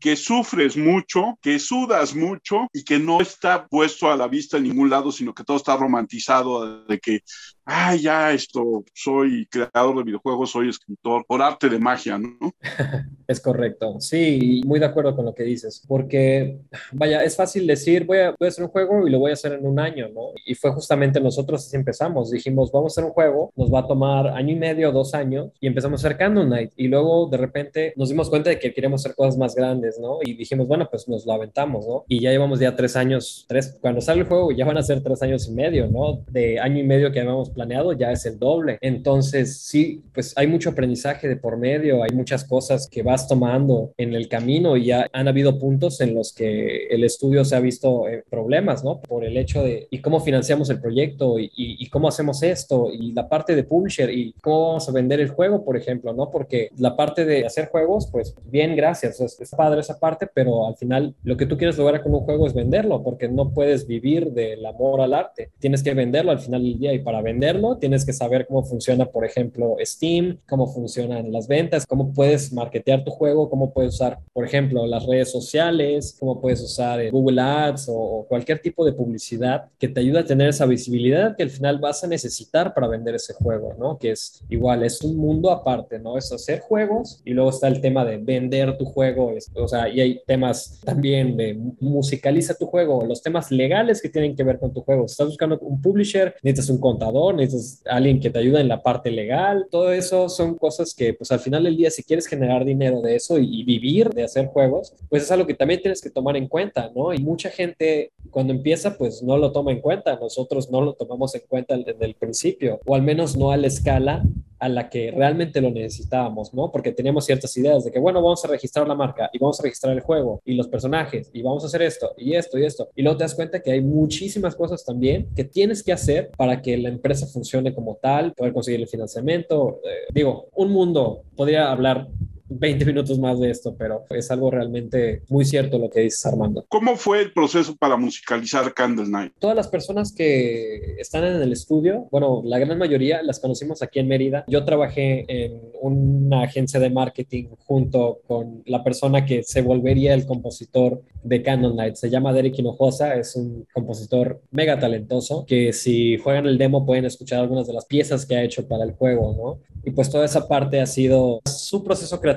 que 0.00 0.14
sufres 0.16 0.76
mucho, 0.76 1.38
que 1.40 1.58
sudas 1.58 2.14
mucho 2.14 2.68
y 2.72 2.84
que 2.84 2.98
no 2.98 3.20
está 3.20 3.66
puesto 3.66 4.10
a 4.10 4.16
la 4.16 4.28
vista 4.28 4.56
en 4.56 4.64
ningún 4.64 4.90
lado, 4.90 5.10
sino 5.10 5.34
que 5.34 5.44
todo 5.44 5.56
está 5.56 5.76
romantizado 5.76 6.84
de 6.84 6.98
que, 6.98 7.20
ay, 7.66 8.00
ya 8.00 8.32
esto, 8.32 8.84
soy 8.94 9.46
creador 9.46 9.96
de 9.98 10.04
videojuegos, 10.04 10.52
soy 10.52 10.68
escritor, 10.68 11.24
por 11.26 11.42
arte 11.42 11.68
de 11.68 11.78
magia, 11.78 12.16
¿no? 12.16 12.38
Es 13.28 13.40
correcto, 13.40 13.96
sí, 13.98 14.62
muy 14.64 14.78
de 14.78 14.86
acuerdo 14.86 15.16
con 15.16 15.24
lo 15.24 15.34
que 15.34 15.42
dices, 15.42 15.82
porque, 15.88 16.60
vaya, 16.92 17.24
es 17.24 17.34
fácil 17.34 17.66
decir, 17.66 18.04
voy 18.04 18.18
a, 18.18 18.32
hacer 18.40 18.62
un 18.62 18.70
juego 18.70 19.04
y 19.04 19.10
lo 19.10 19.18
voy 19.18 19.32
a 19.32 19.34
hacer 19.34 19.52
en 19.52 19.66
un 19.66 19.80
año, 19.80 20.08
¿no? 20.14 20.28
Y 20.46 20.54
fue 20.54 20.70
justamente 20.70 21.20
nosotros 21.20 21.66
así 21.66 21.74
empezamos, 21.74 22.30
dijimos, 22.30 22.70
vamos 22.70 22.92
a 22.92 22.94
hacer 22.94 23.04
un 23.04 23.10
juego, 23.10 23.52
nos 23.56 23.74
va 23.74 23.80
a 23.80 23.86
tomar 23.88 24.28
año 24.28 24.52
y 24.52 24.56
medio, 24.56 24.92
dos 24.92 25.12
años, 25.12 25.50
y 25.60 25.66
empezamos 25.66 26.04
a 26.04 26.06
hacer 26.06 26.18
Candle 26.18 26.46
Night, 26.46 26.72
y 26.76 26.86
luego 26.86 27.26
de 27.28 27.36
repente 27.36 27.92
nos 27.96 28.10
dimos 28.10 28.30
cuenta 28.30 28.50
de 28.50 28.60
que 28.60 28.72
queríamos 28.72 29.04
hacer 29.04 29.16
cosas 29.16 29.36
más 29.36 29.56
grandes, 29.56 29.98
¿no? 29.98 30.18
Y 30.22 30.34
dijimos, 30.34 30.68
bueno, 30.68 30.86
pues 30.88 31.08
nos 31.08 31.26
lo 31.26 31.32
aventamos, 31.32 31.84
¿no? 31.84 32.04
Y 32.06 32.20
ya 32.20 32.30
llevamos 32.30 32.60
ya 32.60 32.76
tres 32.76 32.94
años, 32.94 33.44
tres, 33.48 33.76
cuando 33.80 34.00
sale 34.00 34.20
el 34.20 34.28
juego 34.28 34.52
ya 34.52 34.64
van 34.64 34.78
a 34.78 34.82
ser 34.82 35.02
tres 35.02 35.20
años 35.22 35.48
y 35.48 35.52
medio, 35.52 35.88
¿no? 35.88 36.22
De 36.30 36.60
año 36.60 36.78
y 36.78 36.84
medio 36.84 37.10
que 37.10 37.18
habíamos 37.18 37.55
planeado 37.56 37.92
ya 37.94 38.12
es 38.12 38.26
el 38.26 38.38
doble. 38.38 38.78
Entonces, 38.80 39.58
sí, 39.58 40.02
pues 40.12 40.34
hay 40.36 40.46
mucho 40.46 40.70
aprendizaje 40.70 41.26
de 41.26 41.36
por 41.36 41.56
medio, 41.56 42.02
hay 42.02 42.10
muchas 42.14 42.44
cosas 42.44 42.88
que 42.88 43.02
vas 43.02 43.26
tomando 43.26 43.92
en 43.96 44.14
el 44.14 44.28
camino 44.28 44.76
y 44.76 44.86
ya 44.86 45.08
han 45.12 45.26
habido 45.26 45.58
puntos 45.58 46.00
en 46.00 46.14
los 46.14 46.32
que 46.34 46.86
el 46.88 47.02
estudio 47.02 47.44
se 47.44 47.56
ha 47.56 47.60
visto 47.60 48.06
eh, 48.08 48.22
problemas, 48.28 48.84
¿no? 48.84 49.00
Por 49.00 49.24
el 49.24 49.36
hecho 49.36 49.62
de, 49.62 49.88
¿y 49.90 50.00
cómo 50.00 50.20
financiamos 50.20 50.68
el 50.70 50.80
proyecto? 50.80 51.38
Y, 51.38 51.50
y, 51.56 51.88
cómo 51.88 52.08
hacemos 52.08 52.42
esto? 52.42 52.90
Y 52.92 53.12
la 53.12 53.28
parte 53.28 53.56
de 53.56 53.64
publisher 53.64 54.10
y 54.10 54.34
cómo 54.42 54.68
vamos 54.68 54.88
a 54.88 54.92
vender 54.92 55.20
el 55.20 55.30
juego, 55.30 55.64
por 55.64 55.76
ejemplo, 55.76 56.12
¿no? 56.12 56.30
Porque 56.30 56.70
la 56.76 56.94
parte 56.94 57.24
de 57.24 57.46
hacer 57.46 57.68
juegos, 57.68 58.08
pues 58.12 58.34
bien, 58.44 58.76
gracias, 58.76 59.20
es, 59.20 59.40
es 59.40 59.50
padre 59.50 59.80
esa 59.80 59.98
parte, 59.98 60.28
pero 60.32 60.66
al 60.66 60.76
final 60.76 61.14
lo 61.22 61.36
que 61.36 61.46
tú 61.46 61.56
quieres 61.56 61.78
lograr 61.78 62.02
con 62.02 62.14
un 62.14 62.20
juego 62.20 62.46
es 62.46 62.52
venderlo, 62.52 63.02
porque 63.02 63.28
no 63.28 63.50
puedes 63.50 63.86
vivir 63.86 64.32
del 64.32 64.64
amor 64.66 65.00
al 65.00 65.14
arte. 65.14 65.50
Tienes 65.58 65.82
que 65.82 65.94
venderlo 65.94 66.32
al 66.32 66.38
final 66.38 66.62
del 66.62 66.78
día 66.78 66.92
y 66.92 66.98
para 66.98 67.22
venderlo 67.46 67.76
tienes 67.78 68.04
que 68.04 68.12
saber 68.12 68.46
cómo 68.46 68.64
funciona, 68.64 69.06
por 69.06 69.24
ejemplo, 69.24 69.76
Steam, 69.80 70.38
cómo 70.48 70.66
funcionan 70.66 71.30
las 71.30 71.46
ventas, 71.46 71.86
cómo 71.86 72.12
puedes 72.12 72.52
marketear 72.52 73.04
tu 73.04 73.10
juego, 73.10 73.48
cómo 73.48 73.72
puedes 73.72 73.94
usar, 73.94 74.18
por 74.32 74.44
ejemplo, 74.44 74.86
las 74.86 75.06
redes 75.06 75.30
sociales, 75.30 76.16
cómo 76.18 76.40
puedes 76.40 76.60
usar 76.60 77.00
eh, 77.00 77.10
Google 77.10 77.40
Ads 77.40 77.86
o 77.88 78.26
cualquier 78.28 78.58
tipo 78.60 78.84
de 78.84 78.92
publicidad 78.92 79.66
que 79.78 79.88
te 79.88 80.00
ayude 80.00 80.20
a 80.20 80.24
tener 80.24 80.48
esa 80.48 80.66
visibilidad 80.66 81.36
que 81.36 81.44
al 81.44 81.50
final 81.50 81.78
vas 81.78 82.02
a 82.02 82.08
necesitar 82.08 82.74
para 82.74 82.88
vender 82.88 83.14
ese 83.14 83.34
juego, 83.34 83.74
¿no? 83.78 83.98
Que 83.98 84.10
es 84.12 84.42
igual, 84.48 84.82
es 84.82 85.02
un 85.02 85.16
mundo 85.16 85.50
aparte, 85.50 85.98
¿no? 85.98 86.18
Es 86.18 86.32
hacer 86.32 86.60
juegos 86.60 87.20
y 87.24 87.32
luego 87.32 87.50
está 87.50 87.68
el 87.68 87.80
tema 87.80 88.04
de 88.04 88.18
vender 88.18 88.76
tu 88.76 88.84
juego, 88.84 89.32
o 89.54 89.68
sea, 89.68 89.88
y 89.88 90.00
hay 90.00 90.20
temas 90.26 90.80
también 90.84 91.36
de 91.36 91.54
musicaliza 91.80 92.54
tu 92.54 92.66
juego, 92.66 93.04
los 93.04 93.22
temas 93.22 93.50
legales 93.50 94.02
que 94.02 94.08
tienen 94.08 94.34
que 94.34 94.42
ver 94.42 94.58
con 94.58 94.72
tu 94.72 94.80
juego. 94.80 95.06
Si 95.06 95.12
estás 95.12 95.28
buscando 95.28 95.58
un 95.60 95.80
publisher, 95.80 96.34
necesitas 96.42 96.70
un 96.70 96.80
contador, 96.80 97.35
necesitas 97.36 97.82
alguien 97.86 98.20
que 98.20 98.30
te 98.30 98.38
ayude 98.38 98.60
en 98.60 98.68
la 98.68 98.82
parte 98.82 99.10
legal. 99.10 99.66
Todo 99.70 99.92
eso 99.92 100.28
son 100.28 100.56
cosas 100.56 100.94
que, 100.94 101.14
pues 101.14 101.30
al 101.30 101.40
final 101.40 101.64
del 101.64 101.76
día, 101.76 101.90
si 101.90 102.02
quieres 102.02 102.26
generar 102.26 102.64
dinero 102.64 103.00
de 103.00 103.16
eso 103.16 103.38
y, 103.38 103.64
vivir 103.66 104.10
de 104.10 104.22
hacer 104.22 104.46
juegos, 104.46 104.94
pues 105.08 105.24
es 105.24 105.30
algo 105.30 105.46
que 105.46 105.54
también 105.54 105.80
tienes 105.80 106.00
que 106.00 106.10
tomar 106.10 106.36
en 106.36 106.46
cuenta, 106.46 106.90
¿no? 106.94 107.12
Y 107.12 107.18
mucha 107.18 107.50
gente 107.50 108.12
cuando 108.30 108.52
empieza, 108.52 108.96
pues 108.96 109.22
no 109.22 109.36
lo 109.38 109.52
toma 109.52 109.72
en 109.72 109.80
cuenta. 109.80 110.16
Nosotros 110.16 110.70
no 110.70 110.80
lo 110.80 110.94
tomamos 110.94 111.34
en 111.34 111.42
cuenta 111.48 111.76
desde 111.76 112.04
el 112.04 112.14
principio, 112.14 112.80
o 112.86 112.94
al 112.94 113.02
menos 113.02 113.36
no 113.36 113.50
a 113.50 113.56
la 113.56 113.66
escala 113.66 114.22
a 114.58 114.68
la 114.68 114.88
que 114.88 115.10
realmente 115.10 115.60
lo 115.60 115.70
necesitábamos, 115.70 116.52
¿no? 116.54 116.70
Porque 116.70 116.92
teníamos 116.92 117.26
ciertas 117.26 117.56
ideas 117.56 117.84
de 117.84 117.90
que, 117.90 117.98
bueno, 117.98 118.22
vamos 118.22 118.44
a 118.44 118.48
registrar 118.48 118.86
la 118.88 118.94
marca 118.94 119.28
y 119.32 119.38
vamos 119.38 119.60
a 119.60 119.62
registrar 119.62 119.92
el 119.92 120.00
juego 120.00 120.40
y 120.44 120.54
los 120.54 120.68
personajes 120.68 121.30
y 121.32 121.42
vamos 121.42 121.62
a 121.64 121.66
hacer 121.66 121.82
esto 121.82 122.12
y 122.16 122.34
esto 122.34 122.58
y 122.58 122.64
esto. 122.64 122.88
Y 122.94 123.02
luego 123.02 123.18
te 123.18 123.24
das 123.24 123.34
cuenta 123.34 123.60
que 123.60 123.72
hay 123.72 123.80
muchísimas 123.80 124.54
cosas 124.54 124.84
también 124.84 125.28
que 125.34 125.44
tienes 125.44 125.82
que 125.82 125.92
hacer 125.92 126.30
para 126.36 126.62
que 126.62 126.76
la 126.76 126.88
empresa 126.88 127.26
funcione 127.26 127.74
como 127.74 127.96
tal, 127.96 128.32
poder 128.32 128.52
conseguir 128.52 128.80
el 128.80 128.88
financiamiento. 128.88 129.80
Eh, 129.84 130.12
digo, 130.12 130.48
un 130.54 130.70
mundo, 130.70 131.22
podría 131.36 131.70
hablar 131.70 132.08
20 132.48 132.84
minutos 132.84 133.18
más 133.18 133.40
de 133.40 133.50
esto, 133.50 133.74
pero 133.76 134.04
es 134.10 134.30
algo 134.30 134.50
realmente 134.50 135.22
muy 135.28 135.44
cierto 135.44 135.78
lo 135.78 135.90
que 135.90 136.00
dices, 136.00 136.24
Armando. 136.26 136.64
¿Cómo 136.68 136.96
fue 136.96 137.22
el 137.22 137.32
proceso 137.32 137.76
para 137.76 137.96
musicalizar 137.96 138.72
Candle 138.74 139.08
Night? 139.08 139.32
Todas 139.38 139.56
las 139.56 139.68
personas 139.68 140.12
que 140.12 140.96
están 140.98 141.24
en 141.24 141.42
el 141.42 141.52
estudio, 141.52 142.08
bueno, 142.10 142.42
la 142.44 142.58
gran 142.58 142.78
mayoría 142.78 143.22
las 143.22 143.40
conocimos 143.40 143.82
aquí 143.82 143.98
en 143.98 144.08
Mérida. 144.08 144.44
Yo 144.48 144.64
trabajé 144.64 145.24
en 145.28 145.60
una 145.80 146.42
agencia 146.42 146.80
de 146.80 146.90
marketing 146.90 147.46
junto 147.64 148.20
con 148.26 148.62
la 148.66 148.82
persona 148.84 149.24
que 149.24 149.42
se 149.42 149.62
volvería 149.62 150.14
el 150.14 150.26
compositor 150.26 151.02
de 151.22 151.42
Candle 151.42 151.74
Night. 151.74 151.96
Se 151.96 152.10
llama 152.10 152.32
Derek 152.32 152.58
Hinojosa, 152.58 153.14
es 153.16 153.36
un 153.36 153.66
compositor 153.72 154.40
mega 154.50 154.78
talentoso 154.78 155.44
que 155.46 155.72
si 155.72 156.18
juegan 156.18 156.46
el 156.46 156.58
demo 156.58 156.86
pueden 156.86 157.04
escuchar 157.04 157.40
algunas 157.40 157.66
de 157.66 157.72
las 157.72 157.86
piezas 157.86 158.26
que 158.26 158.36
ha 158.36 158.42
hecho 158.42 158.66
para 158.68 158.84
el 158.84 158.92
juego, 158.92 159.34
¿no? 159.36 159.76
Y 159.84 159.90
pues 159.90 160.10
toda 160.10 160.24
esa 160.24 160.48
parte 160.48 160.80
ha 160.80 160.86
sido 160.86 161.40
su 161.44 161.84
proceso 161.84 162.20
creativo. 162.20 162.35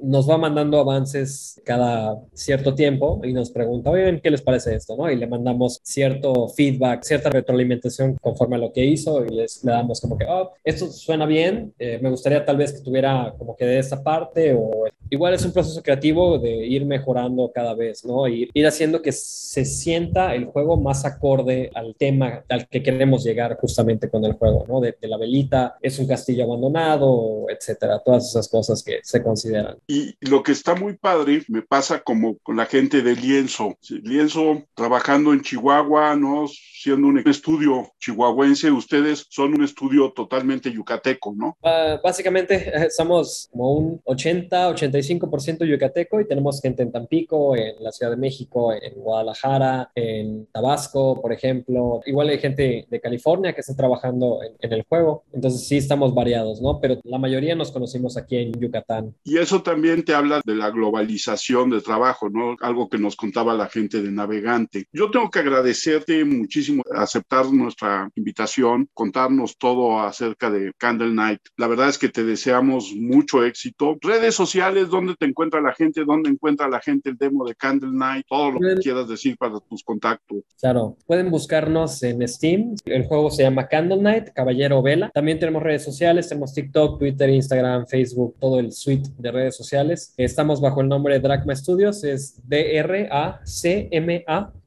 Nos 0.00 0.28
va 0.28 0.36
mandando 0.36 0.78
avances 0.78 1.60
cada 1.64 2.20
cierto 2.34 2.74
tiempo 2.74 3.20
y 3.24 3.32
nos 3.32 3.50
pregunta, 3.50 3.90
oigan, 3.90 4.20
¿qué 4.20 4.30
les 4.30 4.42
parece 4.42 4.74
esto? 4.74 4.96
¿no? 4.96 5.10
Y 5.10 5.16
le 5.16 5.26
mandamos 5.26 5.80
cierto 5.82 6.48
feedback, 6.48 7.02
cierta 7.04 7.30
retroalimentación 7.30 8.16
conforme 8.20 8.56
a 8.56 8.58
lo 8.58 8.72
que 8.72 8.84
hizo 8.84 9.24
y 9.24 9.30
les 9.30 9.64
le 9.64 9.72
damos 9.72 10.00
como 10.00 10.18
que, 10.18 10.26
oh, 10.28 10.52
esto 10.62 10.90
suena 10.90 11.26
bien, 11.26 11.72
eh, 11.78 11.98
me 12.02 12.10
gustaría 12.10 12.44
tal 12.44 12.56
vez 12.56 12.72
que 12.72 12.80
tuviera 12.80 13.34
como 13.38 13.56
que 13.56 13.64
de 13.64 13.78
esa 13.78 14.02
parte 14.02 14.54
o 14.54 14.84
igual 15.10 15.34
es 15.34 15.44
un 15.44 15.52
proceso 15.52 15.82
creativo 15.82 16.38
de 16.38 16.66
ir 16.66 16.84
mejorando 16.84 17.50
cada 17.54 17.74
vez, 17.74 18.04
¿no? 18.04 18.28
Y 18.28 18.50
ir 18.52 18.66
haciendo 18.66 19.00
que 19.00 19.12
se 19.12 19.64
sienta 19.64 20.34
el 20.34 20.46
juego 20.46 20.76
más 20.76 21.04
acorde 21.04 21.70
al 21.74 21.94
tema 21.94 22.44
al 22.48 22.68
que 22.68 22.82
queremos 22.82 23.24
llegar 23.24 23.56
justamente 23.58 24.08
con 24.08 24.24
el 24.24 24.34
juego, 24.34 24.64
¿no? 24.68 24.80
De, 24.80 24.96
de 25.00 25.08
la 25.08 25.16
velita, 25.16 25.76
es 25.80 25.98
un 25.98 26.06
castillo 26.06 26.44
abandonado, 26.44 27.46
etcétera, 27.48 28.00
todas 28.04 28.28
esas 28.28 28.48
cosas 28.48 28.82
que 28.82 28.98
se 29.04 29.22
consideran. 29.22 29.76
Y 29.86 30.16
lo 30.20 30.42
que 30.42 30.52
está 30.52 30.74
muy 30.74 30.96
padre, 30.96 31.42
me 31.48 31.60
pasa 31.60 32.00
como 32.00 32.38
con 32.38 32.56
la 32.56 32.64
gente 32.64 33.02
de 33.02 33.14
Lienzo. 33.14 33.76
Lienzo 34.02 34.62
trabajando 34.74 35.34
en 35.34 35.42
Chihuahua, 35.42 36.16
¿no? 36.16 36.46
Siendo 36.48 37.08
un 37.08 37.18
estudio 37.18 37.92
chihuahuense, 38.00 38.70
ustedes 38.70 39.26
son 39.28 39.54
un 39.54 39.62
estudio 39.62 40.10
totalmente 40.12 40.72
yucateco, 40.72 41.34
¿no? 41.36 41.56
Uh, 41.62 42.00
básicamente 42.02 42.90
somos 42.90 43.48
como 43.52 43.74
un 43.74 44.00
80-85% 44.04 45.66
yucateco 45.66 46.20
y 46.20 46.26
tenemos 46.26 46.62
gente 46.62 46.82
en 46.82 46.90
Tampico, 46.90 47.56
en 47.56 47.74
la 47.80 47.92
Ciudad 47.92 48.10
de 48.10 48.16
México, 48.16 48.72
en 48.72 48.94
Guadalajara, 48.94 49.90
en 49.94 50.46
Tabasco, 50.46 51.20
por 51.20 51.32
ejemplo. 51.32 52.00
Igual 52.06 52.30
hay 52.30 52.38
gente 52.38 52.86
de 52.88 53.00
California 53.00 53.52
que 53.52 53.60
está 53.60 53.76
trabajando 53.76 54.42
en, 54.42 54.54
en 54.60 54.72
el 54.72 54.84
juego. 54.84 55.24
Entonces 55.34 55.68
sí 55.68 55.76
estamos 55.76 56.14
variados, 56.14 56.62
¿no? 56.62 56.80
Pero 56.80 56.98
la 57.04 57.18
mayoría 57.18 57.54
nos 57.54 57.70
conocimos 57.70 58.16
aquí 58.16 58.38
en 58.38 58.52
Yucatán. 58.52 58.93
Y 59.22 59.38
eso 59.38 59.62
también 59.62 60.04
te 60.04 60.14
habla 60.14 60.40
de 60.44 60.54
la 60.54 60.70
globalización 60.70 61.70
de 61.70 61.80
trabajo, 61.80 62.28
¿no? 62.28 62.56
Algo 62.60 62.88
que 62.88 62.98
nos 62.98 63.16
contaba 63.16 63.54
la 63.54 63.68
gente 63.68 64.02
de 64.02 64.10
Navegante. 64.10 64.86
Yo 64.92 65.10
tengo 65.10 65.30
que 65.30 65.40
agradecerte 65.40 66.24
muchísimo 66.24 66.82
aceptar 66.94 67.46
nuestra 67.52 68.10
invitación, 68.14 68.88
contarnos 68.92 69.56
todo 69.58 70.00
acerca 70.00 70.50
de 70.50 70.72
Candle 70.78 71.12
Night. 71.14 71.40
La 71.56 71.66
verdad 71.66 71.88
es 71.88 71.98
que 71.98 72.08
te 72.08 72.24
deseamos 72.24 72.92
mucho 72.94 73.44
éxito. 73.44 73.96
Redes 74.00 74.34
sociales, 74.34 74.88
¿dónde 74.88 75.14
te 75.16 75.26
encuentra 75.26 75.60
la 75.60 75.74
gente? 75.74 76.04
¿Dónde 76.04 76.30
encuentra 76.30 76.68
la 76.68 76.80
gente 76.80 77.10
el 77.10 77.16
demo 77.16 77.44
de 77.46 77.54
Candle 77.54 77.92
Night? 77.92 78.26
Todo 78.28 78.52
lo 78.52 78.60
que 78.60 78.80
quieras 78.80 79.08
decir 79.08 79.36
para 79.36 79.58
tus 79.60 79.82
contactos. 79.82 80.38
Claro, 80.60 80.96
pueden 81.06 81.30
buscarnos 81.30 82.02
en 82.02 82.26
Steam. 82.28 82.74
El 82.84 83.04
juego 83.06 83.30
se 83.30 83.42
llama 83.42 83.68
Candle 83.68 84.00
Night, 84.00 84.28
Caballero 84.34 84.82
Vela. 84.82 85.10
También 85.12 85.38
tenemos 85.38 85.62
redes 85.62 85.84
sociales, 85.84 86.28
tenemos 86.28 86.54
TikTok, 86.54 86.98
Twitter, 86.98 87.30
Instagram, 87.30 87.86
Facebook, 87.86 88.36
todo 88.40 88.58
el 88.60 88.72
suite 88.84 89.08
de 89.16 89.32
redes 89.32 89.56
sociales. 89.56 90.12
Estamos 90.18 90.60
bajo 90.60 90.82
el 90.82 90.88
nombre 90.88 91.14
de 91.14 91.20
Dracma 91.20 91.56
Studios, 91.56 92.04
es 92.04 92.38
D-R-A-C-M-A. 92.46 92.92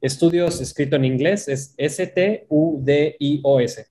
Estudios 0.00 0.60
escrito 0.60 0.96
en 0.96 1.04
inglés 1.04 1.46
es 1.48 1.74
S-T-U-D-I-O-S. 1.76 2.26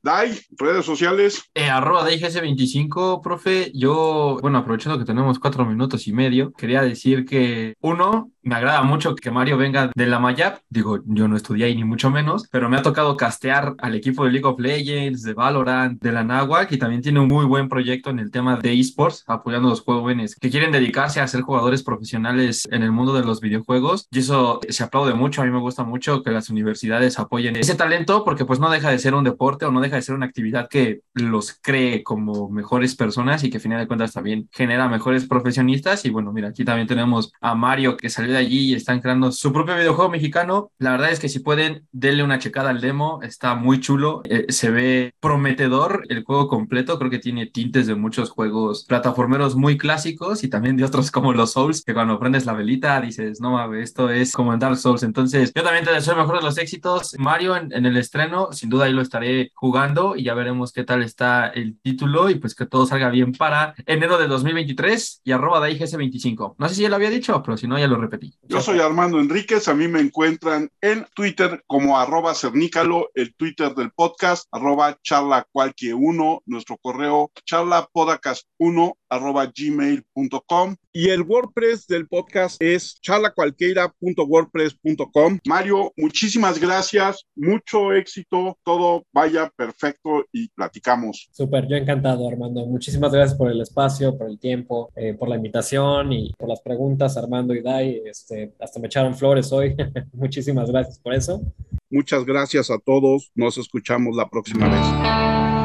Dai, 0.03 0.37
redes 0.57 0.85
sociales. 0.85 1.43
Eh, 1.53 1.69
arroba 1.69 2.09
DIGS25, 2.09 3.21
profe. 3.21 3.71
Yo, 3.73 4.39
bueno, 4.41 4.57
aprovechando 4.57 4.99
que 4.99 5.05
tenemos 5.05 5.39
cuatro 5.39 5.65
minutos 5.65 6.07
y 6.07 6.13
medio, 6.13 6.51
quería 6.51 6.81
decir 6.81 7.25
que 7.25 7.75
uno, 7.81 8.31
me 8.47 8.55
agrada 8.55 8.81
mucho 8.83 9.15
que 9.15 9.31
Mario 9.31 9.57
venga 9.57 9.91
de 9.93 10.05
la 10.05 10.19
Mayap. 10.19 10.59
Digo, 10.69 10.99
yo 11.05 11.27
no 11.27 11.35
estudié 11.35 11.65
ahí 11.65 11.75
ni 11.75 11.83
mucho 11.83 12.09
menos, 12.09 12.47
pero 12.49 12.69
me 12.69 12.77
ha 12.77 12.81
tocado 12.81 13.17
castear 13.17 13.75
al 13.79 13.95
equipo 13.95 14.23
de 14.23 14.31
League 14.31 14.47
of 14.47 14.59
Legends, 14.59 15.23
de 15.23 15.33
Valorant, 15.33 16.01
de 16.01 16.11
la 16.11 16.23
Nahuac 16.23 16.71
y 16.71 16.77
también 16.77 17.01
tiene 17.01 17.19
un 17.19 17.27
muy 17.27 17.45
buen 17.45 17.67
proyecto 17.67 18.09
en 18.09 18.19
el 18.19 18.31
tema 18.31 18.57
de 18.57 18.79
esports, 18.79 19.23
apoyando 19.27 19.69
los 19.69 19.81
jóvenes 20.17 20.35
que 20.35 20.49
quieren 20.49 20.71
dedicarse 20.71 21.19
a 21.19 21.27
ser 21.27 21.41
jugadores 21.41 21.83
profesionales 21.83 22.67
en 22.71 22.83
el 22.83 22.91
mundo 22.91 23.13
de 23.13 23.23
los 23.23 23.41
videojuegos. 23.41 24.07
Y 24.11 24.19
eso 24.19 24.59
se 24.67 24.83
aplaude 24.83 25.13
mucho. 25.13 25.41
A 25.41 25.45
mí 25.45 25.51
me 25.51 25.59
gusta 25.59 25.83
mucho 25.83 26.23
que 26.23 26.31
las 26.31 26.49
universidades 26.49 27.19
apoyen 27.19 27.55
ese 27.55 27.75
talento 27.75 28.23
porque 28.23 28.45
pues 28.45 28.59
no 28.59 28.69
deja 28.69 28.89
de 28.89 28.99
ser 28.99 29.13
un 29.13 29.23
deporte 29.23 29.65
o 29.65 29.71
no 29.71 29.81
deja 29.81 29.95
de 29.95 30.01
ser 30.01 30.15
una 30.15 30.25
actividad 30.25 30.67
que 30.69 31.01
los 31.13 31.57
cree 31.61 32.03
como 32.03 32.49
mejores 32.49 32.95
personas 32.95 33.43
y 33.43 33.49
que 33.49 33.57
a 33.57 33.59
final 33.59 33.79
de 33.79 33.87
cuentas 33.87 34.13
también 34.13 34.49
genera 34.51 34.87
mejores 34.87 35.25
profesionistas. 35.25 36.05
Y 36.05 36.09
bueno, 36.09 36.31
mira, 36.31 36.49
aquí 36.49 36.63
también 36.63 36.87
tenemos 36.87 37.31
a 37.41 37.55
Mario 37.55 37.97
que 37.97 38.09
salió 38.09 38.31
de 38.31 38.39
allí 38.39 38.71
y 38.71 38.75
están 38.75 38.99
creando 38.99 39.31
su 39.31 39.51
propio 39.53 39.75
videojuego 39.75 40.09
mexicano. 40.09 40.71
La 40.79 40.91
verdad 40.91 41.11
es 41.11 41.19
que 41.19 41.29
si 41.29 41.39
pueden, 41.39 41.87
denle 41.91 42.23
una 42.23 42.39
checada 42.39 42.69
al 42.69 42.81
demo. 42.81 43.19
Está 43.21 43.55
muy 43.55 43.79
chulo. 43.79 44.21
Eh, 44.25 44.45
se 44.49 44.69
ve 44.69 45.13
prometedor 45.19 46.03
el 46.09 46.23
juego 46.23 46.47
completo. 46.47 46.97
Creo 46.97 47.11
que 47.11 47.19
tiene 47.19 47.47
tintes 47.47 47.87
de 47.87 47.95
muchos 47.95 48.29
juegos 48.29 48.85
plataformeros 48.85 49.55
muy 49.55 49.77
clásicos 49.77 50.06
y 50.07 50.47
también 50.47 50.77
de 50.77 50.85
otros 50.85 51.11
como 51.11 51.33
los 51.33 51.51
Souls, 51.51 51.83
que 51.83 51.93
cuando 51.93 52.19
prendes 52.19 52.45
la 52.45 52.53
velita 52.53 53.01
dices, 53.01 53.41
no 53.41 53.51
mames, 53.51 53.83
esto 53.83 54.09
es 54.09 54.31
como 54.31 54.53
en 54.53 54.59
Dark 54.59 54.77
Souls. 54.77 55.03
Entonces, 55.03 55.51
yo 55.53 55.63
también 55.63 55.83
te 55.83 55.91
deseo 55.91 56.15
mejor 56.15 56.37
de 56.37 56.45
los 56.45 56.57
éxitos. 56.57 57.15
Mario, 57.17 57.55
en, 57.57 57.85
el 57.85 57.97
estreno, 57.97 58.51
sin 58.53 58.69
duda 58.69 58.85
ahí 58.85 58.93
lo 58.93 59.01
estaré 59.01 59.51
jugando 59.53 60.15
y 60.15 60.23
ya 60.23 60.33
veremos 60.33 60.71
qué 60.71 60.83
tal 60.83 61.03
está 61.03 61.47
el 61.47 61.79
título 61.81 62.29
y 62.29 62.35
pues 62.35 62.55
que 62.55 62.65
todo 62.65 62.85
salga 62.85 63.09
bien 63.09 63.33
para 63.33 63.75
enero 63.85 64.17
de 64.17 64.27
2023 64.27 65.21
y 65.23 65.31
arroba 65.31 65.59
de 65.59 65.77
IGS25. 65.77 66.55
No 66.57 66.69
sé 66.69 66.75
si 66.75 66.81
ya 66.83 66.89
lo 66.89 66.95
había 66.95 67.09
dicho, 67.09 67.41
pero 67.43 67.57
si 67.57 67.67
no, 67.67 67.77
ya 67.77 67.87
lo 67.87 67.97
repetí. 67.97 68.33
Yo 68.43 68.61
soy 68.61 68.79
Armando 68.79 69.19
Enríquez, 69.19 69.67
a 69.67 69.73
mí 69.73 69.87
me 69.87 69.99
encuentran 69.99 70.69
en 70.81 71.05
Twitter 71.13 71.63
como 71.67 71.99
arroba 71.99 72.33
cernícalo, 72.33 73.09
el 73.13 73.35
Twitter 73.35 73.75
del 73.75 73.91
podcast, 73.91 74.47
arroba 74.51 74.97
charla 75.03 75.45
cualquier 75.51 75.95
uno, 75.95 76.41
nuestro 76.45 76.77
correo 76.77 77.31
charlapodcast1 77.45 78.93
arroba 79.09 79.51
gmail.com 79.55 80.75
y 80.91 81.09
el 81.09 81.21
WordPress 81.21 81.85
del 81.87 82.07
podcast 82.07 82.59
es 82.61 82.99
charlacualquiera.wordpress.com. 83.01 85.39
Mario, 85.45 85.93
muchísimas 85.95 86.59
gracias, 86.59 87.25
mucho 87.35 87.93
éxito, 87.93 88.57
todo 88.63 89.05
vaya 89.13 89.53
perfecto 89.55 90.25
y 90.31 90.49
platicamos. 90.49 91.29
Súper, 91.31 91.67
yo 91.67 91.75
encantado 91.75 92.27
Armando, 92.27 92.65
muchísimas 92.65 93.11
gracias 93.11 93.37
por 93.37 93.51
el 93.51 93.61
espacio, 93.61 94.17
por 94.17 94.27
el 94.27 94.39
tiempo, 94.39 94.91
eh, 94.95 95.13
por 95.13 95.29
la 95.29 95.35
invitación 95.35 96.11
y 96.13 96.33
por 96.37 96.49
las 96.49 96.61
preguntas 96.61 97.15
Armando 97.15 97.53
y 97.53 97.61
Dai, 97.61 98.01
este, 98.05 98.55
hasta 98.59 98.79
me 98.79 98.87
echaron 98.87 99.15
flores 99.15 99.51
hoy, 99.51 99.75
muchísimas 100.13 100.71
gracias 100.71 100.97
por 100.99 101.13
eso. 101.13 101.43
Muchas 101.89 102.25
gracias 102.25 102.69
a 102.69 102.79
todos, 102.79 103.31
nos 103.35 103.57
escuchamos 103.57 104.13
la 104.15 104.29
próxima 104.29 104.67
vez. 104.67 105.56